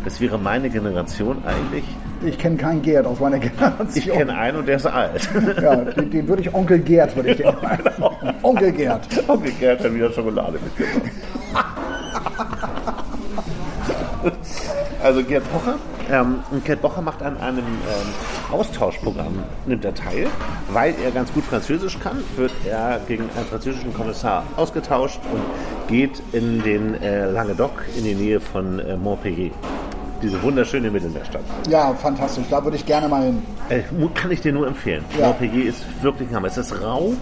das 0.04 0.20
wäre 0.20 0.38
meine 0.38 0.70
Generation 0.70 1.42
eigentlich. 1.44 1.84
Ich 2.24 2.38
kenne 2.38 2.56
keinen 2.56 2.82
Gerd 2.82 3.06
aus 3.06 3.20
meiner 3.20 3.38
Generation. 3.38 3.88
Ich 3.94 4.08
kenne 4.08 4.36
einen 4.36 4.58
und 4.58 4.66
der 4.66 4.76
ist 4.76 4.86
alt. 4.86 5.28
Ja, 5.60 5.76
den, 5.76 6.10
den 6.10 6.28
würde 6.28 6.42
ich 6.42 6.54
Onkel 6.54 6.78
Gerd, 6.78 7.14
würde 7.16 7.30
ich 7.30 7.36
den 7.38 7.46
genau. 7.96 8.16
Onkel 8.42 8.72
Gerd. 8.72 9.06
Onkel 9.28 9.52
Gerd 9.52 9.82
hat 9.84 9.94
wieder 9.94 10.10
Schokolade 10.12 10.58
mitgebracht. 10.62 11.12
Also 15.02 15.24
Gerd 15.24 15.42
Pocher. 15.50 15.78
Ähm, 16.10 16.40
Gerd 16.64 16.80
Pocher 16.80 17.02
macht 17.02 17.22
an 17.22 17.36
einem 17.38 17.58
ähm, 17.58 18.52
Austauschprogramm, 18.52 19.42
nimmt 19.66 19.84
er 19.84 19.94
teil. 19.94 20.28
Weil 20.70 20.94
er 21.04 21.10
ganz 21.10 21.32
gut 21.32 21.44
Französisch 21.44 21.98
kann, 21.98 22.22
wird 22.36 22.52
er 22.68 23.00
gegen 23.08 23.24
einen 23.36 23.46
französischen 23.46 23.92
Kommissar 23.92 24.44
ausgetauscht 24.56 25.20
und 25.32 25.88
geht 25.88 26.22
in 26.32 26.62
den 26.62 27.00
äh, 27.02 27.30
Languedoc 27.30 27.72
in 27.96 28.04
die 28.04 28.14
Nähe 28.14 28.40
von 28.40 28.78
äh, 28.78 28.96
Montpellier. 28.96 29.50
Diese 30.22 30.40
wunderschöne 30.42 30.90
Mittelmeerstadt. 30.90 31.42
Ja, 31.68 31.92
fantastisch. 31.94 32.44
Da 32.48 32.62
würde 32.62 32.76
ich 32.76 32.86
gerne 32.86 33.08
mal 33.08 33.22
hin. 33.24 33.42
Äh, 33.68 33.80
kann 34.14 34.30
ich 34.30 34.40
dir 34.40 34.52
nur 34.52 34.66
empfehlen. 34.68 35.04
Ja. 35.18 35.26
Montpellier 35.26 35.68
ist 35.68 35.84
wirklich 36.00 36.28
ein 36.28 36.36
Hammer. 36.36 36.46
Es 36.46 36.56
ist 36.56 36.80
rau, 36.80 37.14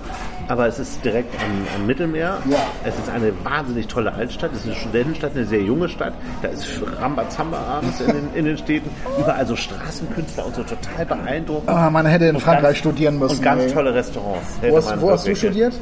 aber 0.49 0.67
es 0.67 0.79
ist 0.79 1.03
direkt 1.05 1.35
am, 1.43 1.51
am 1.81 1.87
Mittelmeer. 1.87 2.39
Ja. 2.51 2.59
Es 2.85 2.99
ist 2.99 3.09
eine 3.09 3.33
wahnsinnig 3.43 3.87
tolle 3.87 4.13
Altstadt. 4.13 4.51
Es 4.53 4.61
ist 4.61 4.67
eine 4.67 4.75
Studentenstadt, 4.77 5.33
eine 5.35 5.47
sehr 5.47 5.63
junge 5.63 5.89
Stadt. 5.89 6.13
Da 6.43 6.49
ist 6.49 6.67
Rambazamba 7.01 7.59
abends 7.59 8.01
in 8.01 8.07
den, 8.09 8.29
in 8.35 8.45
den 8.45 8.59
Städten. 8.59 8.91
Überall 9.19 9.47
so 9.47 9.57
Straßenkünstler 9.57 10.47
und 10.47 10.55
so 10.55 10.63
total 10.63 11.07
beeindruckend. 11.07 11.69
Ah, 11.71 11.89
man 11.89 12.05
hätte 12.05 12.27
in 12.27 12.39
Frankreich 12.39 12.63
ganz- 12.65 12.79
studieren 12.79 13.19
müssen. 13.19 13.39
Und 13.39 13.43
ganz 13.43 13.63
ey. 13.63 13.73
tolle 13.73 13.95
Restaurants. 13.95 14.47
Wo 14.61 14.77
hast, 14.77 15.01
wo 15.01 15.11
hast 15.11 15.27
du 15.27 15.35
studiert? 15.35 15.73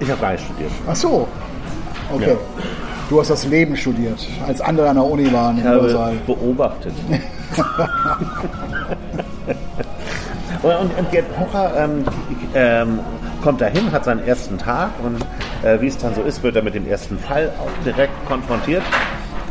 Ich 0.00 0.10
habe 0.10 0.20
gar 0.20 0.32
nicht 0.32 0.44
studiert. 0.44 0.70
Ach 0.86 0.96
so. 0.96 1.26
Okay. 2.14 2.30
Ja. 2.30 2.36
Du 3.08 3.18
hast 3.18 3.30
das 3.30 3.46
Leben 3.46 3.74
studiert, 3.76 4.26
als 4.46 4.60
andere 4.60 4.90
an 4.90 4.96
der 4.96 5.04
Uni 5.04 5.32
waren. 5.32 5.56
Ich 5.58 5.64
habe 5.64 5.80
Hörsaal. 5.80 6.16
beobachtet. 6.26 6.92
und, 10.62 10.74
und, 10.74 10.98
und 10.98 11.10
Gerd 11.10 11.34
Pocher 11.34 11.72
ähm, 11.84 12.04
ähm, 12.54 13.00
kommt 13.42 13.62
dahin, 13.62 13.90
hat 13.92 14.04
seinen 14.04 14.26
ersten 14.26 14.58
Tag 14.58 14.90
und 15.02 15.24
äh, 15.66 15.80
wie 15.80 15.86
es 15.86 15.96
dann 15.96 16.14
so 16.14 16.20
ist, 16.20 16.42
wird 16.42 16.56
er 16.56 16.62
mit 16.62 16.74
dem 16.74 16.86
ersten 16.86 17.18
Fall 17.18 17.50
auch 17.58 17.84
direkt 17.84 18.12
konfrontiert. 18.26 18.82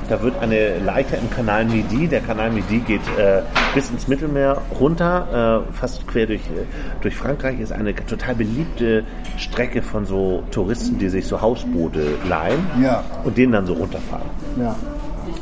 Da 0.10 0.22
wird 0.22 0.40
eine 0.42 0.80
Leiche 0.80 1.18
im 1.18 1.30
Kanal 1.30 1.66
Midi, 1.66 2.08
der 2.08 2.22
Kanal 2.22 2.50
Midi 2.52 2.80
geht 2.80 3.02
äh, 3.18 3.42
bis 3.76 3.90
ins 3.90 4.08
Mittelmeer 4.08 4.62
runter, 4.80 5.64
äh, 5.70 5.74
fast 5.74 6.08
quer 6.08 6.26
durch, 6.28 6.42
äh, 6.42 6.64
durch 7.02 7.14
Frankreich, 7.16 7.60
ist 7.60 7.74
eine 7.74 7.94
total 7.94 8.36
beliebte 8.36 9.04
Strecke 9.38 9.82
von 9.82 10.06
so 10.06 10.44
Touristen, 10.52 10.98
die 10.98 11.10
sich 11.10 11.28
so 11.28 11.42
Hausboote 11.42 12.06
leihen 12.30 12.60
Ja. 12.82 13.04
und 13.26 13.38
denen 13.38 13.52
dann 13.52 13.66
so 13.66 13.74
runterfahren. 13.74 14.30
Ja. 14.58 14.76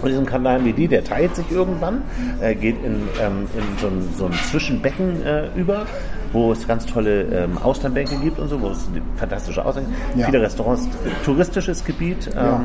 Und 0.01 0.09
diesen 0.09 0.25
Kanal 0.25 0.59
Midi, 0.59 0.87
der 0.87 1.03
teilt 1.03 1.35
sich 1.35 1.49
irgendwann, 1.51 2.01
äh, 2.41 2.55
geht 2.55 2.75
in, 2.83 3.07
ähm, 3.21 3.47
in 3.55 3.79
so, 3.79 3.87
ein, 3.87 4.09
so 4.17 4.25
ein 4.25 4.33
Zwischenbecken 4.33 5.25
äh, 5.25 5.47
über, 5.55 5.85
wo 6.31 6.51
es 6.51 6.67
ganz 6.67 6.85
tolle 6.85 7.23
ähm, 7.23 7.57
Austernbänke 7.57 8.15
gibt 8.17 8.39
und 8.39 8.49
so, 8.49 8.61
wo 8.61 8.69
es 8.69 8.87
fantastische 9.15 9.63
Austern 9.65 9.85
Ja. 10.15 10.25
viele 10.25 10.41
Restaurants, 10.41 10.87
touristisches 11.23 11.83
Gebiet. 11.83 12.27
Ähm, 12.27 12.33
Ja. 12.35 12.63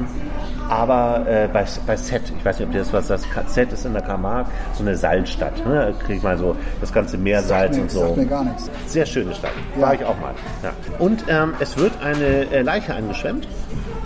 Aber 0.68 1.26
äh, 1.28 1.49
bei, 1.53 1.64
bei 1.85 1.97
Set, 1.97 2.22
ich 2.39 2.45
weiß 2.45 2.61
nicht, 2.61 2.68
ob 2.68 2.72
dir 2.72 2.78
das 2.78 2.93
was 2.93 3.09
das 3.09 3.26
Set 3.49 3.72
ist 3.72 3.85
in 3.85 3.93
der 3.93 4.03
Camargue, 4.03 4.53
so 4.74 4.85
eine 4.85 4.97
Salzstadt. 4.97 5.66
Ne? 5.66 5.93
Da 6.07 6.12
ich 6.12 6.22
mal 6.22 6.39
so 6.39 6.55
das 6.81 6.93
ganze 6.93 7.18
Meersalz 7.18 7.76
und 7.76 7.91
sagt 7.91 8.09
so. 8.09 8.14
mir 8.14 8.26
gar 8.26 8.45
nichts. 8.45 8.70
Sehr 8.87 9.05
schöne 9.05 9.35
Stadt. 9.35 9.51
Ja. 9.74 9.83
War 9.83 9.95
ich 9.95 10.05
auch 10.05 10.18
mal. 10.20 10.33
Ja. 10.62 10.70
Und 11.01 11.24
ähm, 11.28 11.55
es 11.59 11.76
wird 11.76 11.93
eine 12.05 12.51
äh, 12.53 12.62
Leiche 12.62 12.95
angeschwemmt 12.95 13.49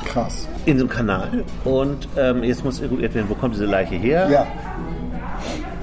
Krass. 0.04 0.48
in 0.66 0.78
so 0.78 0.84
einem 0.84 0.90
Kanal. 0.90 1.44
Und 1.64 2.08
ähm, 2.16 2.42
jetzt 2.44 2.64
muss 2.64 2.80
eruiert 2.80 3.14
werden, 3.14 3.26
wo 3.28 3.34
kommt 3.34 3.54
diese 3.54 3.66
Leiche 3.66 3.94
her? 3.96 4.28
Ja. 4.30 4.46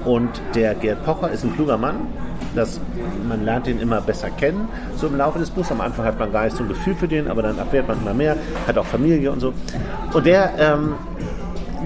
Und 0.04 0.30
der 0.54 0.74
Gerd 0.74 1.04
Pocher 1.04 1.30
ist 1.30 1.44
ein 1.44 1.54
kluger 1.54 1.76
Mann. 1.76 1.96
Das, 2.54 2.80
man 3.28 3.44
lernt 3.44 3.66
ihn 3.66 3.80
immer 3.80 4.00
besser 4.02 4.28
kennen, 4.28 4.68
so 4.96 5.06
im 5.06 5.16
Laufe 5.16 5.38
des 5.38 5.48
Buchs. 5.48 5.70
Am 5.70 5.80
Anfang 5.80 6.04
hat 6.04 6.18
man 6.18 6.32
gar 6.32 6.44
nicht 6.44 6.56
so 6.56 6.62
ein 6.62 6.68
Gefühl 6.68 6.94
für 6.94 7.08
den, 7.08 7.28
aber 7.28 7.40
dann 7.40 7.56
erfährt 7.56 7.88
man 7.88 7.98
immer 8.02 8.12
mehr, 8.12 8.36
hat 8.66 8.76
auch 8.76 8.84
Familie 8.84 9.32
und 9.32 9.40
so. 9.40 9.54
Und 10.12 10.26
der 10.26 10.52
ähm, 10.58 10.94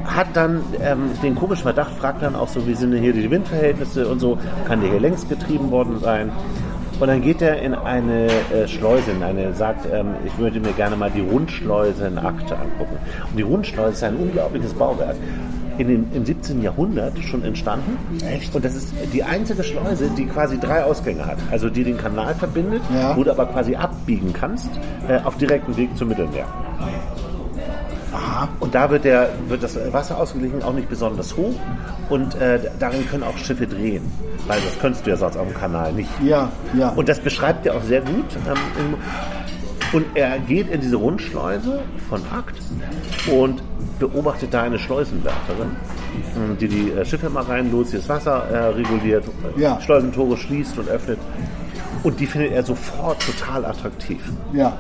hat 0.04 0.28
dann 0.34 0.62
ähm, 0.82 1.10
den 1.22 1.36
komischen 1.36 1.62
Verdacht, 1.62 1.92
fragt 1.92 2.22
dann 2.22 2.34
auch 2.34 2.48
so, 2.48 2.66
wie 2.66 2.74
sind 2.74 2.90
denn 2.90 3.02
hier 3.02 3.12
die 3.12 3.30
Windverhältnisse 3.30 4.08
und 4.08 4.18
so, 4.18 4.38
kann 4.66 4.80
der 4.80 4.90
hier 4.90 5.00
längst 5.00 5.28
getrieben 5.28 5.70
worden 5.70 6.00
sein? 6.00 6.32
Und 6.98 7.08
dann 7.08 7.20
geht 7.20 7.42
er 7.42 7.60
in 7.60 7.74
eine 7.74 8.26
äh, 8.26 8.66
Schleuse, 8.66 9.10
in 9.10 9.22
eine, 9.22 9.52
sagt, 9.54 9.86
ähm, 9.92 10.14
ich 10.24 10.36
würde 10.38 10.60
mir 10.60 10.72
gerne 10.72 10.96
mal 10.96 11.10
die 11.10 11.20
Rundschleusenakte 11.20 12.56
angucken. 12.56 12.96
Und 13.30 13.36
die 13.36 13.42
Rundschleuse 13.42 13.92
ist 13.92 14.02
ein 14.04 14.16
unglaubliches 14.16 14.72
Bauwerk. 14.72 15.16
In 15.78 15.88
dem, 15.88 16.06
Im 16.14 16.24
17. 16.24 16.62
Jahrhundert 16.62 17.18
schon 17.18 17.44
entstanden. 17.44 17.98
Echt? 18.26 18.54
Und 18.54 18.64
das 18.64 18.74
ist 18.74 18.94
die 19.12 19.22
einzige 19.22 19.62
Schleuse, 19.62 20.08
die 20.16 20.24
quasi 20.24 20.58
drei 20.58 20.82
Ausgänge 20.82 21.26
hat. 21.26 21.36
Also 21.50 21.68
die 21.68 21.84
den 21.84 21.98
Kanal 21.98 22.34
verbindet, 22.34 22.80
Ja. 22.94 23.14
wo 23.14 23.22
du 23.24 23.30
aber 23.30 23.44
quasi 23.44 23.76
abbiegen 23.76 24.32
kannst 24.32 24.70
äh, 25.06 25.18
auf 25.22 25.36
direktem 25.36 25.76
Weg 25.76 25.94
zum 25.98 26.08
Mittelmeer. 26.08 26.46
Aha. 28.16 28.48
Und 28.60 28.74
da 28.74 28.90
wird, 28.90 29.04
der, 29.04 29.28
wird 29.48 29.62
das 29.62 29.76
Wasser 29.92 30.18
ausgeglichen, 30.18 30.62
auch 30.62 30.72
nicht 30.72 30.88
besonders 30.88 31.36
hoch. 31.36 31.54
Und 32.08 32.34
äh, 32.36 32.60
darin 32.78 33.06
können 33.08 33.22
auch 33.22 33.36
Schiffe 33.36 33.66
drehen. 33.66 34.10
Weil 34.46 34.60
das 34.60 34.78
könntest 34.78 35.06
du 35.06 35.10
ja 35.10 35.16
sonst 35.16 35.36
auf 35.36 35.46
dem 35.46 35.56
Kanal 35.56 35.92
nicht. 35.92 36.08
Ja, 36.24 36.50
ja. 36.78 36.90
Und 36.90 37.08
das 37.08 37.20
beschreibt 37.20 37.66
er 37.66 37.74
auch 37.76 37.82
sehr 37.82 38.00
gut. 38.00 38.24
Ähm, 38.48 38.94
und 39.92 40.04
er 40.14 40.38
geht 40.40 40.68
in 40.68 40.80
diese 40.80 40.96
Rundschleuse 40.96 41.80
von 42.08 42.20
Akt 42.32 42.56
und 43.30 43.62
beobachtet 43.98 44.52
da 44.52 44.62
eine 44.62 44.78
Schleusenwärterin, 44.78 45.70
ähm, 46.36 46.56
die 46.60 46.68
die 46.68 46.90
äh, 46.90 47.04
Schiffe 47.04 47.30
mal 47.30 47.44
reinlotst, 47.44 47.92
die 47.92 47.96
das 47.98 48.08
Wasser 48.08 48.48
äh, 48.50 48.58
reguliert, 48.68 49.24
äh, 49.56 49.60
Ja. 49.60 49.80
Schleusentore 49.80 50.36
schließt 50.36 50.78
und 50.78 50.88
öffnet. 50.88 51.18
Und 52.02 52.20
die 52.20 52.26
findet 52.26 52.52
er 52.52 52.62
sofort 52.62 53.20
total 53.20 53.64
attraktiv 53.64 54.20
ja. 54.52 54.78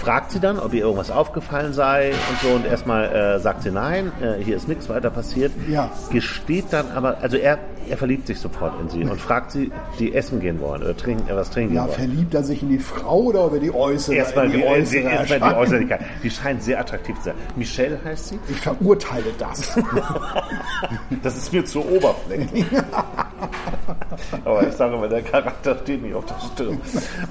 Fragt 0.00 0.32
sie 0.32 0.40
dann, 0.40 0.58
ob 0.58 0.72
ihr 0.72 0.80
irgendwas 0.80 1.10
aufgefallen 1.10 1.74
sei 1.74 2.12
und 2.30 2.40
so 2.40 2.54
und 2.54 2.64
erstmal 2.64 3.04
äh, 3.12 3.38
sagt 3.38 3.62
sie 3.62 3.70
nein, 3.70 4.12
äh, 4.22 4.42
hier 4.42 4.56
ist 4.56 4.66
nichts 4.66 4.88
weiter 4.88 5.10
passiert. 5.10 5.52
Ja. 5.68 5.92
Gesteht 6.10 6.66
dann 6.70 6.90
aber, 6.90 7.18
also 7.20 7.36
er, 7.36 7.58
er 7.88 7.96
verliebt 7.96 8.26
sich 8.26 8.38
sofort 8.38 8.78
in 8.80 8.88
sie 8.88 9.04
und 9.04 9.20
fragt 9.20 9.52
sie, 9.52 9.70
ob 9.90 9.96
die 9.98 10.14
essen 10.14 10.40
gehen 10.40 10.60
wollen 10.60 10.82
oder 10.82 10.96
trinken, 10.96 11.28
äh, 11.28 11.34
was 11.36 11.50
trinken 11.50 11.74
Ja, 11.74 11.84
wollen. 11.84 11.92
verliebt 11.94 12.34
er 12.34 12.42
sich 12.44 12.62
in 12.62 12.68
die 12.68 12.78
Frau 12.78 13.20
oder 13.22 13.46
über 13.46 13.58
die 13.58 13.72
äußere? 13.74 14.14
Erstmal 14.16 14.48
die, 14.48 14.58
die 14.58 14.62
äh, 14.62 14.68
äußere 14.68 15.00
erstmal 15.02 15.50
die? 15.52 15.56
Äußerlichkeit. 15.56 16.00
Die 16.22 16.30
scheint 16.30 16.62
sehr 16.62 16.80
attraktiv 16.80 17.16
zu 17.18 17.24
sein. 17.24 17.34
Michelle 17.56 17.98
heißt 18.04 18.28
sie. 18.28 18.38
Ich 18.48 18.60
verurteile 18.60 19.24
das. 19.38 19.78
Das 21.22 21.36
ist 21.36 21.52
mir 21.52 21.64
zu 21.64 21.80
oberflächlich. 21.80 22.64
Aber 24.44 24.66
ich 24.66 24.74
sage 24.74 24.96
mal, 24.96 25.08
der 25.08 25.22
Charakter 25.22 25.76
steht 25.82 26.02
nicht 26.02 26.14
auf 26.14 26.24
der 26.26 26.36
Stirn. 26.40 26.80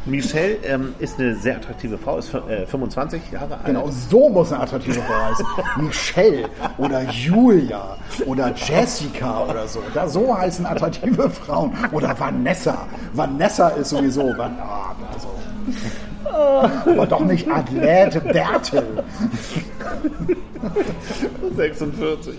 Michelle 0.05 0.55
ähm, 0.63 0.93
ist 0.99 1.19
eine 1.19 1.35
sehr 1.35 1.57
attraktive 1.57 1.97
Frau, 1.97 2.17
ist 2.17 2.33
äh, 2.33 2.65
25 2.65 3.31
Jahre 3.31 3.55
alt. 3.55 3.65
Genau, 3.65 3.89
so 3.89 4.29
muss 4.29 4.51
eine 4.51 4.63
attraktive 4.63 5.01
Frau 5.01 5.25
heißen. 5.29 5.45
Michelle 5.85 6.49
oder 6.77 7.01
Julia 7.09 7.97
oder 8.25 8.53
Jessica 8.55 9.43
oder 9.45 9.67
so. 9.67 9.81
Da, 9.93 10.07
so 10.07 10.33
heißen 10.39 10.65
attraktive 10.65 11.29
Frauen. 11.45 11.73
Oder 11.91 12.17
Vanessa. 12.19 12.87
Vanessa 13.13 13.69
ist 13.69 13.89
sowieso. 13.89 14.33
Van, 14.37 14.57
ah, 14.59 14.95
also. 15.13 15.29
Aber 16.85 17.07
doch 17.07 17.21
nicht 17.21 17.49
Adlete 17.49 18.21
Bertel. 18.21 19.03
46. 21.55 22.35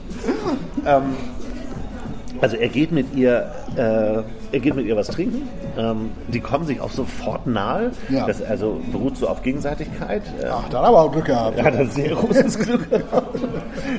ähm, 0.87 1.17
also 2.41 2.57
er 2.57 2.69
geht 2.69 2.93
mit 2.93 3.15
ihr, 3.15 3.53
äh, 3.77 4.23
er 4.53 4.61
geht 4.61 4.75
mit 4.75 4.87
ihr 4.87 4.97
was 4.97 5.09
trinken. 5.09 5.49
Ähm, 5.77 6.11
die 6.29 6.41
kommen 6.41 6.67
sich 6.67 6.81
auch 6.81 6.91
sofort 6.91 7.47
nahe. 7.47 7.93
Ja. 8.09 8.27
Das 8.27 8.43
also 8.43 8.81
beruht 8.91 9.17
so 9.17 9.29
auf 9.29 9.43
Gegenseitigkeit. 9.43 10.23
Äh, 10.41 10.47
Ach, 10.47 10.69
da 10.69 10.79
hat 10.79 10.85
er 10.85 10.89
aber 10.89 11.03
auch 11.03 11.13
Glück 11.13 11.27
gehabt. 11.27 11.59
er 11.59 11.65
hat 11.65 11.77
ein 11.77 11.91
sehr 11.91 12.11
großes 12.15 12.59
Glück 12.59 12.91
gehabt. 12.91 13.39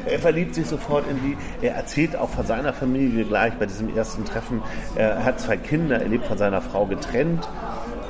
Er 0.06 0.20
verliebt 0.20 0.56
sich 0.56 0.68
sofort 0.68 1.06
in 1.10 1.18
die. 1.18 1.38
Er 1.66 1.76
erzählt 1.76 2.16
auch 2.16 2.30
von 2.30 2.46
seiner 2.46 2.74
Familie 2.74 3.26
gleich 3.26 3.54
bei 3.54 3.66
diesem 3.66 3.96
ersten 3.96 4.26
Treffen. 4.26 4.62
Er 4.96 5.24
hat 5.24 5.40
zwei 5.40 5.58
Kinder, 5.58 6.02
er 6.02 6.08
lebt 6.08 6.26
von 6.26 6.38
seiner 6.38 6.62
Frau 6.62 6.86
getrennt. 6.86 7.48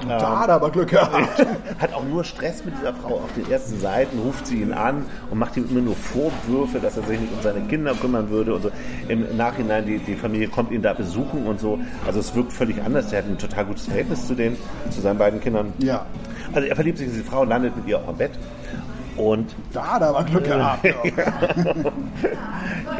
Da 0.07 0.39
hat 0.39 0.49
er 0.49 0.55
aber 0.55 0.71
Glück 0.71 0.89
gehabt. 0.89 1.45
hat 1.79 1.93
auch 1.93 2.03
nur 2.03 2.23
Stress 2.23 2.63
mit 2.65 2.73
dieser 2.77 2.93
Frau 2.93 3.15
auf 3.15 3.33
den 3.35 3.49
ersten 3.49 3.79
Seiten, 3.79 4.19
ruft 4.19 4.47
sie 4.47 4.61
ihn 4.61 4.73
an 4.73 5.05
und 5.29 5.39
macht 5.39 5.57
ihm 5.57 5.67
immer 5.69 5.81
nur 5.81 5.95
Vorwürfe, 5.95 6.79
dass 6.79 6.97
er 6.97 7.03
sich 7.03 7.19
nicht 7.19 7.33
um 7.33 7.41
seine 7.41 7.61
Kinder 7.61 7.93
kümmern 7.93 8.29
würde 8.29 8.53
und 8.55 8.63
so. 8.63 8.71
Im 9.07 9.37
Nachhinein, 9.37 9.85
die, 9.85 9.99
die 9.99 10.15
Familie 10.15 10.47
kommt 10.47 10.71
ihn 10.71 10.81
da 10.81 10.93
besuchen 10.93 11.45
und 11.45 11.59
so. 11.59 11.79
Also 12.05 12.19
es 12.19 12.33
wirkt 12.35 12.53
völlig 12.53 12.81
anders. 12.81 13.11
Er 13.11 13.19
hat 13.19 13.29
ein 13.29 13.37
total 13.37 13.65
gutes 13.65 13.85
Verhältnis 13.85 14.27
zu 14.27 14.35
denen, 14.35 14.57
zu 14.89 15.01
seinen 15.01 15.17
beiden 15.17 15.39
Kindern. 15.39 15.73
Ja. 15.79 16.05
Also 16.53 16.67
er 16.67 16.75
verliebt 16.75 16.97
sich 16.97 17.07
in 17.07 17.13
diese 17.13 17.25
Frau, 17.25 17.43
landet 17.43 17.75
mit 17.75 17.87
ihr 17.87 17.97
auch 17.97 18.07
am 18.07 18.17
Bett. 18.17 18.31
Und 19.17 19.53
Da 19.73 19.85
hat 19.95 20.01
er 20.01 20.09
aber 20.09 20.23
Glück 20.23 20.45
gehabt. 20.45 20.83
Ja. 20.85 20.93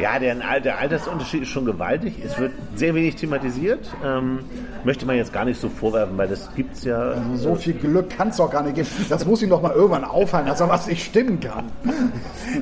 ja, 0.00 0.18
der, 0.18 0.60
der 0.60 0.78
Altersunterschied 0.78 1.42
ist 1.42 1.48
schon 1.48 1.64
gewaltig. 1.64 2.14
Es 2.24 2.38
wird 2.38 2.52
sehr 2.74 2.94
wenig 2.94 3.16
thematisiert. 3.16 3.90
Ähm, 4.04 4.40
möchte 4.84 5.06
man 5.06 5.16
jetzt 5.16 5.32
gar 5.32 5.44
nicht 5.44 5.60
so 5.60 5.68
vorwerfen, 5.68 6.16
weil 6.18 6.28
das 6.28 6.54
gibt's 6.54 6.84
ja. 6.84 7.14
So 7.34 7.54
viel 7.54 7.74
Glück 7.74 8.10
kann 8.10 8.28
es 8.28 8.36
doch 8.36 8.50
gar 8.50 8.62
nicht 8.62 8.74
geben. 8.74 8.88
Das 9.08 9.24
muss 9.24 9.42
ihm 9.42 9.50
doch 9.50 9.62
mal 9.62 9.72
irgendwann 9.72 10.04
auffallen, 10.04 10.46
dass 10.46 10.60
er 10.60 10.68
was 10.68 10.86
nicht 10.86 11.04
stimmen 11.04 11.40
kann. 11.40 11.64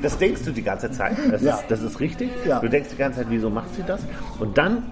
Das 0.03 0.19
denkst 0.19 0.43
du 0.45 0.51
die 0.53 0.63
ganze 0.63 0.91
Zeit. 0.91 1.17
Das, 1.31 1.43
Ja. 1.43 1.57
ist, 1.57 1.65
das 1.69 1.83
ist 1.83 2.01
richtig. 2.01 2.31
Ja. 2.47 2.61
Du 2.61 2.69
denkst 2.69 2.91
die 2.93 2.97
ganze 2.97 3.19
Zeit, 3.21 3.27
wieso 3.31 3.51
macht 3.51 3.75
sie 3.75 3.83
das? 3.87 4.01
Und 4.39 4.57
dann 4.59 4.85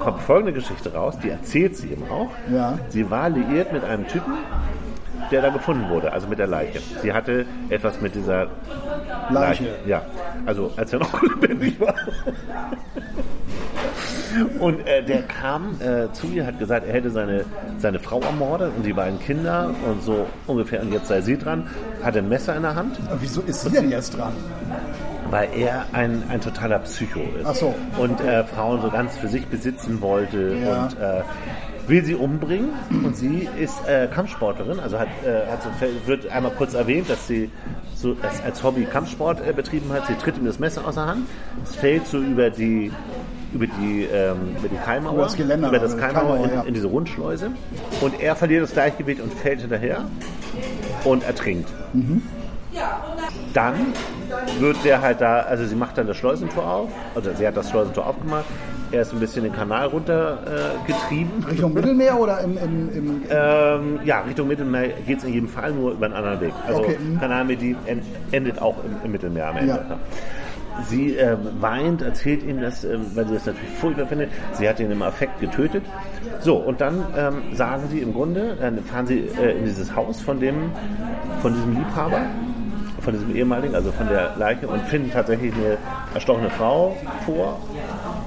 kommt 0.00 0.20
folgende 0.20 0.52
Geschichte 0.52 0.92
raus, 0.94 1.14
die 1.22 1.30
erzählt 1.30 1.76
sie 1.76 1.88
ihm 1.88 2.02
auch. 2.10 2.30
Ja. 2.52 2.78
Sie 2.88 3.10
war 3.10 3.28
liiert 3.28 3.72
mit 3.72 3.84
einem 3.84 4.06
Typen, 4.08 4.34
der 5.30 5.42
da 5.42 5.48
gefunden 5.50 5.88
wurde, 5.88 6.12
also 6.12 6.26
mit 6.28 6.38
der 6.38 6.46
Leiche. 6.46 6.80
Sie 7.02 7.12
hatte 7.12 7.46
etwas 7.70 8.00
mit 8.00 8.14
dieser 8.14 8.48
Leiche. 9.30 9.76
Ja, 9.86 10.02
also 10.46 10.72
als 10.76 10.92
er 10.92 10.98
noch 11.00 11.22
lebendig 11.40 11.80
war. 11.80 11.94
Und 14.58 14.84
äh, 14.86 15.02
der 15.04 15.22
kam 15.22 15.76
äh, 15.80 16.12
zu 16.12 16.26
ihr, 16.26 16.44
hat 16.46 16.58
gesagt, 16.58 16.86
er 16.86 16.92
hätte 16.94 17.10
seine, 17.10 17.44
seine 17.78 18.00
Frau 18.00 18.20
ermordet 18.20 18.72
und 18.76 18.84
die 18.84 18.92
beiden 18.92 19.20
Kinder 19.20 19.70
und 19.88 20.02
so 20.02 20.26
ungefähr, 20.46 20.82
und 20.82 20.92
jetzt 20.92 21.06
sei 21.06 21.20
sie 21.20 21.38
dran, 21.38 21.68
hatte 22.02 22.18
ein 22.18 22.28
Messer 22.28 22.56
in 22.56 22.62
der 22.62 22.74
Hand 22.74 22.98
Aber 23.08 23.22
Wieso 23.22 23.42
ist 23.42 23.62
sie 23.62 23.70
denn 23.70 23.90
jetzt 23.90 24.16
dran? 24.16 24.32
weil 25.30 25.48
er 25.56 25.86
ein, 25.92 26.22
ein 26.28 26.40
totaler 26.40 26.78
Psycho 26.80 27.18
ist. 27.40 27.46
Ach 27.46 27.54
so. 27.54 27.74
Und 27.98 28.20
äh, 28.20 28.44
Frauen 28.44 28.82
so 28.82 28.90
ganz 28.90 29.16
für 29.16 29.26
sich 29.26 29.46
besitzen 29.46 30.00
wollte 30.00 30.54
Ja. 30.64 30.82
und 30.84 31.00
äh, 31.00 31.22
will 31.86 32.04
sie 32.04 32.14
umbringen. 32.14 32.70
Und 33.04 33.16
sie 33.16 33.48
ist 33.58 33.86
äh, 33.86 34.08
Kampfsportlerin, 34.08 34.80
also 34.80 34.98
hat, 34.98 35.08
äh, 35.24 35.46
hat 35.50 35.62
so, 35.62 35.68
wird 36.06 36.26
einmal 36.28 36.52
kurz 36.52 36.74
erwähnt, 36.74 37.10
dass 37.10 37.26
sie 37.26 37.50
so 37.94 38.16
als, 38.22 38.42
als 38.42 38.62
Hobby 38.62 38.84
Kampfsport 38.84 39.46
äh, 39.46 39.52
betrieben 39.52 39.92
hat. 39.92 40.06
Sie 40.06 40.14
tritt 40.14 40.36
ihm 40.38 40.44
das 40.44 40.58
Messer 40.58 40.86
aus 40.86 40.94
der 40.94 41.06
Hand. 41.06 41.26
Es 41.64 41.74
fällt 41.74 42.06
so 42.06 42.18
über 42.18 42.50
die 42.50 42.92
über 43.52 43.66
die, 43.68 44.02
ähm, 44.12 44.56
über 44.58 44.68
die 44.68 44.76
Keimauer, 44.76 45.14
Über 45.14 45.22
das 45.22 45.36
Geländer, 45.36 45.68
über 45.68 45.78
das 45.78 45.94
die 45.94 46.00
Keimauer 46.00 46.36
Keimauer, 46.36 46.44
in, 46.44 46.54
ja. 46.54 46.62
in 46.62 46.74
diese 46.74 46.88
Rundschleuse. 46.88 47.52
Und 48.00 48.20
er 48.20 48.34
verliert 48.34 48.64
das 48.64 48.72
Gleichgewicht 48.72 49.20
und 49.20 49.32
fällt 49.32 49.60
hinterher 49.60 50.04
und 51.04 51.22
ertrinkt. 51.22 51.68
Dann 53.52 53.74
wird 54.58 54.84
der 54.84 55.00
halt 55.00 55.20
da, 55.20 55.40
also 55.40 55.64
sie 55.64 55.76
macht 55.76 55.96
dann 55.96 56.08
das 56.08 56.16
Schleusentor 56.16 56.66
auf, 56.66 56.90
also 57.14 57.32
sie 57.32 57.46
hat 57.46 57.56
das 57.56 57.70
Schleusentor 57.70 58.06
aufgemacht, 58.06 58.46
Er 58.94 59.02
ist 59.02 59.12
ein 59.12 59.18
bisschen 59.18 59.42
den 59.42 59.52
Kanal 59.52 59.88
runtergetrieben. 59.88 61.44
Richtung 61.50 61.74
Mittelmeer 61.74 62.16
oder 62.18 62.40
im, 62.40 62.56
im, 62.56 62.88
im 62.96 63.22
Ähm, 63.28 63.98
ja, 64.04 64.20
Richtung 64.20 64.46
Mittelmeer 64.46 64.88
geht 65.04 65.18
es 65.18 65.24
in 65.24 65.32
jedem 65.34 65.48
Fall 65.48 65.72
nur 65.72 65.92
über 65.92 66.06
einen 66.06 66.14
anderen 66.14 66.40
Weg. 66.40 66.52
Also 66.64 66.80
Okay, 66.82 66.96
mhm. 67.00 67.18
Kanalmedi 67.18 67.74
en- 67.86 68.02
endet 68.30 68.62
auch 68.62 68.76
im, 68.84 68.94
im 69.04 69.10
Mittelmeer 69.10 69.48
am 69.48 69.56
Ende. 69.56 69.72
Ja. 69.88 69.98
Sie 70.88 71.16
äh, 71.16 71.36
weint, 71.60 72.02
erzählt 72.02 72.44
ihm 72.44 72.60
das, 72.60 72.84
ähm, 72.84 73.00
weil 73.14 73.26
sie 73.26 73.34
das 73.34 73.46
natürlich 73.46 73.70
furchtbar 73.80 74.06
findet. 74.06 74.30
Sie 74.52 74.68
hat 74.68 74.78
ihn 74.78 74.90
im 74.92 75.02
Affekt 75.02 75.40
getötet. 75.40 75.82
So, 76.40 76.56
und 76.56 76.80
dann 76.80 77.04
ähm, 77.16 77.42
sagen 77.52 77.84
sie 77.90 77.98
im 77.98 78.12
Grunde, 78.12 78.56
dann 78.60 78.78
fahren 78.84 79.06
sie 79.08 79.28
äh, 79.40 79.58
in 79.58 79.64
dieses 79.64 79.94
Haus 79.96 80.20
von 80.20 80.38
dem, 80.38 80.70
von 81.42 81.52
diesem 81.54 81.74
Liebhaber, 81.76 82.20
von 83.00 83.12
diesem 83.12 83.34
ehemaligen, 83.34 83.74
also 83.74 83.90
von 83.92 84.08
der 84.08 84.34
Leiche 84.36 84.66
und 84.68 84.80
finden 84.82 85.10
tatsächlich 85.12 85.52
eine 85.54 85.78
erstochene 86.14 86.50
Frau 86.50 86.96
vor, 87.26 87.58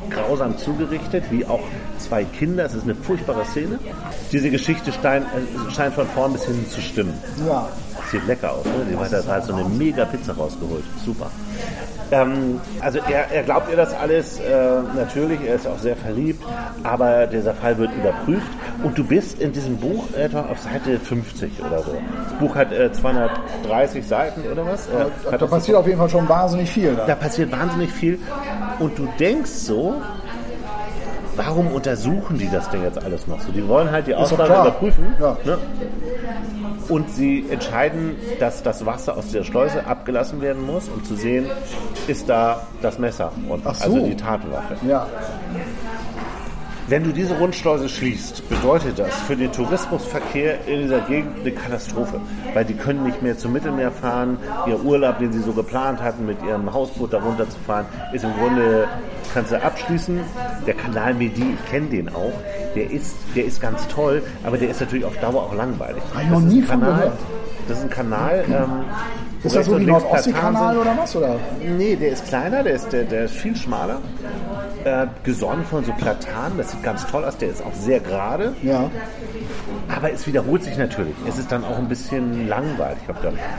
grausam 0.09 0.57
zugerichtet, 0.57 1.23
wie 1.31 1.45
auch 1.45 1.61
zwei 1.97 2.23
Kinder. 2.23 2.65
Es 2.65 2.73
ist 2.73 2.83
eine 2.83 2.95
furchtbare 2.95 3.45
Szene. 3.45 3.79
Diese 4.31 4.49
Geschichte 4.49 4.91
stein, 4.91 5.23
äh, 5.23 5.71
scheint 5.71 5.95
von 5.95 6.07
vorn 6.07 6.33
bis 6.33 6.45
hinten 6.45 6.69
zu 6.69 6.81
stimmen. 6.81 7.13
ja. 7.47 7.69
Sieht 8.11 8.25
lecker 8.25 8.53
aus, 8.53 8.63
ne? 8.63 8.71
Die 8.89 8.95
hat 8.95 9.11
da 9.11 9.19
gerade 9.19 9.45
so 9.45 9.53
eine 9.53 9.67
mega 9.67 10.05
Pizza 10.05 10.31
rausgeholt. 10.31 10.85
Super. 11.03 11.29
Ähm, 12.11 12.59
also 12.79 12.99
er, 13.09 13.31
er 13.31 13.43
glaubt 13.43 13.69
ihr 13.69 13.75
das 13.75 13.93
alles, 13.93 14.39
äh, 14.39 14.81
natürlich, 14.95 15.39
er 15.45 15.55
ist 15.55 15.67
auch 15.67 15.77
sehr 15.77 15.95
verliebt, 15.95 16.43
aber 16.83 17.27
dieser 17.27 17.53
Fall 17.53 17.77
wird 17.77 17.91
überprüft 17.95 18.47
und 18.83 18.97
du 18.97 19.03
bist 19.03 19.41
in 19.41 19.51
diesem 19.51 19.77
Buch 19.77 20.05
etwa 20.15 20.41
auf 20.41 20.59
Seite 20.59 20.99
50 20.99 21.51
oder 21.59 21.83
so. 21.83 21.91
Das 22.23 22.33
Buch 22.39 22.55
hat 22.55 22.71
äh, 22.71 22.91
230 22.91 24.07
Seiten 24.07 24.41
oder 24.49 24.65
was? 24.65 24.87
Äh, 24.87 25.37
Da, 25.37 25.45
passiert 25.45 25.77
auf 25.77 25.85
jeden 25.85 25.99
Fall 25.99 26.09
schon 26.09 26.27
wahnsinnig 26.29 26.69
viel. 26.69 26.95
Da. 26.95 27.05
da 27.05 27.15
passiert 27.15 27.51
wahnsinnig 27.51 27.91
viel 27.91 28.19
und 28.79 28.97
du 28.97 29.07
denkst 29.19 29.51
so, 29.51 30.01
warum 31.37 31.67
untersuchen 31.67 32.37
die 32.37 32.49
das 32.49 32.69
denn 32.69 32.83
jetzt 32.83 33.01
alles 33.01 33.27
noch 33.27 33.39
so? 33.39 33.51
Die 33.51 33.65
wollen 33.67 33.91
halt 33.91 34.07
die 34.07 34.13
klar. 34.45 34.67
überprüfen. 34.67 35.05
Ja. 35.19 35.37
Ne? 35.45 35.57
Und 36.89 37.09
sie 37.11 37.45
entscheiden, 37.49 38.15
dass 38.39 38.63
das 38.63 38.85
Wasser 38.85 39.17
aus 39.17 39.31
der 39.31 39.43
Schleuse 39.43 39.85
abgelassen 39.85 40.41
werden 40.41 40.65
muss, 40.65 40.87
um 40.89 41.03
zu 41.03 41.15
sehen, 41.15 41.45
ist 42.07 42.29
da 42.29 42.61
das 42.81 42.97
Messer 42.97 43.31
und 43.49 43.61
Ach 43.65 43.75
so. 43.75 43.85
also 43.85 44.07
die 44.07 44.15
Tatwaffe. 44.15 44.75
Ja. 44.87 45.07
Wenn 46.89 47.03
du 47.03 47.11
diese 47.11 47.37
Rundschleuse 47.37 47.89
schließt, 47.89 48.47
bedeutet 48.47 48.97
das 48.97 49.13
für 49.23 49.35
den 49.35 49.51
Tourismusverkehr 49.51 50.65
in 50.67 50.83
dieser 50.83 51.01
Gegend 51.01 51.41
eine 51.41 51.51
Katastrophe. 51.51 52.21
Weil 52.53 52.63
die 52.63 52.75
können 52.75 53.03
nicht 53.03 53.21
mehr 53.21 53.37
zum 53.37 53.51
Mittelmeer 53.51 53.91
fahren. 53.91 54.37
Ihr 54.67 54.81
Urlaub, 54.81 55.19
den 55.19 55.33
sie 55.33 55.39
so 55.41 55.51
geplant 55.51 56.01
hatten, 56.01 56.25
mit 56.25 56.37
ihrem 56.43 56.71
Hausboot 56.71 57.11
da 57.11 57.19
runterzufahren, 57.19 57.85
ist 58.13 58.23
im 58.23 58.31
Grunde, 58.39 58.87
kannst 59.33 59.51
du 59.51 59.61
abschließen. 59.61 60.21
Der 60.65 60.75
Kanal 60.75 61.13
Medi, 61.13 61.55
ich 61.55 61.69
kenne 61.69 61.87
den 61.87 62.07
auch, 62.07 62.31
der 62.73 62.89
ist, 62.89 63.17
der 63.35 63.43
ist 63.43 63.59
ganz 63.59 63.85
toll, 63.89 64.23
aber 64.45 64.57
der 64.57 64.69
ist 64.69 64.79
natürlich 64.79 65.03
auf 65.03 65.17
Dauer 65.17 65.43
auch 65.43 65.53
langweilig. 65.55 66.01
Ich 66.21 66.29
noch 66.29 66.35
Das 66.35 66.43
ist 66.45 66.53
nie 66.53 66.61
Kanal, 66.61 66.93
gehört. 66.93 67.19
Das 67.67 67.77
ist 67.79 67.83
ein 67.83 67.89
Kanal. 67.89 68.45
Ähm, 68.47 68.85
Ist 69.47 69.55
das 69.55 69.65
so 69.65 69.79
wie 69.79 69.85
Nordostseekanal 69.85 70.77
oder 70.77 70.97
was? 70.97 71.15
Oder? 71.15 71.35
Nee, 71.77 71.95
der 71.95 72.09
ist 72.09 72.27
kleiner, 72.27 72.63
der 72.63 72.73
ist, 72.73 72.91
der, 72.91 73.03
der 73.03 73.25
ist 73.25 73.35
viel 73.35 73.55
schmaler. 73.55 73.99
Äh, 74.83 75.07
gesonnen 75.23 75.65
von 75.65 75.83
so 75.83 75.91
Platanen, 75.93 76.57
das 76.57 76.71
sieht 76.71 76.83
ganz 76.83 77.05
toll 77.07 77.25
aus, 77.25 77.37
der 77.37 77.49
ist 77.49 77.63
auch 77.63 77.73
sehr 77.73 77.99
gerade. 77.99 78.53
Ja. 78.61 78.89
Aber 79.93 80.11
es 80.11 80.27
wiederholt 80.27 80.63
sich 80.63 80.77
natürlich. 80.77 81.15
Es 81.27 81.37
ist 81.37 81.51
dann 81.51 81.65
auch 81.65 81.77
ein 81.77 81.87
bisschen 81.87 82.47
langweilig. 82.47 82.99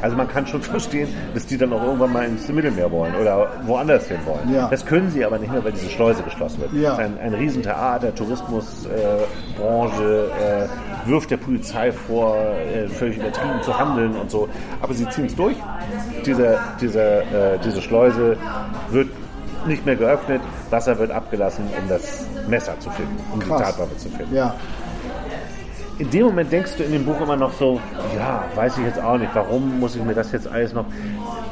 Also 0.00 0.16
man 0.16 0.28
kann 0.28 0.46
schon 0.46 0.62
verstehen, 0.68 1.08
dass 1.34 1.46
die 1.46 1.58
dann 1.58 1.72
auch 1.72 1.82
irgendwann 1.82 2.12
mal 2.12 2.24
ins 2.24 2.48
Mittelmeer 2.48 2.90
wollen 2.90 3.14
oder 3.16 3.48
woanders 3.66 4.08
hin 4.08 4.18
wollen. 4.24 4.54
Ja. 4.54 4.68
Das 4.68 4.86
können 4.86 5.10
sie 5.10 5.24
aber 5.24 5.38
nicht 5.38 5.52
mehr, 5.52 5.64
weil 5.64 5.72
diese 5.72 5.90
Schleuse 5.90 6.22
geschlossen 6.22 6.60
wird. 6.60 6.72
Ja. 6.74 6.96
Ein, 6.96 7.18
ein 7.18 7.34
Riesentheater, 7.34 8.14
Tourismusbranche 8.14 10.30
äh, 10.40 10.64
äh, 10.64 10.68
wirft 11.06 11.30
der 11.30 11.38
Polizei 11.38 11.92
vor, 11.92 12.36
äh, 12.36 12.88
völlig 12.88 13.16
übertrieben 13.16 13.62
zu 13.62 13.78
handeln 13.78 14.16
und 14.16 14.30
so. 14.30 14.48
Aber 14.80 14.94
sie 14.94 15.08
ziehen 15.08 15.26
es 15.26 15.34
durch. 15.34 15.56
Diese, 16.26 16.58
diese, 16.80 17.00
äh, 17.02 17.58
diese 17.64 17.80
Schleuse 17.82 18.36
wird 18.90 19.08
nicht 19.66 19.84
mehr 19.86 19.96
geöffnet, 19.96 20.40
Wasser 20.70 20.98
wird 20.98 21.10
abgelassen, 21.10 21.64
um 21.82 21.88
das 21.88 22.26
Messer 22.48 22.78
zu 22.80 22.90
finden, 22.90 23.16
um 23.32 23.40
Krass. 23.40 23.58
die 23.58 23.64
Tatwaffe 23.64 23.96
zu 23.96 24.08
finden 24.08 24.34
Ja. 24.34 24.54
in 25.98 26.10
dem 26.10 26.26
Moment 26.26 26.52
denkst 26.52 26.72
du 26.78 26.84
in 26.84 26.92
dem 26.92 27.04
Buch 27.04 27.20
immer 27.20 27.36
noch 27.36 27.52
so, 27.54 27.80
ja, 28.16 28.44
weiß 28.54 28.78
ich 28.78 28.84
jetzt 28.84 29.00
auch 29.02 29.18
nicht, 29.18 29.34
warum 29.34 29.80
muss 29.80 29.96
ich 29.96 30.02
mir 30.04 30.14
das 30.14 30.30
jetzt 30.32 30.46
alles 30.46 30.72
noch, 30.72 30.86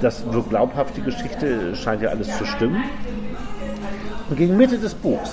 das 0.00 0.24
wirkt 0.32 0.50
glaubhaft, 0.50 0.96
die 0.96 1.02
Geschichte, 1.02 1.74
scheint 1.74 2.00
ja 2.02 2.10
alles 2.10 2.36
zu 2.38 2.44
stimmen. 2.46 2.82
Und 4.30 4.36
gegen 4.36 4.56
Mitte 4.56 4.78
des 4.78 4.94
Buchs 4.94 5.32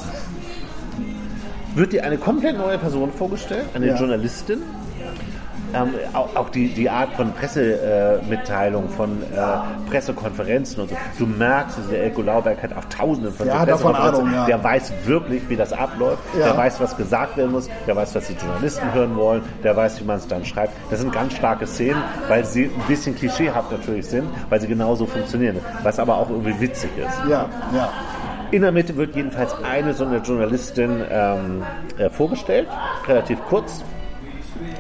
wird 1.76 1.94
dir 1.94 2.04
eine 2.04 2.18
komplett 2.18 2.58
neue 2.58 2.78
Person 2.78 3.12
vorgestellt, 3.12 3.66
eine 3.74 3.88
Ja. 3.88 3.96
Journalistin. 3.96 4.60
Ähm, 5.74 5.94
auch, 6.14 6.36
auch 6.36 6.50
die, 6.50 6.68
die 6.68 6.90
Art 6.90 7.14
von 7.14 7.34
Pressemitteilung, 7.34 8.90
von 8.90 9.22
äh, 9.24 9.90
Pressekonferenzen 9.90 10.84
und 10.84 10.90
so. 10.90 10.98
Du 11.18 11.26
merkst, 11.26 11.78
der 11.92 12.04
Elko 12.04 12.22
Lauberg 12.22 12.62
hat 12.62 12.76
auch 12.76 12.86
tausenden 12.86 13.34
von 13.34 13.48
Ja, 13.48 13.66
davon. 13.66 13.96
Ahnung, 13.96 14.32
ja. 14.32 14.46
Der 14.46 14.64
weiß 14.64 14.92
wirklich, 15.06 15.48
wie 15.50 15.56
das 15.56 15.74
abläuft. 15.74 16.22
Ja. 16.38 16.46
Der 16.46 16.58
weiß, 16.58 16.80
was 16.80 16.96
gesagt 16.96 17.38
werden 17.38 17.52
muss. 17.52 17.70
Der 17.88 17.96
weiß, 17.96 18.14
was 18.16 18.28
die 18.28 18.34
Journalisten 18.34 18.94
hören 18.94 19.16
wollen. 19.16 19.42
Der 19.64 19.76
weiß, 19.76 20.00
wie 20.02 20.06
man 20.06 20.18
es 20.18 20.28
dann 20.28 20.46
schreibt. 20.46 20.74
Das 20.90 21.00
sind 21.00 21.12
ganz 21.12 21.34
starke 21.34 21.66
Szenen, 21.68 22.02
weil 22.28 22.46
sie 22.46 22.66
ein 22.66 22.88
bisschen 22.88 23.16
klischeehaft 23.16 23.72
natürlich 23.72 24.06
sind, 24.06 24.28
weil 24.50 24.62
sie 24.62 24.68
genauso 24.68 25.06
funktionieren. 25.06 25.58
Was 25.84 26.00
aber 26.00 26.18
auch 26.18 26.30
irgendwie 26.30 26.60
witzig 26.60 26.92
ist. 26.98 27.30
Ja. 27.30 27.50
Ja. 27.74 27.90
In 28.52 28.62
der 28.62 28.72
Mitte 28.72 28.96
wird 28.96 29.16
jedenfalls 29.16 29.56
eine 29.64 29.96
so 29.96 30.06
eine 30.06 30.18
Journalistin 30.18 31.04
ähm, 31.10 31.64
äh, 31.98 32.10
vorgestellt, 32.10 32.68
relativ 33.08 33.40
kurz. 33.50 33.84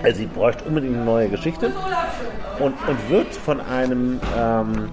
Also 0.04 0.18
sie 0.18 0.26
bräuchte 0.26 0.64
unbedingt 0.66 0.96
eine 0.96 1.06
neue 1.06 1.30
Geschichte 1.30 1.72
und, 2.60 2.74
und 2.88 3.10
wird 3.10 3.34
von 3.34 3.62
einem, 3.62 4.20
ähm, 4.38 4.90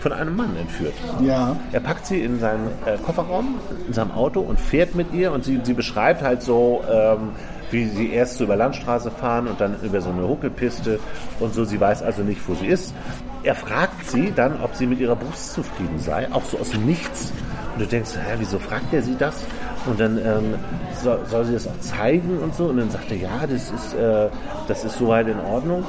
von 0.00 0.12
einem 0.12 0.36
Mann 0.36 0.56
entführt. 0.56 0.94
Ja. 1.20 1.56
Er 1.72 1.80
packt 1.80 2.06
sie 2.06 2.20
in 2.22 2.38
seinen 2.40 2.68
äh, 2.86 2.96
Kofferraum, 3.04 3.56
in 3.86 3.92
seinem 3.92 4.12
Auto 4.12 4.40
und 4.40 4.60
fährt 4.60 4.94
mit 4.94 5.12
ihr 5.12 5.32
und 5.32 5.44
sie, 5.44 5.60
sie 5.62 5.74
beschreibt 5.74 6.22
halt 6.22 6.42
so, 6.42 6.82
ähm, 6.90 7.30
wie 7.70 7.86
sie 7.86 8.10
erst 8.10 8.38
so 8.38 8.44
über 8.44 8.56
Landstraße 8.56 9.10
fahren 9.10 9.46
und 9.46 9.60
dann 9.60 9.76
über 9.82 10.00
so 10.00 10.10
eine 10.10 10.26
Huckelpiste 10.26 10.98
und 11.40 11.54
so. 11.54 11.64
Sie 11.64 11.80
weiß 11.80 12.02
also 12.02 12.22
nicht, 12.22 12.40
wo 12.48 12.54
sie 12.54 12.66
ist. 12.66 12.94
Er 13.42 13.54
fragt 13.54 14.08
sie 14.10 14.32
dann, 14.34 14.60
ob 14.62 14.74
sie 14.74 14.86
mit 14.86 14.98
ihrer 14.98 15.16
Brust 15.16 15.54
zufrieden 15.54 15.98
sei, 15.98 16.28
auch 16.32 16.44
so 16.44 16.58
aus 16.58 16.70
dem 16.70 16.86
Nichts. 16.86 17.32
Und 17.74 17.82
du 17.82 17.86
denkst, 17.86 18.10
hä, 18.14 18.36
wieso 18.38 18.58
fragt 18.58 18.92
er 18.92 19.02
sie 19.02 19.16
das? 19.16 19.44
Und 19.88 20.00
dann 20.00 20.18
ähm, 20.18 20.54
soll, 21.02 21.18
soll 21.26 21.44
sie 21.46 21.54
das 21.54 21.66
auch 21.66 21.78
zeigen 21.80 22.38
und 22.38 22.54
so. 22.54 22.66
Und 22.66 22.76
dann 22.76 22.90
sagt 22.90 23.10
er, 23.10 23.16
ja, 23.16 23.46
das 23.48 23.70
ist, 23.70 23.94
äh, 23.94 24.28
das 24.66 24.84
ist 24.84 24.98
soweit 24.98 25.28
in 25.28 25.40
Ordnung. 25.40 25.84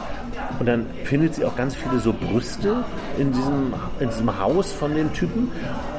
Und 0.60 0.66
dann 0.66 0.86
findet 1.04 1.36
sie 1.36 1.46
auch 1.46 1.56
ganz 1.56 1.76
viele 1.76 2.00
so 2.00 2.14
Brüste 2.14 2.84
in 3.18 3.32
diesem, 3.32 3.74
in 4.00 4.10
diesem 4.10 4.40
Haus 4.40 4.72
von 4.72 4.96
dem 4.96 5.12
Typen 5.14 5.52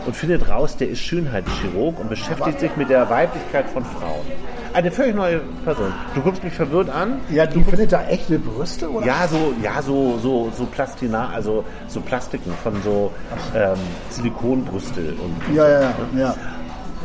und 0.06 0.16
findet 0.16 0.48
raus, 0.48 0.76
der 0.76 0.88
ist 0.88 1.00
Schönheitschirurg 1.00 1.98
und 1.98 2.08
beschäftigt 2.08 2.60
sich 2.60 2.76
mit 2.76 2.88
der 2.88 3.08
Weiblichkeit 3.10 3.68
von 3.68 3.84
Frauen. 3.84 4.26
Eine 4.72 4.90
völlig 4.90 5.16
neue 5.16 5.40
Person. 5.64 5.92
Du 6.14 6.20
guckst 6.20 6.44
mich 6.44 6.52
verwirrt 6.52 6.90
an. 6.90 7.20
Ja, 7.28 7.44
die 7.44 7.62
findet 7.64 7.90
da 7.90 8.04
echte 8.04 8.38
Brüste, 8.38 8.88
oder? 8.88 9.04
Ja, 9.04 9.26
so, 9.26 9.52
ja, 9.62 9.82
so, 9.82 10.16
so, 10.18 10.52
so 10.56 10.64
Plastina, 10.66 11.30
also 11.30 11.64
so 11.88 12.00
Plastiken 12.00 12.52
von 12.62 12.80
so 12.82 13.10
ähm, 13.54 13.78
Silikonbrüste 14.10 15.00
und 15.00 15.54
Ja, 15.54 15.68
ja, 15.68 15.80
ja. 15.80 15.94
ja. 16.16 16.34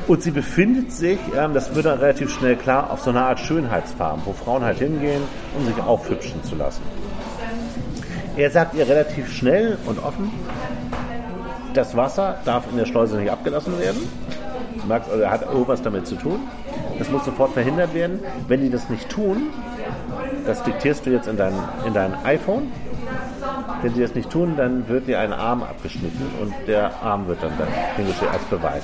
Und 0.08 0.22
sie 0.22 0.32
befindet 0.32 0.92
sich, 0.92 1.20
ähm, 1.38 1.54
das 1.54 1.74
wird 1.76 1.86
dann 1.86 2.00
relativ 2.00 2.32
schnell 2.32 2.56
klar, 2.56 2.92
auf 2.92 3.02
so 3.02 3.10
einer 3.10 3.26
Art 3.26 3.40
Schönheitsfarm, 3.40 4.22
wo 4.26 4.34
Frauen 4.34 4.64
halt 4.64 4.80
hingehen, 4.80 5.22
um 5.58 5.66
sich 5.66 5.82
aufhübschen 5.82 6.44
zu 6.44 6.56
lassen. 6.56 6.82
Er 8.38 8.52
sagt 8.52 8.76
ihr 8.76 8.88
relativ 8.88 9.32
schnell 9.32 9.78
und 9.86 10.04
offen, 10.04 10.32
das 11.74 11.96
Wasser 11.96 12.40
darf 12.46 12.66
in 12.70 12.78
der 12.78 12.86
Schleuse 12.86 13.18
nicht 13.18 13.32
abgelassen 13.32 13.80
werden. 13.80 14.08
Du 14.82 14.88
merkst, 14.88 15.10
also 15.10 15.24
er 15.24 15.32
hat 15.32 15.42
irgendwas 15.44 15.82
damit 15.82 16.06
zu 16.06 16.16
tun. 16.16 16.40
Das 17.00 17.10
muss 17.10 17.26
sofort 17.26 17.54
verhindert 17.54 17.94
werden. 17.94 18.20
Wenn 18.48 18.62
die 18.62 18.70
das 18.70 18.90
nicht 18.90 19.10
tun, 19.10 19.48
das 20.46 20.64
diktierst 20.64 21.06
du 21.06 21.12
jetzt 21.12 21.28
in 21.28 21.38
dein, 21.38 21.54
in 21.86 21.94
dein 21.94 22.14
iPhone. 22.24 22.72
Wenn 23.82 23.94
sie 23.94 24.02
das 24.02 24.16
nicht 24.16 24.30
tun, 24.30 24.56
dann 24.56 24.88
wird 24.88 25.08
dir 25.08 25.20
ein 25.20 25.34
Arm 25.34 25.64
abgeschnitten 25.64 26.26
und 26.42 26.54
der 26.68 26.92
Arm 27.02 27.28
wird 27.28 27.42
dann, 27.42 27.52
dann 27.58 27.68
hingestellt 27.96 28.32
als 28.32 28.44
Beweis. 28.44 28.84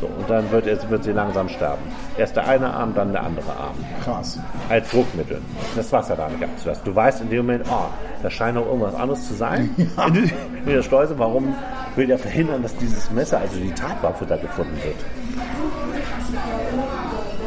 So, 0.00 0.06
und 0.06 0.30
dann 0.30 0.50
wird, 0.50 0.66
es, 0.66 0.88
wird 0.88 1.04
sie 1.04 1.12
langsam 1.12 1.48
sterben. 1.50 1.82
Erst 2.16 2.34
der 2.34 2.48
eine 2.48 2.72
Arm, 2.72 2.94
dann 2.94 3.12
der 3.12 3.22
andere 3.22 3.50
Arm. 3.50 3.74
Krass. 4.02 4.38
Als 4.70 4.90
Druckmittel. 4.90 5.42
Das 5.76 5.92
Wasser 5.92 6.16
da 6.16 6.26
nicht 6.28 6.42
abzulassen. 6.42 6.82
Du 6.86 6.94
weißt 6.94 7.20
in 7.20 7.28
dem 7.28 7.38
Moment, 7.46 7.66
oh, 7.70 7.84
da 8.22 8.30
scheint 8.30 8.54
noch 8.54 8.64
irgendwas 8.64 8.94
anderes 8.94 9.28
zu 9.28 9.34
sein 9.34 9.68
in, 9.76 9.90
die- 10.14 10.32
in 10.64 10.66
der 10.74 10.82
Schleuse. 10.82 11.18
Warum 11.18 11.54
will 11.96 12.10
er 12.10 12.18
verhindern, 12.18 12.62
dass 12.62 12.74
dieses 12.76 13.10
Messer, 13.10 13.40
also 13.40 13.56
die 13.56 13.72
Tatwaffe, 13.72 14.24
da 14.24 14.36
gefunden 14.36 14.76
wird? 14.82 14.96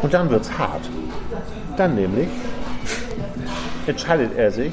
Und 0.04 0.14
dann 0.14 0.30
wird's 0.30 0.52
hart. 0.58 0.82
Dann 1.78 1.96
nämlich 1.96 2.28
entscheidet 3.88 4.38
er 4.38 4.52
sich, 4.52 4.72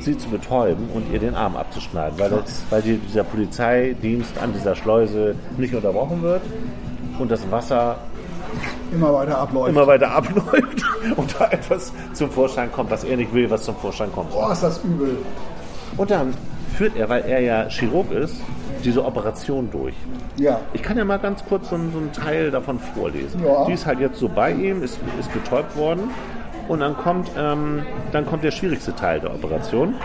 sie 0.00 0.16
zu 0.16 0.28
betäuben 0.28 0.88
und 0.94 1.12
ihr 1.12 1.18
den 1.18 1.34
Arm 1.34 1.56
abzuschneiden, 1.56 2.18
weil, 2.18 2.30
das, 2.30 2.62
weil 2.70 2.82
die, 2.82 2.96
dieser 2.98 3.24
Polizeidienst 3.24 4.38
an 4.40 4.52
dieser 4.52 4.74
Schleuse 4.74 5.34
nicht 5.58 5.74
unterbrochen 5.74 6.22
wird 6.22 6.42
und 7.20 7.30
das 7.30 7.48
Wasser 7.50 7.96
immer 8.92 9.12
weiter 9.14 9.38
abläuft. 9.38 9.68
immer 9.70 9.86
weiter 9.86 10.10
abläuft 10.10 10.82
und 11.16 11.34
da 11.38 11.46
etwas 11.50 11.92
zum 12.12 12.30
Vorschein 12.30 12.72
kommt, 12.72 12.90
was 12.90 13.04
er 13.04 13.16
nicht 13.16 13.32
will, 13.32 13.48
was 13.50 13.62
zum 13.64 13.76
Vorschein 13.76 14.10
kommt. 14.12 14.30
Boah, 14.32 14.52
ist 14.52 14.62
das 14.62 14.82
übel. 14.84 15.16
Und 15.96 16.10
dann 16.10 16.34
führt 16.76 16.96
er, 16.96 17.08
weil 17.08 17.22
er 17.24 17.40
ja 17.40 17.68
Chirurg 17.68 18.10
ist, 18.10 18.40
diese 18.84 19.04
Operation 19.04 19.68
durch. 19.70 19.94
Ja. 20.36 20.58
Ich 20.72 20.82
kann 20.82 20.96
ja 20.96 21.04
mal 21.04 21.18
ganz 21.18 21.44
kurz 21.44 21.68
so, 21.68 21.74
einen- 21.76 21.92
so 21.92 21.98
einen 21.98 22.12
Teil 22.12 22.50
davon 22.50 22.78
vorlesen. 22.94 23.44
Ja. 23.44 23.64
Die 23.66 23.72
ist 23.74 23.84
halt 23.86 24.00
jetzt 24.00 24.18
so 24.18 24.28
bei 24.28 24.52
ihm, 24.52 24.82
ist, 24.82 24.98
ist 25.18 25.32
betäubt 25.32 25.76
worden. 25.76 26.10
Und 26.70 26.78
dann 26.78 26.96
kommt, 26.96 27.32
ähm, 27.36 27.82
dann 28.12 28.26
kommt 28.26 28.44
der 28.44 28.52
schwierigste 28.52 28.94
Teil 28.94 29.18
der 29.18 29.34
Operation. 29.34 29.96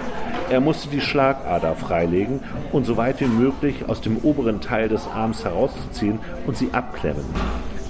Er 0.50 0.60
musste 0.60 0.90
die 0.90 1.00
Schlagader 1.00 1.76
freilegen 1.76 2.40
und 2.72 2.86
so 2.86 2.98
weit 2.98 3.22
wie 3.22 3.28
möglich 3.28 3.88
aus 3.88 4.02
dem 4.02 4.18
oberen 4.18 4.62
Teil 4.62 4.90
des 4.90 5.08
Arms 5.08 5.46
herauszuziehen 5.46 6.18
und 6.48 6.58
sie 6.58 6.70
abklemmen. 6.74 7.24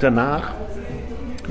Danach 0.02 0.52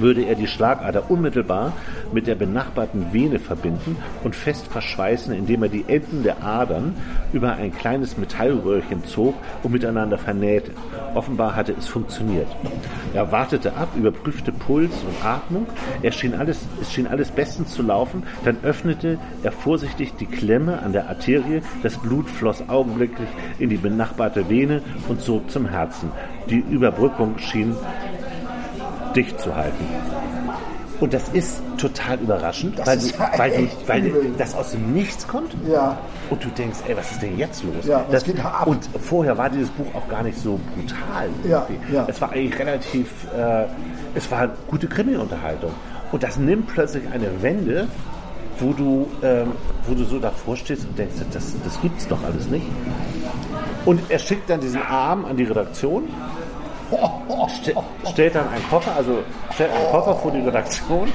würde 0.00 0.22
er 0.22 0.34
die 0.34 0.46
Schlagader 0.46 1.10
unmittelbar 1.10 1.72
mit 2.12 2.26
der 2.26 2.34
benachbarten 2.34 3.12
Vene 3.12 3.38
verbinden 3.38 3.96
und 4.22 4.34
fest 4.34 4.66
verschweißen, 4.68 5.34
indem 5.34 5.62
er 5.62 5.68
die 5.68 5.84
Enden 5.88 6.22
der 6.22 6.42
Adern 6.42 6.94
über 7.32 7.54
ein 7.54 7.72
kleines 7.72 8.16
Metallröhrchen 8.16 9.04
zog 9.04 9.34
und 9.62 9.72
miteinander 9.72 10.18
vernähte. 10.18 10.72
Offenbar 11.14 11.54
hatte 11.54 11.74
es 11.78 11.86
funktioniert. 11.86 12.48
Er 13.12 13.30
wartete 13.30 13.74
ab, 13.76 13.88
überprüfte 13.96 14.52
Puls 14.52 14.92
und 15.04 15.24
Atmung. 15.24 15.66
Er 16.02 16.12
schien 16.12 16.34
alles, 16.34 16.66
es 16.80 16.92
schien 16.92 17.06
alles 17.06 17.30
bestens 17.30 17.72
zu 17.72 17.82
laufen. 17.82 18.24
Dann 18.44 18.58
öffnete 18.62 19.18
er 19.42 19.52
vorsichtig 19.52 20.14
die 20.18 20.26
Klemme 20.26 20.82
an 20.82 20.92
der 20.92 21.08
Arterie. 21.08 21.62
Das 21.82 21.96
Blut 21.96 22.28
floss 22.28 22.68
augenblicklich 22.68 23.28
in 23.58 23.70
die 23.70 23.76
benachbarte 23.76 24.48
Vene 24.48 24.82
und 25.08 25.20
zog 25.20 25.50
zum 25.50 25.68
Herzen. 25.68 26.10
Die 26.50 26.58
Überbrückung 26.58 27.38
schien 27.38 27.74
dicht 29.16 29.40
zu 29.40 29.54
halten. 29.54 29.84
Und 31.00 31.12
das 31.12 31.28
ist 31.30 31.60
total 31.76 32.18
überraschend, 32.20 32.78
Das 32.78 32.86
weil, 32.86 32.98
du, 32.98 33.06
ja 33.08 33.30
weil, 33.36 33.50
du, 34.02 34.14
weil 34.14 34.32
das 34.38 34.54
aus 34.54 34.70
dem 34.70 34.94
Nichts 34.94 35.26
kommt 35.26 35.54
Ja. 35.68 35.98
und 36.30 36.42
du 36.44 36.48
denkst, 36.50 36.78
ey, 36.86 36.96
was 36.96 37.10
ist 37.10 37.20
denn 37.20 37.36
jetzt 37.36 37.64
los? 37.64 37.84
Ja, 37.86 38.04
das, 38.10 38.24
geht 38.24 38.42
ab? 38.42 38.66
Und 38.66 38.88
vorher 39.02 39.36
war 39.36 39.50
dieses 39.50 39.70
Buch 39.70 39.86
auch 39.94 40.08
gar 40.08 40.22
nicht 40.22 40.38
so 40.38 40.58
brutal. 40.74 41.28
Ja, 41.48 41.66
ja. 41.92 42.06
Es 42.08 42.20
war 42.20 42.30
eigentlich 42.32 42.58
relativ, 42.58 43.08
äh, 43.36 43.64
es 44.14 44.30
war 44.30 44.48
gute 44.68 44.86
Krimi-Unterhaltung. 44.86 45.72
Und 46.12 46.22
das 46.22 46.36
nimmt 46.38 46.68
plötzlich 46.68 47.02
eine 47.12 47.42
Wende, 47.42 47.88
wo 48.60 48.72
du, 48.72 49.08
ähm, 49.22 49.50
wo 49.88 49.94
du 49.94 50.04
so 50.04 50.20
davor 50.20 50.56
stehst 50.56 50.84
und 50.86 50.96
denkst, 50.96 51.16
das, 51.32 51.54
das 51.64 51.80
gibt's 51.82 52.06
doch 52.06 52.22
alles 52.22 52.46
nicht. 52.48 52.66
Und 53.84 54.00
er 54.08 54.20
schickt 54.20 54.48
dann 54.48 54.60
diesen 54.60 54.80
Arm 54.80 55.24
an 55.24 55.36
die 55.36 55.44
Redaktion 55.44 56.04
Ste 57.48 57.74
stellt 58.10 58.34
dann 58.34 58.48
einen 58.48 58.68
Koffer, 58.68 58.92
also 58.96 59.18
stellt 59.54 59.72
einen 59.72 59.90
Koffer 59.90 60.14
vor 60.16 60.30
die 60.30 60.40
Redaktion. 60.40 61.08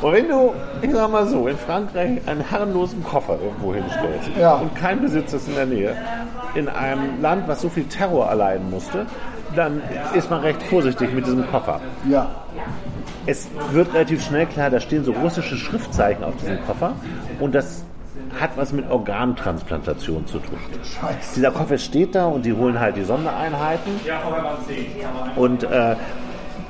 Und 0.00 0.12
wenn 0.12 0.28
du, 0.28 0.52
ich 0.80 0.92
sag 0.92 1.10
mal 1.10 1.26
so, 1.26 1.48
in 1.48 1.56
Frankreich 1.58 2.20
einen 2.26 2.40
herrenlosen 2.40 3.02
Koffer 3.04 3.36
irgendwo 3.42 3.74
hinstellst 3.74 4.30
Ja. 4.38 4.54
und 4.54 4.74
kein 4.76 5.00
Besitz 5.00 5.32
ist 5.32 5.48
in 5.48 5.54
der 5.56 5.66
Nähe, 5.66 5.96
in 6.54 6.68
einem 6.68 7.20
Land, 7.20 7.48
was 7.48 7.60
so 7.62 7.68
viel 7.68 7.84
Terror 7.84 8.26
erleiden 8.28 8.70
musste, 8.70 9.06
dann 9.56 9.82
ist 10.14 10.30
man 10.30 10.40
recht 10.40 10.62
vorsichtig 10.64 11.12
mit 11.12 11.26
diesem 11.26 11.50
Koffer. 11.50 11.80
Ja. 12.08 12.30
Es 13.26 13.48
wird 13.72 13.92
relativ 13.92 14.24
schnell 14.24 14.46
klar, 14.46 14.70
da 14.70 14.78
stehen 14.80 15.04
so 15.04 15.12
russische 15.12 15.56
Schriftzeichen 15.56 16.22
auf 16.24 16.36
diesem 16.36 16.64
Koffer 16.64 16.92
und 17.40 17.54
das 17.54 17.84
hat 18.38 18.56
was 18.56 18.72
mit 18.72 18.90
Organtransplantation 18.90 20.26
zu 20.26 20.38
tun. 20.38 20.58
Scheiße. 20.82 21.34
Dieser 21.36 21.50
Koffer 21.50 21.78
steht 21.78 22.14
da 22.14 22.26
und 22.26 22.44
die 22.44 22.52
holen 22.52 22.78
halt 22.78 22.96
die 22.96 23.04
Sondereinheiten 23.04 23.92
und 25.36 25.62
äh, 25.64 25.96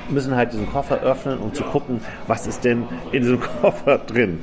müssen 0.09 0.35
halt 0.35 0.53
diesen 0.53 0.69
Koffer 0.71 0.99
öffnen, 1.01 1.39
um 1.39 1.53
zu 1.53 1.63
gucken, 1.63 2.01
was 2.27 2.47
ist 2.47 2.63
denn 2.63 2.87
in 3.11 3.21
diesem 3.23 3.39
Koffer 3.61 3.97
drin. 3.99 4.39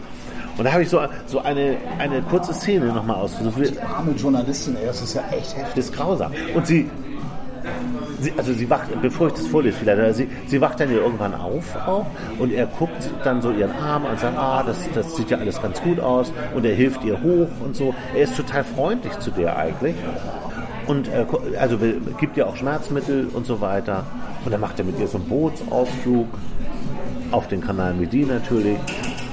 Und 0.57 0.65
da 0.65 0.73
habe 0.73 0.83
ich 0.83 0.89
so, 0.89 1.01
so 1.27 1.41
eine, 1.43 1.77
eine 1.99 2.23
kurze 2.23 2.55
Szene 2.55 2.87
nochmal 2.87 3.17
ausgesucht. 3.17 3.57
Die 3.59 3.81
arme 3.81 4.13
Journalistin, 4.13 4.77
ey, 4.77 4.87
das 4.87 5.03
ist 5.03 5.15
ja 5.15 5.23
echt 5.31 5.55
heftig. 5.55 5.75
Das 5.75 5.85
ist 5.87 5.93
grausam. 5.95 6.33
Und 6.55 6.67
sie, 6.67 6.89
sie, 8.21 8.33
also 8.37 8.53
sie 8.53 8.69
wacht, 8.69 8.89
bevor 9.01 9.29
ich 9.29 9.35
das 9.35 9.47
vorlese, 9.47 9.77
vielleicht, 9.79 9.99
aber 9.99 10.13
sie, 10.13 10.29
sie 10.47 10.61
wacht 10.61 10.81
dann 10.81 10.91
ja 10.91 10.99
irgendwann 10.99 11.35
auf 11.35 11.77
auch 11.87 12.07
und 12.39 12.53
er 12.53 12.67
guckt 12.67 13.11
dann 13.25 13.43
so 13.43 13.51
ihren 13.51 13.73
Arm 13.73 14.05
und 14.05 14.19
sagt, 14.19 14.37
ah, 14.39 14.63
das, 14.67 14.79
das 14.95 15.17
sieht 15.17 15.31
ja 15.31 15.39
alles 15.39 15.61
ganz 15.61 15.81
gut 15.83 16.01
aus 16.01 16.33
und 16.55 16.65
er 16.65 16.75
hilft 16.75 17.05
ihr 17.05 17.23
hoch 17.23 17.49
und 17.65 17.77
so. 17.77 17.95
Er 18.15 18.23
ist 18.23 18.37
total 18.37 18.65
freundlich 18.65 19.19
zu 19.19 19.31
der 19.31 19.57
eigentlich. 19.57 19.95
Und 20.87 21.09
äh, 21.09 21.27
also 21.59 21.79
gibt 22.19 22.37
ihr 22.37 22.47
auch 22.47 22.57
Schmerzmittel 22.57 23.29
und 23.33 23.47
so 23.47 23.61
weiter. 23.61 24.07
Und 24.45 24.53
dann 24.53 24.61
macht 24.61 24.79
er 24.79 24.85
mit 24.85 24.99
ihr 25.01 25.09
so 25.09 25.19
einen 25.19 25.29
Bootsausflug 25.29 26.29
auf 27.33 27.49
den 27.49 27.61
Kanal 27.61 27.95
Midi 27.95 28.25
natürlich. 28.25 28.79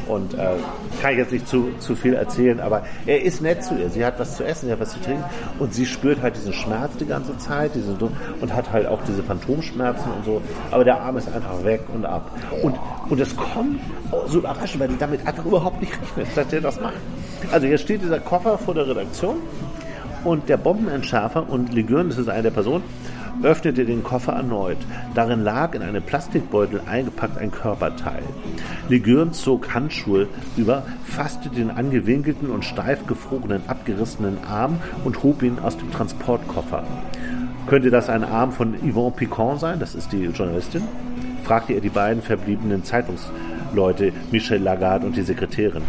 Und 0.07 0.33
äh, 0.33 0.55
kann 1.01 1.11
ich 1.11 1.17
jetzt 1.17 1.31
nicht 1.31 1.47
zu, 1.47 1.69
zu 1.79 1.95
viel 1.95 2.13
erzählen, 2.13 2.59
aber 2.59 2.83
er 3.05 3.21
ist 3.21 3.41
nett 3.41 3.63
zu 3.63 3.75
ihr. 3.75 3.89
Sie 3.89 4.05
hat 4.05 4.19
was 4.19 4.37
zu 4.37 4.43
essen, 4.43 4.67
sie 4.67 4.71
hat 4.71 4.79
was 4.79 4.91
zu 4.91 5.01
trinken 5.01 5.23
und 5.59 5.73
sie 5.73 5.85
spürt 5.85 6.21
halt 6.21 6.35
diesen 6.35 6.53
Schmerz 6.53 6.97
die 6.97 7.05
ganze 7.05 7.37
Zeit 7.37 7.75
diesen, 7.75 7.97
und 7.97 8.53
hat 8.53 8.71
halt 8.71 8.87
auch 8.87 8.99
diese 9.07 9.23
Phantomschmerzen 9.23 10.11
und 10.11 10.25
so. 10.25 10.41
Aber 10.71 10.83
der 10.83 11.01
Arm 11.01 11.17
ist 11.17 11.27
einfach 11.33 11.63
weg 11.63 11.81
und 11.93 12.05
ab. 12.05 12.29
Und, 12.61 12.75
und 13.09 13.19
es 13.19 13.35
kommt 13.35 13.79
so 14.27 14.39
überraschend, 14.39 14.81
weil 14.81 14.89
die 14.89 14.97
damit 14.97 15.25
einfach 15.25 15.45
überhaupt 15.45 15.81
nicht 15.81 15.93
rechnet, 15.93 16.37
dass 16.37 16.47
der 16.47 16.61
das 16.61 16.79
macht. 16.79 16.95
Also 17.51 17.67
hier 17.67 17.77
steht 17.77 18.01
dieser 18.01 18.19
Koffer 18.19 18.57
vor 18.57 18.73
der 18.73 18.87
Redaktion 18.87 19.37
und 20.23 20.47
der 20.49 20.57
Bombenentschärfer 20.57 21.49
und 21.49 21.73
Ligürn, 21.73 22.09
das 22.09 22.17
ist 22.17 22.29
eine 22.29 22.43
der 22.43 22.51
Personen, 22.51 22.83
öffnete 23.41 23.85
den 23.85 24.03
Koffer 24.03 24.33
erneut. 24.33 24.77
Darin 25.15 25.43
lag 25.43 25.73
in 25.73 25.81
einem 25.81 26.03
Plastikbeutel 26.03 26.81
eingepackt 26.85 27.37
ein 27.37 27.51
Körperteil. 27.51 28.23
Ligürn 28.89 29.33
zog 29.33 29.73
Handschuhe 29.73 30.27
über, 30.55 30.83
fasste 31.05 31.49
den 31.49 31.71
angewinkelten 31.71 32.49
und 32.49 32.65
steif 32.65 33.07
gefrorenen, 33.07 33.63
abgerissenen 33.67 34.37
Arm 34.47 34.77
und 35.03 35.23
hob 35.23 35.41
ihn 35.41 35.59
aus 35.59 35.77
dem 35.77 35.91
Transportkoffer. 35.91 36.83
Könnte 37.67 37.89
das 37.89 38.09
ein 38.09 38.23
Arm 38.23 38.51
von 38.51 38.75
Yvonne 38.75 39.15
Picon 39.15 39.57
sein? 39.57 39.79
Das 39.79 39.95
ist 39.95 40.11
die 40.11 40.25
Journalistin. 40.25 40.83
Fragte 41.43 41.73
er 41.73 41.81
die 41.81 41.89
beiden 41.89 42.21
verbliebenen 42.21 42.83
Zeitungsleute, 42.83 44.11
Michel 44.31 44.61
Lagarde 44.61 45.05
und 45.05 45.15
die 45.15 45.23
Sekretärin. 45.23 45.83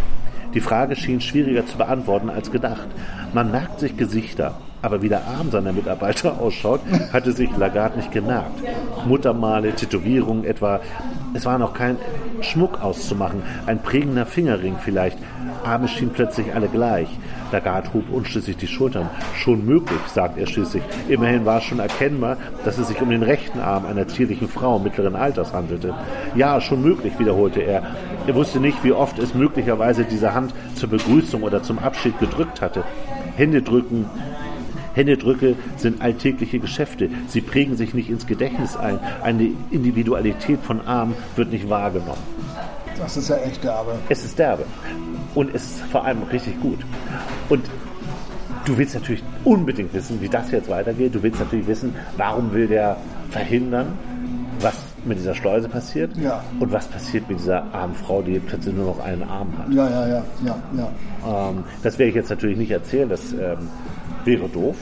Die 0.54 0.60
Frage 0.60 0.94
schien 0.94 1.20
schwieriger 1.20 1.66
zu 1.66 1.76
beantworten 1.76 2.30
als 2.30 2.52
gedacht. 2.52 2.86
Man 3.32 3.50
merkt 3.50 3.80
sich 3.80 3.96
Gesichter, 3.96 4.54
aber 4.84 5.00
wie 5.00 5.08
der 5.08 5.26
Arm 5.26 5.50
seiner 5.50 5.72
Mitarbeiter 5.72 6.38
ausschaut, 6.40 6.80
hatte 7.12 7.32
sich 7.32 7.48
Lagarde 7.56 7.96
nicht 7.96 8.12
gemerkt. 8.12 8.62
Muttermale, 9.06 9.72
Tätowierungen 9.72 10.44
etwa. 10.44 10.80
Es 11.32 11.46
war 11.46 11.58
noch 11.58 11.72
kein 11.72 11.96
Schmuck 12.42 12.82
auszumachen, 12.82 13.42
ein 13.66 13.80
prägender 13.80 14.26
Fingerring 14.26 14.76
vielleicht. 14.78 15.18
Arme 15.64 15.88
schienen 15.88 16.12
plötzlich 16.12 16.54
alle 16.54 16.68
gleich. 16.68 17.08
Lagarde 17.50 17.94
hob 17.94 18.10
unschlüssig 18.12 18.58
die 18.58 18.66
Schultern. 18.66 19.08
Schon 19.34 19.64
möglich, 19.64 20.00
sagt 20.12 20.36
er 20.36 20.46
schließlich. 20.46 20.82
Immerhin 21.08 21.46
war 21.46 21.62
schon 21.62 21.78
erkennbar, 21.78 22.36
dass 22.64 22.76
es 22.76 22.88
sich 22.88 23.00
um 23.00 23.08
den 23.08 23.22
rechten 23.22 23.60
Arm 23.60 23.86
einer 23.86 24.06
zierlichen 24.06 24.48
Frau 24.48 24.78
mittleren 24.78 25.16
Alters 25.16 25.54
handelte. 25.54 25.94
Ja, 26.34 26.60
schon 26.60 26.82
möglich, 26.82 27.18
wiederholte 27.18 27.60
er. 27.60 27.82
Er 28.26 28.34
wusste 28.34 28.60
nicht, 28.60 28.84
wie 28.84 28.92
oft 28.92 29.18
es 29.18 29.34
möglicherweise 29.34 30.04
diese 30.04 30.34
Hand 30.34 30.54
zur 30.74 30.90
Begrüßung 30.90 31.42
oder 31.42 31.62
zum 31.62 31.78
Abschied 31.78 32.18
gedrückt 32.20 32.60
hatte. 32.60 32.84
Hände 33.36 33.62
drücken, 33.62 34.06
Händedrücke 34.94 35.56
sind 35.76 36.00
alltägliche 36.00 36.58
Geschäfte. 36.58 37.10
Sie 37.28 37.40
prägen 37.40 37.76
sich 37.76 37.94
nicht 37.94 38.10
ins 38.10 38.26
Gedächtnis 38.26 38.76
ein. 38.76 38.98
Eine 39.22 39.50
Individualität 39.70 40.60
von 40.60 40.80
Arm 40.86 41.14
wird 41.36 41.50
nicht 41.50 41.68
wahrgenommen. 41.68 42.22
Das 42.98 43.16
ist 43.16 43.28
ja 43.28 43.36
echt 43.38 43.62
derbe. 43.64 43.96
Es 44.08 44.24
ist 44.24 44.38
derbe. 44.38 44.64
Und 45.34 45.52
es 45.54 45.64
ist 45.64 45.80
vor 45.86 46.04
allem 46.04 46.22
richtig 46.30 46.60
gut. 46.60 46.78
Und 47.48 47.64
du 48.64 48.78
willst 48.78 48.94
natürlich 48.94 49.22
unbedingt 49.42 49.92
wissen, 49.92 50.20
wie 50.20 50.28
das 50.28 50.50
jetzt 50.52 50.68
weitergeht. 50.68 51.14
Du 51.14 51.22
willst 51.22 51.40
natürlich 51.40 51.66
wissen, 51.66 51.94
warum 52.16 52.52
will 52.52 52.68
der 52.68 52.96
verhindern, 53.30 53.98
was 54.60 54.74
mit 55.04 55.18
dieser 55.18 55.34
Schleuse 55.34 55.68
passiert 55.68 56.16
Ja. 56.16 56.42
und 56.60 56.72
was 56.72 56.86
passiert 56.86 57.28
mit 57.28 57.40
dieser 57.40 57.64
armen 57.74 57.94
Frau, 57.94 58.22
die 58.22 58.38
plötzlich 58.38 58.74
nur 58.74 58.86
noch 58.86 59.04
einen 59.04 59.22
Arm 59.24 59.48
hat. 59.58 59.70
Ja, 59.70 59.90
ja, 59.90 60.08
ja, 60.08 60.24
ja, 60.46 60.56
ja. 60.78 61.48
Ähm, 61.50 61.64
das 61.82 61.98
werde 61.98 62.10
ich 62.10 62.14
jetzt 62.14 62.30
natürlich 62.30 62.56
nicht 62.56 62.70
erzählen, 62.70 63.08
das 63.08 63.32
ähm, 63.32 63.68
wäre 64.24 64.48
doof. 64.48 64.76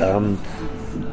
Ähm, 0.00 0.38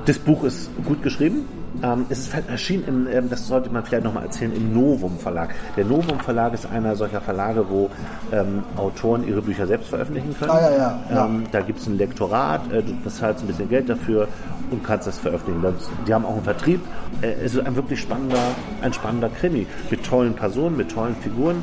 das 0.06 0.20
Buch 0.20 0.44
ist 0.44 0.70
gut 0.86 1.02
geschrieben. 1.02 1.46
Ähm, 1.84 2.06
es 2.10 2.20
ist 2.20 2.34
halt 2.34 2.50
erschienen, 2.50 2.84
im, 2.88 3.08
ähm, 3.08 3.30
das 3.30 3.48
sollte 3.48 3.70
man 3.70 3.84
vielleicht 3.84 4.06
nochmal 4.06 4.24
erzählen, 4.24 4.54
im 4.56 4.74
Novum 4.74 5.18
Verlag. 5.18 5.54
Der 5.76 5.84
Novum 5.86 6.20
Verlag 6.20 6.54
ist 6.54 6.66
einer 6.66 6.96
solcher 6.96 7.22
Verlage, 7.22 7.66
wo 7.70 7.90
ähm, 8.32 8.64
Autoren 8.78 9.28
ihre 9.28 9.42
Bücher 9.42 9.68
selbst 9.68 9.90
veröffentlichen 9.90 10.36
können. 10.38 10.52
Ah, 10.52 10.62
ja, 10.62 10.72
ja, 10.72 11.00
ja. 11.12 11.26
Ähm, 11.26 11.44
da 11.52 11.62
gibt 11.62 11.80
es 11.80 11.88
ein 11.88 11.98
Lektorat, 11.98 12.72
äh, 12.72 12.82
du 12.82 12.94
bezahlst 13.04 13.44
ein 13.44 13.48
bisschen 13.48 13.70
Geld 13.70 13.90
dafür 13.90 14.28
und 14.72 14.84
kannst 14.84 15.08
das 15.08 15.20
veröffentlichen. 15.20 15.62
Das, 15.62 15.90
die 16.08 16.14
haben 16.14 16.26
auch 16.26 16.34
einen 16.34 16.44
Vertrieb. 16.44 16.80
Äh, 17.22 17.34
es 17.44 17.56
ist 17.56 17.66
ein 17.66 17.76
wirklich 17.76 18.00
spannender, 18.00 18.40
ein 18.82 18.94
spannender 18.94 19.30
Krimi 19.30 19.68
mit 19.90 20.04
tollen 20.04 20.34
Personen, 20.34 20.78
mit 20.78 20.92
tollen 20.92 21.16
Figuren. 21.18 21.62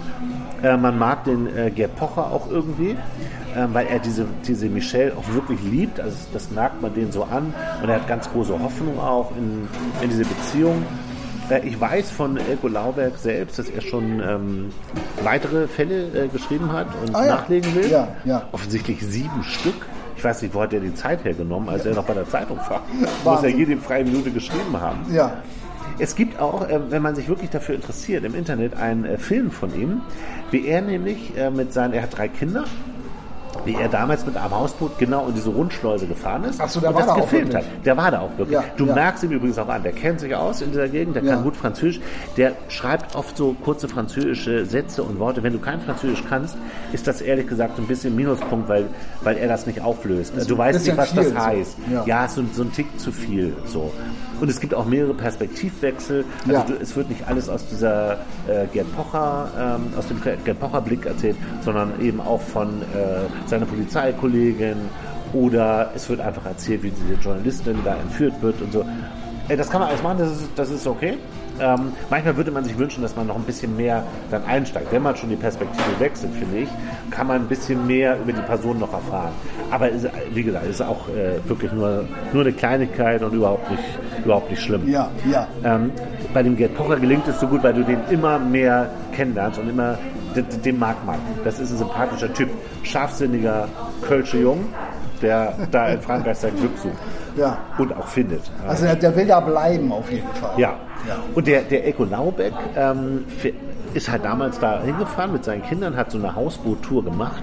Äh, 0.63 0.77
man 0.77 0.99
mag 0.99 1.25
den 1.25 1.47
äh, 1.57 1.71
Gerd 1.71 1.97
Pocher 1.97 2.31
auch 2.31 2.51
irgendwie, 2.51 2.97
weil 3.73 3.87
er 3.87 3.99
diese, 3.99 4.27
diese 4.47 4.67
Michelle 4.69 5.13
auch 5.17 5.35
wirklich 5.35 5.61
liebt. 5.63 6.01
Also 6.01 6.17
das, 6.33 6.51
merkt 6.51 6.81
man 6.83 6.95
den 6.95 7.13
so 7.13 7.25
an. 7.25 7.55
Und 7.83 7.89
er 7.89 7.97
hat 7.97 8.09
ganz 8.09 8.31
große 8.31 8.59
Hoffnung 8.59 8.99
auch 8.99 9.31
in, 9.37 9.69
in 10.03 10.09
diese 10.11 10.25
Beziehung. 10.25 10.83
Äh, 11.51 11.67
ich 11.67 11.81
weiß 11.81 12.11
von 12.11 12.37
Elko 12.37 12.69
Lauberg 12.69 13.17
selbst, 13.19 13.59
dass 13.59 13.69
er 13.69 13.81
schon 13.81 14.21
ähm, 14.21 14.71
weitere 15.23 15.67
Fälle 15.69 16.25
äh, 16.25 16.29
geschrieben 16.29 16.73
hat 16.73 16.87
und 17.03 17.15
Ah, 17.15 17.25
ja. 17.27 17.35
nachlegen 17.37 17.75
will. 17.75 17.91
Ja, 17.91 18.09
ja. 18.25 18.49
Offensichtlich 18.53 19.01
sieben 19.03 19.43
Stück. 19.43 19.75
Ich 20.17 20.25
weiß 20.25 20.43
nicht, 20.43 20.55
wo 20.55 20.61
hat 20.63 20.73
er 20.73 20.81
die 20.81 20.95
Zeit 20.95 21.25
hergenommen, 21.25 21.69
als 21.69 21.85
er 21.85 21.95
noch 21.95 22.05
bei 22.05 22.15
der 22.15 22.29
Zeitung 22.29 22.59
war. 22.69 22.83
Muss 23.25 23.43
er 23.43 23.49
jede 23.51 23.77
freie 23.77 24.05
Minute 24.05 24.31
geschrieben 24.31 24.81
haben. 24.81 25.13
Ja. 25.13 25.39
Es 25.99 26.15
gibt 26.15 26.41
auch, 26.41 26.69
äh, 26.69 26.79
wenn 26.91 27.03
man 27.03 27.15
sich 27.15 27.29
wirklich 27.29 27.51
dafür 27.51 27.75
interessiert, 27.75 28.25
im 28.25 28.35
Internet 28.35 28.75
einen 28.77 29.05
äh, 29.05 29.19
Film 29.19 29.51
von 29.51 29.75
ihm, 29.75 30.01
wie 30.51 30.67
er 30.67 30.81
nämlich 30.81 31.37
äh, 31.37 31.51
mit 31.51 31.73
seinen, 31.73 31.93
er 31.93 32.03
hat 32.03 32.17
drei 32.17 32.29
Kinder, 32.29 32.65
wie 33.65 33.75
er 33.75 33.89
damals 33.89 34.25
mit 34.27 34.37
einem 34.37 34.51
Hausboot 34.51 34.99
genau 34.99 35.27
in 35.29 35.35
diese 35.35 35.51
Rundschleuse 35.51 36.07
gefahren 36.07 36.45
ist 36.45 36.61
Ach 36.61 36.69
so, 36.69 36.81
der 36.81 36.91
und 36.91 36.95
war 36.97 37.03
das 37.07 37.15
da 37.15 37.21
gefilmt 37.21 37.55
hat. 37.55 37.65
Der 37.85 37.97
war 37.97 38.11
da 38.11 38.21
auch 38.21 38.31
wirklich. 38.39 38.59
Ja, 38.59 38.65
du 38.77 38.87
ja. 38.87 38.95
merkst 38.95 39.23
ihm 39.25 39.31
übrigens 39.33 39.59
auch 39.59 39.69
an, 39.69 39.83
der 39.83 39.93
kennt 39.93 40.21
sich 40.21 40.35
aus 40.35 40.61
in 40.63 40.71
dieser 40.71 40.89
Gegend, 40.89 41.17
der 41.17 41.23
Ja. 41.25 41.35
kann 41.35 41.45
gut 41.45 41.57
Französisch, 41.57 42.01
der 42.37 42.53
schreibt 42.69 43.15
oft 43.17 43.37
so 43.37 43.55
kurze 43.65 43.89
französische 43.89 44.67
Sätze 44.67 45.03
und 45.03 45.19
Worte. 45.19 45.43
Wenn 45.43 45.53
du 45.53 45.59
kein 45.59 45.81
Französisch 45.81 46.25
kannst, 46.29 46.57
ist 46.93 47.07
das 47.07 47.21
ehrlich 47.21 47.47
gesagt 47.47 47.77
so 47.77 47.83
ein 47.83 47.89
bisschen 47.89 48.15
Minuspunkt, 48.17 48.69
weil, 48.69 48.87
weil 49.23 49.37
er 49.37 49.49
das 49.49 49.67
nicht 49.67 49.81
auflöst. 49.81 50.35
ist 50.37 50.51
Du 50.51 50.59
weißt 50.59 50.85
nicht, 50.87 50.97
was 50.97 51.11
viel, 51.13 51.23
das 51.23 51.31
so. 51.33 51.39
heißt. 51.39 51.77
Ja. 51.93 52.05
Ja, 52.07 52.29
so, 52.29 52.43
so 52.53 52.63
ein 52.63 52.73
Tick 52.73 52.87
zu 52.99 53.13
viel. 53.13 53.53
So. 53.67 53.93
Und 54.41 54.49
es 54.49 54.59
gibt 54.61 54.75
auch 54.75 54.87
mehrere 54.87 55.15
Perspektivwechsel. 55.15 56.25
Also 56.49 56.53
Ja. 56.53 56.65
du, 56.65 56.75
es 56.81 56.97
wird 56.97 57.09
nicht 57.09 57.27
alles 57.29 57.49
aus 57.49 57.67
dieser 57.67 58.15
äh, 58.49 58.67
Gerd 58.73 58.95
Pocher, 58.97 59.49
ähm, 59.59 59.93
aus 59.99 60.07
dem 60.09 60.21
Gerd 60.21 60.59
Pocher 60.61 60.81
Blick 60.81 61.07
erzählt, 61.07 61.37
sondern 61.61 61.93
eben 62.01 62.21
auch 62.21 62.41
von 62.41 62.83
äh, 62.83 63.49
seiner 63.53 63.67
Polizeikollegin 63.67 64.77
oder 65.33 65.91
es 65.95 66.09
wird 66.09 66.21
einfach 66.21 66.47
erzählt, 66.47 66.83
wie 66.83 66.91
diese 66.91 67.21
Journalistin 67.23 67.77
da 67.85 67.97
entführt 67.97 68.35
wird 68.41 68.61
und 68.61 68.73
so. 68.73 68.85
Das 69.49 69.69
kann 69.69 69.81
man 69.81 69.91
alles 69.91 70.03
machen, 70.03 70.19
das 70.19 70.33
ist, 70.33 70.51
das 70.57 70.71
ist 70.71 70.87
okay. 70.87 71.19
Ähm, 71.61 71.93
manchmal 72.09 72.37
würde 72.37 72.51
man 72.51 72.65
sich 72.65 72.79
wünschen, 72.79 73.03
dass 73.03 73.15
man 73.15 73.27
noch 73.27 73.37
ein 73.37 73.43
bisschen 73.43 73.77
mehr 73.77 74.03
dann 74.31 74.43
einsteigt. 74.45 74.91
Wenn 74.91 75.03
man 75.03 75.15
schon 75.17 75.29
die 75.29 75.37
Perspektive 75.37 75.85
wechselt, 75.99 76.33
finde 76.33 76.61
ich, 76.61 76.69
kann 77.11 77.27
man 77.27 77.43
ein 77.43 77.47
bisschen 77.47 77.87
mehr 77.87 78.19
über 78.19 78.33
die 78.33 78.41
Person 78.41 78.79
noch 78.79 78.93
erfahren. 78.93 79.33
Aber 79.71 79.91
ist, 79.91 80.09
wie 80.33 80.43
gesagt, 80.43 80.65
es 80.65 80.77
ist 80.77 80.83
auch 80.83 81.09
äh, 81.09 81.47
wirklich 81.47 81.71
nur, 81.73 82.07
nur 82.33 82.43
eine 82.43 82.53
Kleinigkeit 82.53 83.23
und 83.23 83.35
überhaupt 83.35 83.71
nicht, 83.71 83.83
überhaupt 84.25 84.51
nicht 84.51 84.63
schlimm. 84.63 84.89
Ja, 84.89 85.11
ja. 85.31 85.47
Ähm, 85.63 85.91
bei 86.33 86.43
dem 86.43 86.57
Gerd 86.57 86.75
Pocher 86.75 86.99
gelingt 86.99 87.29
es 87.29 87.39
so 87.39 87.47
gut, 87.47 87.63
weil 87.63 87.75
du 87.75 87.85
den 87.85 87.99
immer 88.11 88.39
mehr 88.39 88.89
kennenlernst 89.13 89.59
und 89.59 89.69
immer, 89.69 89.99
den, 90.35 90.47
den 90.63 90.79
mag 90.79 90.97
man. 91.07 91.17
Das 91.45 91.59
ist 91.61 91.71
ein 91.73 91.79
sympathischer 91.79 92.33
Typ. 92.33 92.49
Scharfsinniger 92.83 93.69
Kölsche 94.03 94.39
Jung, 94.39 94.65
der 95.21 95.55
da 95.71 95.89
in 95.89 96.01
Frankreich 96.01 96.39
sein 96.39 96.57
Glück 96.57 96.73
sucht 96.83 96.93
Ja. 97.37 97.59
und 97.79 97.97
auch 97.97 98.07
findet. 98.07 98.43
Also 98.67 98.85
der, 98.85 98.97
der 98.97 99.17
will 99.17 99.27
da 99.27 99.41
bleiben 99.41 99.93
auf 99.93 100.11
jeden 100.11 100.29
Fall. 100.35 100.59
Ja. 100.59 100.75
Ja. 101.09 101.17
Und 101.35 101.47
der, 101.47 101.63
der 101.63 101.87
Eko 101.89 102.05
Laubeck 102.05 102.53
ähm, 102.77 103.25
ist 103.95 104.11
halt 104.11 104.25
damals 104.25 104.59
da 104.59 104.83
hingefahren 104.83 105.33
mit 105.33 105.45
seinen 105.45 105.63
Kindern, 105.63 105.97
hat 105.97 106.11
so 106.11 106.19
eine 106.19 106.35
Hausboottour 106.35 107.05
gemacht 107.05 107.43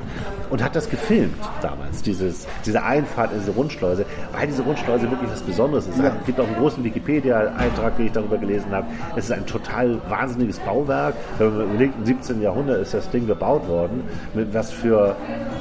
und 0.50 0.64
hat 0.64 0.76
das 0.76 0.90
gefilmt 0.90 1.36
damals, 1.62 2.02
dieses, 2.02 2.48
diese 2.66 2.84
Einfahrt 2.84 3.32
in 3.34 3.40
diese 3.40 3.52
Rundschleuse, 3.52 4.06
weil 4.32 4.48
diese 4.48 4.64
Rundschleuse 4.64 5.10
wirklich 5.10 5.32
was 5.32 5.42
Besonderes 5.42 5.88
ist. 5.88 5.98
Ja. 6.00 6.12
Es 6.20 6.26
gibt 6.26 6.40
auch 6.40 6.48
einen 6.48 6.56
großen 6.56 6.84
Wikipedia-Eintrag, 6.84 7.98
den 7.98 8.08
ich 8.08 8.12
darüber 8.12 8.38
gelesen 8.38 8.72
habe. 8.72 8.88
Es 9.16 9.26
ist 9.26 9.32
ein 9.32 9.46
total 9.46 10.00
wahnsinniges 10.10 10.60
Bauwerk. 10.60 11.16
Wenn 11.38 11.56
man 11.56 11.70
überlegt, 11.70 11.96
im 12.00 12.06
17. 12.06 12.42
Jahrhundert 12.42 12.82
ist 12.82 12.94
das 12.94 13.10
Ding 13.10 13.28
gebaut 13.28 13.68
worden. 13.68 14.04
Mit 14.34 14.54
was 14.54 14.72
für 14.72 15.16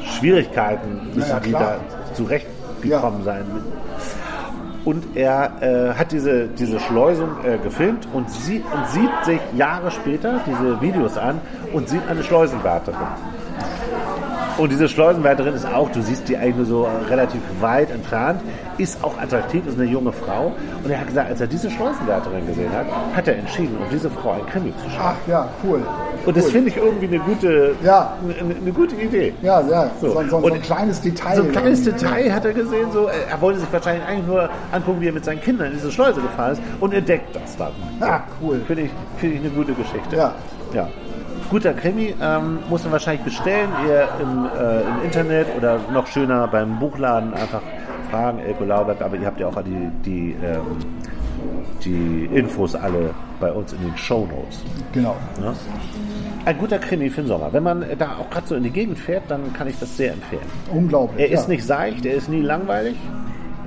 Schwierigkeiten 0.04 1.10
müssen 1.14 1.28
ja, 1.28 1.40
die 1.40 1.52
da 1.52 1.76
zurechtgekommen 2.14 3.24
sein. 3.24 3.44
Und 4.84 5.16
er 5.16 5.52
äh, 5.60 5.94
hat 5.94 6.12
diese, 6.12 6.48
diese 6.48 6.80
Schleusung 6.80 7.30
äh, 7.44 7.58
gefilmt 7.58 8.08
und, 8.12 8.30
sie, 8.30 8.62
und 8.62 8.88
sieht 8.88 9.24
sich 9.24 9.40
Jahre 9.56 9.90
später 9.90 10.40
diese 10.46 10.80
Videos 10.80 11.18
an 11.18 11.40
und 11.72 11.88
sieht 11.88 12.06
eine 12.08 12.22
Schleusenwärterin. 12.22 13.06
Und 14.58 14.72
diese 14.72 14.88
Schleusenwärterin 14.88 15.54
ist 15.54 15.64
auch, 15.66 15.88
du 15.92 16.02
siehst 16.02 16.28
die 16.28 16.36
eigentlich 16.36 16.56
nur 16.56 16.66
so 16.66 16.88
relativ 17.08 17.40
weit 17.60 17.92
entfernt, 17.92 18.40
ist 18.76 19.02
auch 19.04 19.16
attraktiv, 19.16 19.64
ist 19.66 19.78
eine 19.78 19.88
junge 19.88 20.10
Frau. 20.10 20.52
Und 20.82 20.90
er 20.90 20.98
hat 21.00 21.06
gesagt, 21.06 21.30
als 21.30 21.40
er 21.40 21.46
diese 21.46 21.70
Schleusenwärterin 21.70 22.44
gesehen 22.44 22.72
hat, 22.72 22.86
hat 23.14 23.28
er 23.28 23.36
entschieden, 23.36 23.76
um 23.78 23.84
diese 23.90 24.10
Frau 24.10 24.32
ein 24.32 24.46
Krimi 24.46 24.72
zu 24.82 24.90
schreiben. 24.90 25.16
Ach 25.24 25.28
ja, 25.28 25.48
cool. 25.62 25.80
Und 26.26 26.36
das 26.36 26.46
cool. 26.46 26.50
finde 26.50 26.70
ich 26.70 26.76
irgendwie 26.76 27.06
eine 27.06 27.20
gute, 27.20 27.76
Ja. 27.84 28.14
eine, 28.22 28.56
eine 28.56 28.72
gute 28.72 28.96
Idee. 28.96 29.32
Ja, 29.42 29.60
ja. 29.60 29.90
So. 30.00 30.08
So, 30.08 30.22
so, 30.28 30.40
so, 30.40 30.52
ein 30.52 30.60
kleines 30.60 31.00
Detail. 31.00 31.36
So 31.36 31.42
ein 31.44 31.52
kleines. 31.52 31.84
Detail 31.84 32.32
hat 32.32 32.44
er 32.44 32.52
gesehen, 32.52 32.90
so, 32.92 33.06
äh, 33.06 33.12
er 33.30 33.40
wollte 33.40 33.60
sich 33.60 33.72
wahrscheinlich 33.72 34.04
eigentlich 34.06 34.26
nur 34.26 34.50
angucken, 34.72 35.00
wie 35.00 35.06
er 35.06 35.12
mit 35.12 35.24
seinen 35.24 35.40
Kindern 35.40 35.68
in 35.68 35.74
diese 35.74 35.92
Schleuse 35.92 36.20
gefahren 36.20 36.52
ist 36.52 36.62
und 36.80 36.92
entdeckt 36.92 37.34
das 37.34 37.56
dann. 37.56 37.72
Ah, 38.00 38.22
cool. 38.42 38.60
Finde 38.66 38.82
ich, 38.82 38.90
finde 39.18 39.36
ich 39.36 39.40
eine 39.40 39.50
gute 39.50 39.72
Geschichte. 39.72 40.16
Ja. 40.16 40.34
ja. 40.74 40.88
Guter 41.50 41.72
Krimi, 41.72 42.14
ähm, 42.20 42.58
muss 42.68 42.82
man 42.84 42.92
wahrscheinlich 42.92 43.24
bestellen, 43.24 43.70
ihr 43.86 44.08
im, 44.20 44.46
äh, 44.46 44.80
im 44.82 45.04
Internet 45.04 45.46
oder 45.56 45.80
noch 45.92 46.06
schöner 46.06 46.46
beim 46.46 46.78
Buchladen 46.78 47.32
einfach 47.32 47.62
fragen, 48.10 48.38
Elko 48.40 48.64
Lauberg, 48.64 49.00
aber 49.00 49.16
ihr 49.16 49.26
habt 49.26 49.40
ja 49.40 49.46
auch 49.46 49.62
die, 49.62 49.90
die, 50.04 50.36
ähm, 50.44 50.76
die 51.84 52.28
Infos 52.34 52.74
alle 52.74 53.14
bei 53.40 53.50
uns 53.50 53.72
in 53.72 53.80
den 53.80 53.96
Shownotes. 53.96 54.62
Genau. 54.92 55.16
Ne? 55.40 55.54
Ein 56.44 56.58
guter 56.58 56.78
Krimi 56.78 57.08
für 57.08 57.22
den 57.22 57.28
Sommer. 57.28 57.52
Wenn 57.52 57.62
man 57.62 57.84
da 57.98 58.16
auch 58.18 58.28
gerade 58.30 58.46
so 58.46 58.54
in 58.54 58.62
die 58.62 58.70
Gegend 58.70 58.98
fährt, 58.98 59.24
dann 59.28 59.52
kann 59.54 59.68
ich 59.68 59.78
das 59.78 59.96
sehr 59.96 60.12
empfehlen. 60.12 60.42
Unglaublich. 60.72 61.20
Er 61.20 61.30
ist 61.30 61.44
ja. 61.44 61.48
nicht 61.48 61.64
seicht, 61.64 62.04
er 62.04 62.14
ist 62.14 62.28
nie 62.28 62.42
langweilig. 62.42 62.96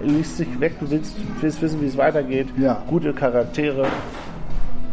Er 0.02 0.08
liest 0.08 0.38
sich 0.38 0.60
weg, 0.60 0.74
du 0.80 0.90
willst, 0.90 1.16
willst 1.42 1.62
wissen, 1.62 1.82
wie 1.82 1.88
es 1.88 1.98
weitergeht. 1.98 2.48
Ja. 2.58 2.84
Gute 2.88 3.14
Charaktere 3.14 3.88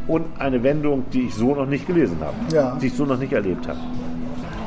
und 0.09 0.24
eine 0.38 0.62
Wendung, 0.62 1.04
die 1.12 1.22
ich 1.26 1.34
so 1.34 1.54
noch 1.54 1.66
nicht 1.66 1.86
gelesen 1.86 2.16
habe. 2.20 2.34
Ja. 2.52 2.76
Die 2.80 2.86
ich 2.88 2.94
so 2.94 3.04
noch 3.04 3.18
nicht 3.18 3.32
erlebt 3.32 3.68
habe. 3.68 3.78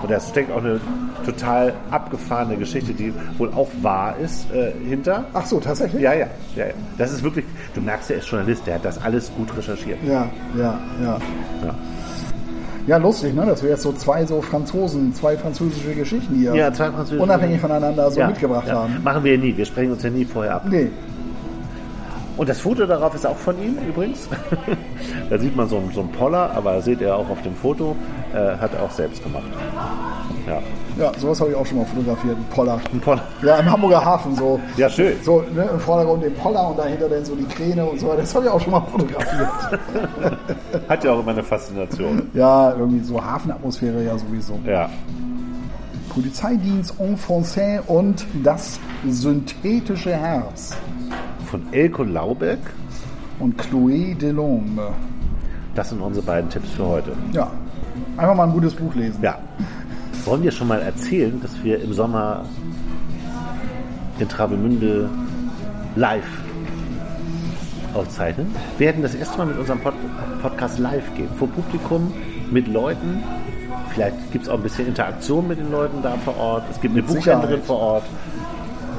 Und 0.02 0.10
da 0.10 0.20
steckt 0.20 0.52
auch 0.52 0.58
eine 0.58 0.80
total 1.26 1.74
abgefahrene 1.92 2.58
Geschichte, 2.58 2.94
die 2.94 3.14
wohl 3.38 3.50
auch 3.54 3.70
wahr 3.82 4.16
ist, 4.24 4.52
äh, 4.52 4.72
hinter. 4.88 5.26
Ach 5.34 5.46
so, 5.46 5.60
tatsächlich? 5.60 6.02
Ja, 6.02 6.14
ja, 6.14 6.28
ja, 6.56 6.68
ja. 6.68 6.74
Das 6.98 7.12
ist 7.12 7.22
wirklich, 7.24 7.46
du 7.76 7.82
merkst, 7.82 8.10
er 8.10 8.18
ist 8.18 8.28
Journalist, 8.28 8.66
der 8.66 8.76
hat 8.76 8.86
das 8.86 9.02
alles 9.04 9.32
gut 9.36 9.56
recherchiert. 9.56 10.00
Ja, 10.04 10.28
ja, 10.58 10.80
ja. 11.04 11.20
Ja. 11.64 11.76
Ja, 12.88 12.98
lustig, 12.98 13.36
ne? 13.36 13.46
dass 13.46 13.62
wir 13.62 13.70
jetzt 13.70 13.84
so 13.84 13.94
zwei 13.94 14.26
so 14.26 14.42
Franzosen, 14.42 15.14
zwei 15.14 15.38
französische 15.38 15.94
Geschichten 15.94 16.34
hier 16.36 16.56
Ja, 16.56 16.74
zwei 16.74 16.90
französische 16.90 17.22
unabhängig 17.22 17.62
voneinander 17.62 18.10
so 18.10 18.20
Ja, 18.20 18.28
mitgebracht 18.28 18.72
haben. 18.72 18.98
Machen 19.04 19.24
wir 19.24 19.36
ja 19.36 19.40
nie, 19.40 19.56
wir 19.56 19.66
sprechen 19.66 19.92
uns 19.92 20.02
ja 20.02 20.10
nie 20.10 20.26
vorher 20.26 20.56
ab. 20.56 20.66
Nee, 20.68 20.90
Und 22.42 22.50
das 22.50 22.60
Foto 22.60 22.88
darauf 22.88 23.14
ist 23.14 23.28
auch 23.28 23.38
von 23.38 23.56
ihm 23.62 23.78
übrigens. 23.88 24.28
da 25.30 25.38
sieht 25.38 25.56
man 25.56 25.70
so, 25.70 25.78
einen- 25.78 25.92
so 25.92 26.00
einen 26.00 26.12
Poller, 26.12 26.50
aber 26.56 26.82
seht 26.82 27.00
ihr 27.00 27.16
auch 27.16 27.30
auf 27.30 27.40
dem 27.44 27.54
Foto, 27.54 27.96
äh, 28.34 28.58
hat 28.58 28.74
er 28.74 28.82
auch 28.82 28.90
selbst 28.90 29.22
gemacht. 29.22 29.44
Ja, 30.48 30.60
ja, 30.98 31.12
sowas 31.20 31.40
habe 31.40 31.52
ich 31.52 31.56
auch 31.56 31.66
schon 31.68 31.78
mal 31.78 31.86
fotografiert, 31.86 32.36
ein 32.36 32.46
Poller. 32.52 32.80
ein 32.92 33.00
Poller. 33.00 33.22
Ja, 33.44 33.58
im 33.58 33.72
Hamburger 33.72 34.04
Hafen 34.04 34.36
so. 34.36 34.60
Ja, 34.76 34.90
schön. 34.90 35.14
So 35.22 35.44
ne, 35.54 35.70
im 35.72 35.80
Vordergrund 35.80 36.24
den 36.24 36.34
Poller 36.34 36.70
und 36.70 36.80
dahinter 36.80 37.08
dann 37.10 37.24
so 37.24 37.36
die 37.36 37.46
Kräne 37.46 37.86
und 37.86 38.00
so 38.00 38.08
weiter. 38.08 38.22
Das 38.22 38.34
habe 38.34 38.46
ich 38.46 38.52
auch 38.52 38.60
schon 38.60 38.72
mal 38.72 38.82
fotografiert. 38.92 39.48
Hat 40.90 41.04
ja 41.04 41.12
auch 41.12 41.20
immer 41.20 41.34
eine 41.34 41.44
Faszination. 41.44 42.24
ja, 42.34 42.72
irgendwie 42.76 43.04
so 43.06 43.24
Hafenatmosphäre 43.24 44.04
ja 44.04 44.18
sowieso. 44.18 44.58
Ja. 44.66 44.90
Polizeidienst 46.10 46.96
en 47.00 47.16
français 47.18 47.82
und 47.86 48.26
das 48.44 48.80
synthetische 49.08 50.12
Herz. 50.12 50.76
Von 51.52 51.64
Elko 51.74 52.04
Laubeck, 52.04 52.60
Und 53.40 53.62
Chloé 53.62 54.16
Delhomme. 54.18 54.94
das 55.76 55.90
sind 55.90 56.00
unsere 56.00 56.26
beiden 56.26 56.50
Tipps 56.50 56.70
für 56.70 56.86
heute. 56.88 57.12
Ja, 57.34 57.52
einfach 58.16 58.36
mal 58.36 58.46
ein 58.46 58.54
gutes 58.54 58.74
Buch 58.74 58.96
lesen. 58.96 59.22
Ja. 59.22 59.38
Wollen 60.24 60.44
wir 60.44 60.52
schon 60.52 60.70
mal 60.70 60.82
erzählen, 60.82 61.42
dass 61.42 61.62
wir 61.62 61.82
im 61.82 61.92
Sommer 61.92 62.46
in 64.18 64.30
Travemünde 64.30 65.10
live 65.98 66.24
aufzeichnen? 67.94 68.48
Wir 68.78 68.88
werden 68.88 69.02
das 69.04 69.14
erste 69.14 69.38
Mal 69.38 69.48
mit 69.48 69.58
unserem 69.58 69.82
Pod 69.82 69.94
Podcast 70.42 70.80
live 70.80 71.04
gehen. 71.16 71.28
Vor 71.38 71.50
Publikum, 71.50 72.14
mit 72.50 72.70
Leuten. 72.70 73.24
Vielleicht 73.90 74.32
gibt 74.32 74.46
es 74.46 74.50
auch 74.50 74.56
ein 74.56 74.64
bisschen 74.64 74.88
Interaktion 74.88 75.50
mit 75.50 75.60
den 75.60 75.70
Leuten 75.70 76.02
da 76.02 76.14
vor 76.24 76.38
Ort. 76.38 76.64
Es 76.72 76.80
gibt 76.80 76.94
eine 76.94 77.04
Buchhändlerin 77.04 77.62
vor 77.62 77.78
Ort. 77.80 78.04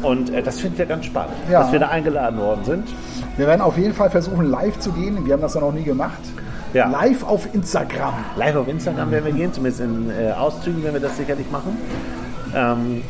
Und 0.02 0.30
äh, 0.34 0.42
das 0.42 0.58
finden 0.60 0.78
wir 0.78 0.86
ganz 0.86 1.04
spannend, 1.06 1.34
Ja. 1.50 1.60
dass 1.62 1.72
wir 1.72 1.78
da 1.78 1.88
eingeladen 1.88 2.38
worden 2.38 2.64
sind. 2.64 2.88
Wir 3.36 3.46
werden 3.46 3.60
auf 3.60 3.78
jeden 3.78 3.94
Fall 3.94 4.10
versuchen, 4.10 4.50
live 4.50 4.78
zu 4.78 4.92
gehen. 4.92 5.24
Wir 5.24 5.34
haben 5.34 5.42
das 5.42 5.54
ja 5.54 5.60
noch 5.60 5.72
nie 5.72 5.84
gemacht. 5.84 6.20
Ja. 6.74 6.88
Live 6.88 7.22
auf 7.24 7.46
Instagram. 7.54 8.14
Live 8.36 8.56
auf 8.56 8.66
Instagram 8.68 9.10
werden 9.10 9.26
wir 9.26 9.32
gehen, 9.32 9.52
zumindest 9.52 9.82
in 9.82 10.10
äh, 10.10 10.32
Auszügen 10.32 10.82
werden 10.82 10.94
wir 10.94 11.00
das 11.00 11.16
sicherlich 11.16 11.50
machen. 11.50 11.76
Ähm, 12.54 13.02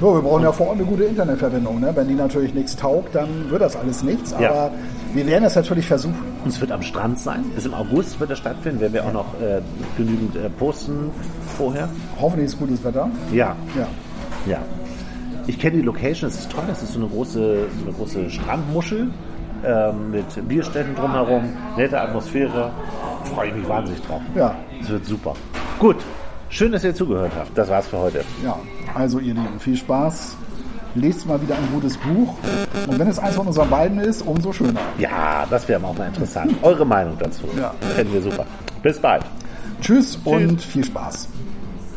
So, 0.00 0.12
wir 0.16 0.22
brauchen 0.22 0.42
ja 0.42 0.50
vor 0.50 0.66
Ort 0.68 0.76
eine 0.78 0.84
gute 0.84 1.04
Internetverbindung. 1.04 1.78
Ne? 1.80 1.92
Wenn 1.94 2.08
die 2.08 2.14
natürlich 2.14 2.52
nichts 2.52 2.74
taugt, 2.74 3.14
dann 3.14 3.48
wird 3.48 3.62
das 3.62 3.76
alles 3.76 4.02
nichts. 4.02 4.32
Aber 4.32 4.42
Ja. 4.42 4.70
wir 5.14 5.24
werden 5.26 5.44
das 5.44 5.54
natürlich 5.54 5.86
versuchen. 5.86 6.18
Und 6.44 6.50
es 6.50 6.60
wird 6.60 6.72
am 6.72 6.82
Strand 6.82 7.20
sein. 7.20 7.44
Bis 7.54 7.64
im 7.64 7.74
August 7.74 8.18
wird 8.18 8.30
es 8.32 8.38
stattfinden. 8.38 8.80
Werden 8.80 8.92
wir 8.92 9.04
auch 9.06 9.12
noch 9.12 9.26
äh, 9.40 9.60
genügend 9.96 10.34
äh, 10.34 10.50
posten 10.50 11.10
vorher. 11.56 11.88
Hoffentlich 12.20 12.46
ist 12.46 12.58
gutes 12.58 12.82
Wetter. 12.82 13.08
Ja, 13.32 13.54
Ja. 13.78 13.86
ja. 14.46 14.58
Ich 15.46 15.58
kenne 15.58 15.76
die 15.76 15.82
Location. 15.82 16.28
Es 16.28 16.40
ist 16.40 16.50
toll. 16.50 16.64
Das 16.66 16.82
ist 16.82 16.92
so 16.92 16.98
eine 17.00 17.08
große, 17.08 17.66
so 17.78 17.84
eine 17.86 17.94
große 17.96 18.30
Strandmuschel. 18.30 19.08
ähm, 19.64 20.10
mit 20.10 20.48
Bierstätten 20.48 20.94
drumherum, 20.94 21.44
nette 21.76 22.00
Atmosphäre. 22.00 22.70
Freue 23.34 23.48
ich 23.48 23.54
mich 23.54 23.68
wahnsinnig 23.68 24.02
drauf. 24.02 24.20
Ja. 24.34 24.54
Es 24.82 24.90
wird 24.90 25.06
super. 25.06 25.34
Gut, 25.78 25.96
schön, 26.50 26.72
dass 26.72 26.84
ihr 26.84 26.94
zugehört 26.94 27.32
habt. 27.38 27.56
Das 27.56 27.68
war's 27.70 27.88
für 27.88 27.98
heute. 27.98 28.24
Ja, 28.44 28.58
also 28.94 29.18
ihr 29.18 29.34
Lieben, 29.34 29.58
viel 29.58 29.76
Spaß. 29.76 30.36
Lest 30.96 31.26
mal 31.26 31.40
wieder 31.42 31.56
ein 31.56 31.68
gutes 31.72 31.96
Buch. 31.96 32.34
Und 32.86 32.98
wenn 32.98 33.08
es 33.08 33.18
eins 33.18 33.34
von 33.34 33.48
unseren 33.48 33.68
beiden 33.68 33.98
ist, 33.98 34.22
umso 34.22 34.52
schöner. 34.52 34.80
Ja, 34.98 35.44
das 35.50 35.66
wäre 35.66 35.84
auch 35.84 35.96
mal 35.96 36.06
interessant. 36.06 36.54
Eure 36.62 36.86
Meinung 36.86 37.16
dazu. 37.18 37.44
Ja. 37.58 37.74
Fänden 37.96 38.14
wir 38.14 38.22
super. 38.22 38.46
Bis 38.82 39.00
bald. 39.00 39.24
Tschüss 39.80 40.16
und 40.24 40.62
viel 40.62 40.84
Spaß. 40.84 41.28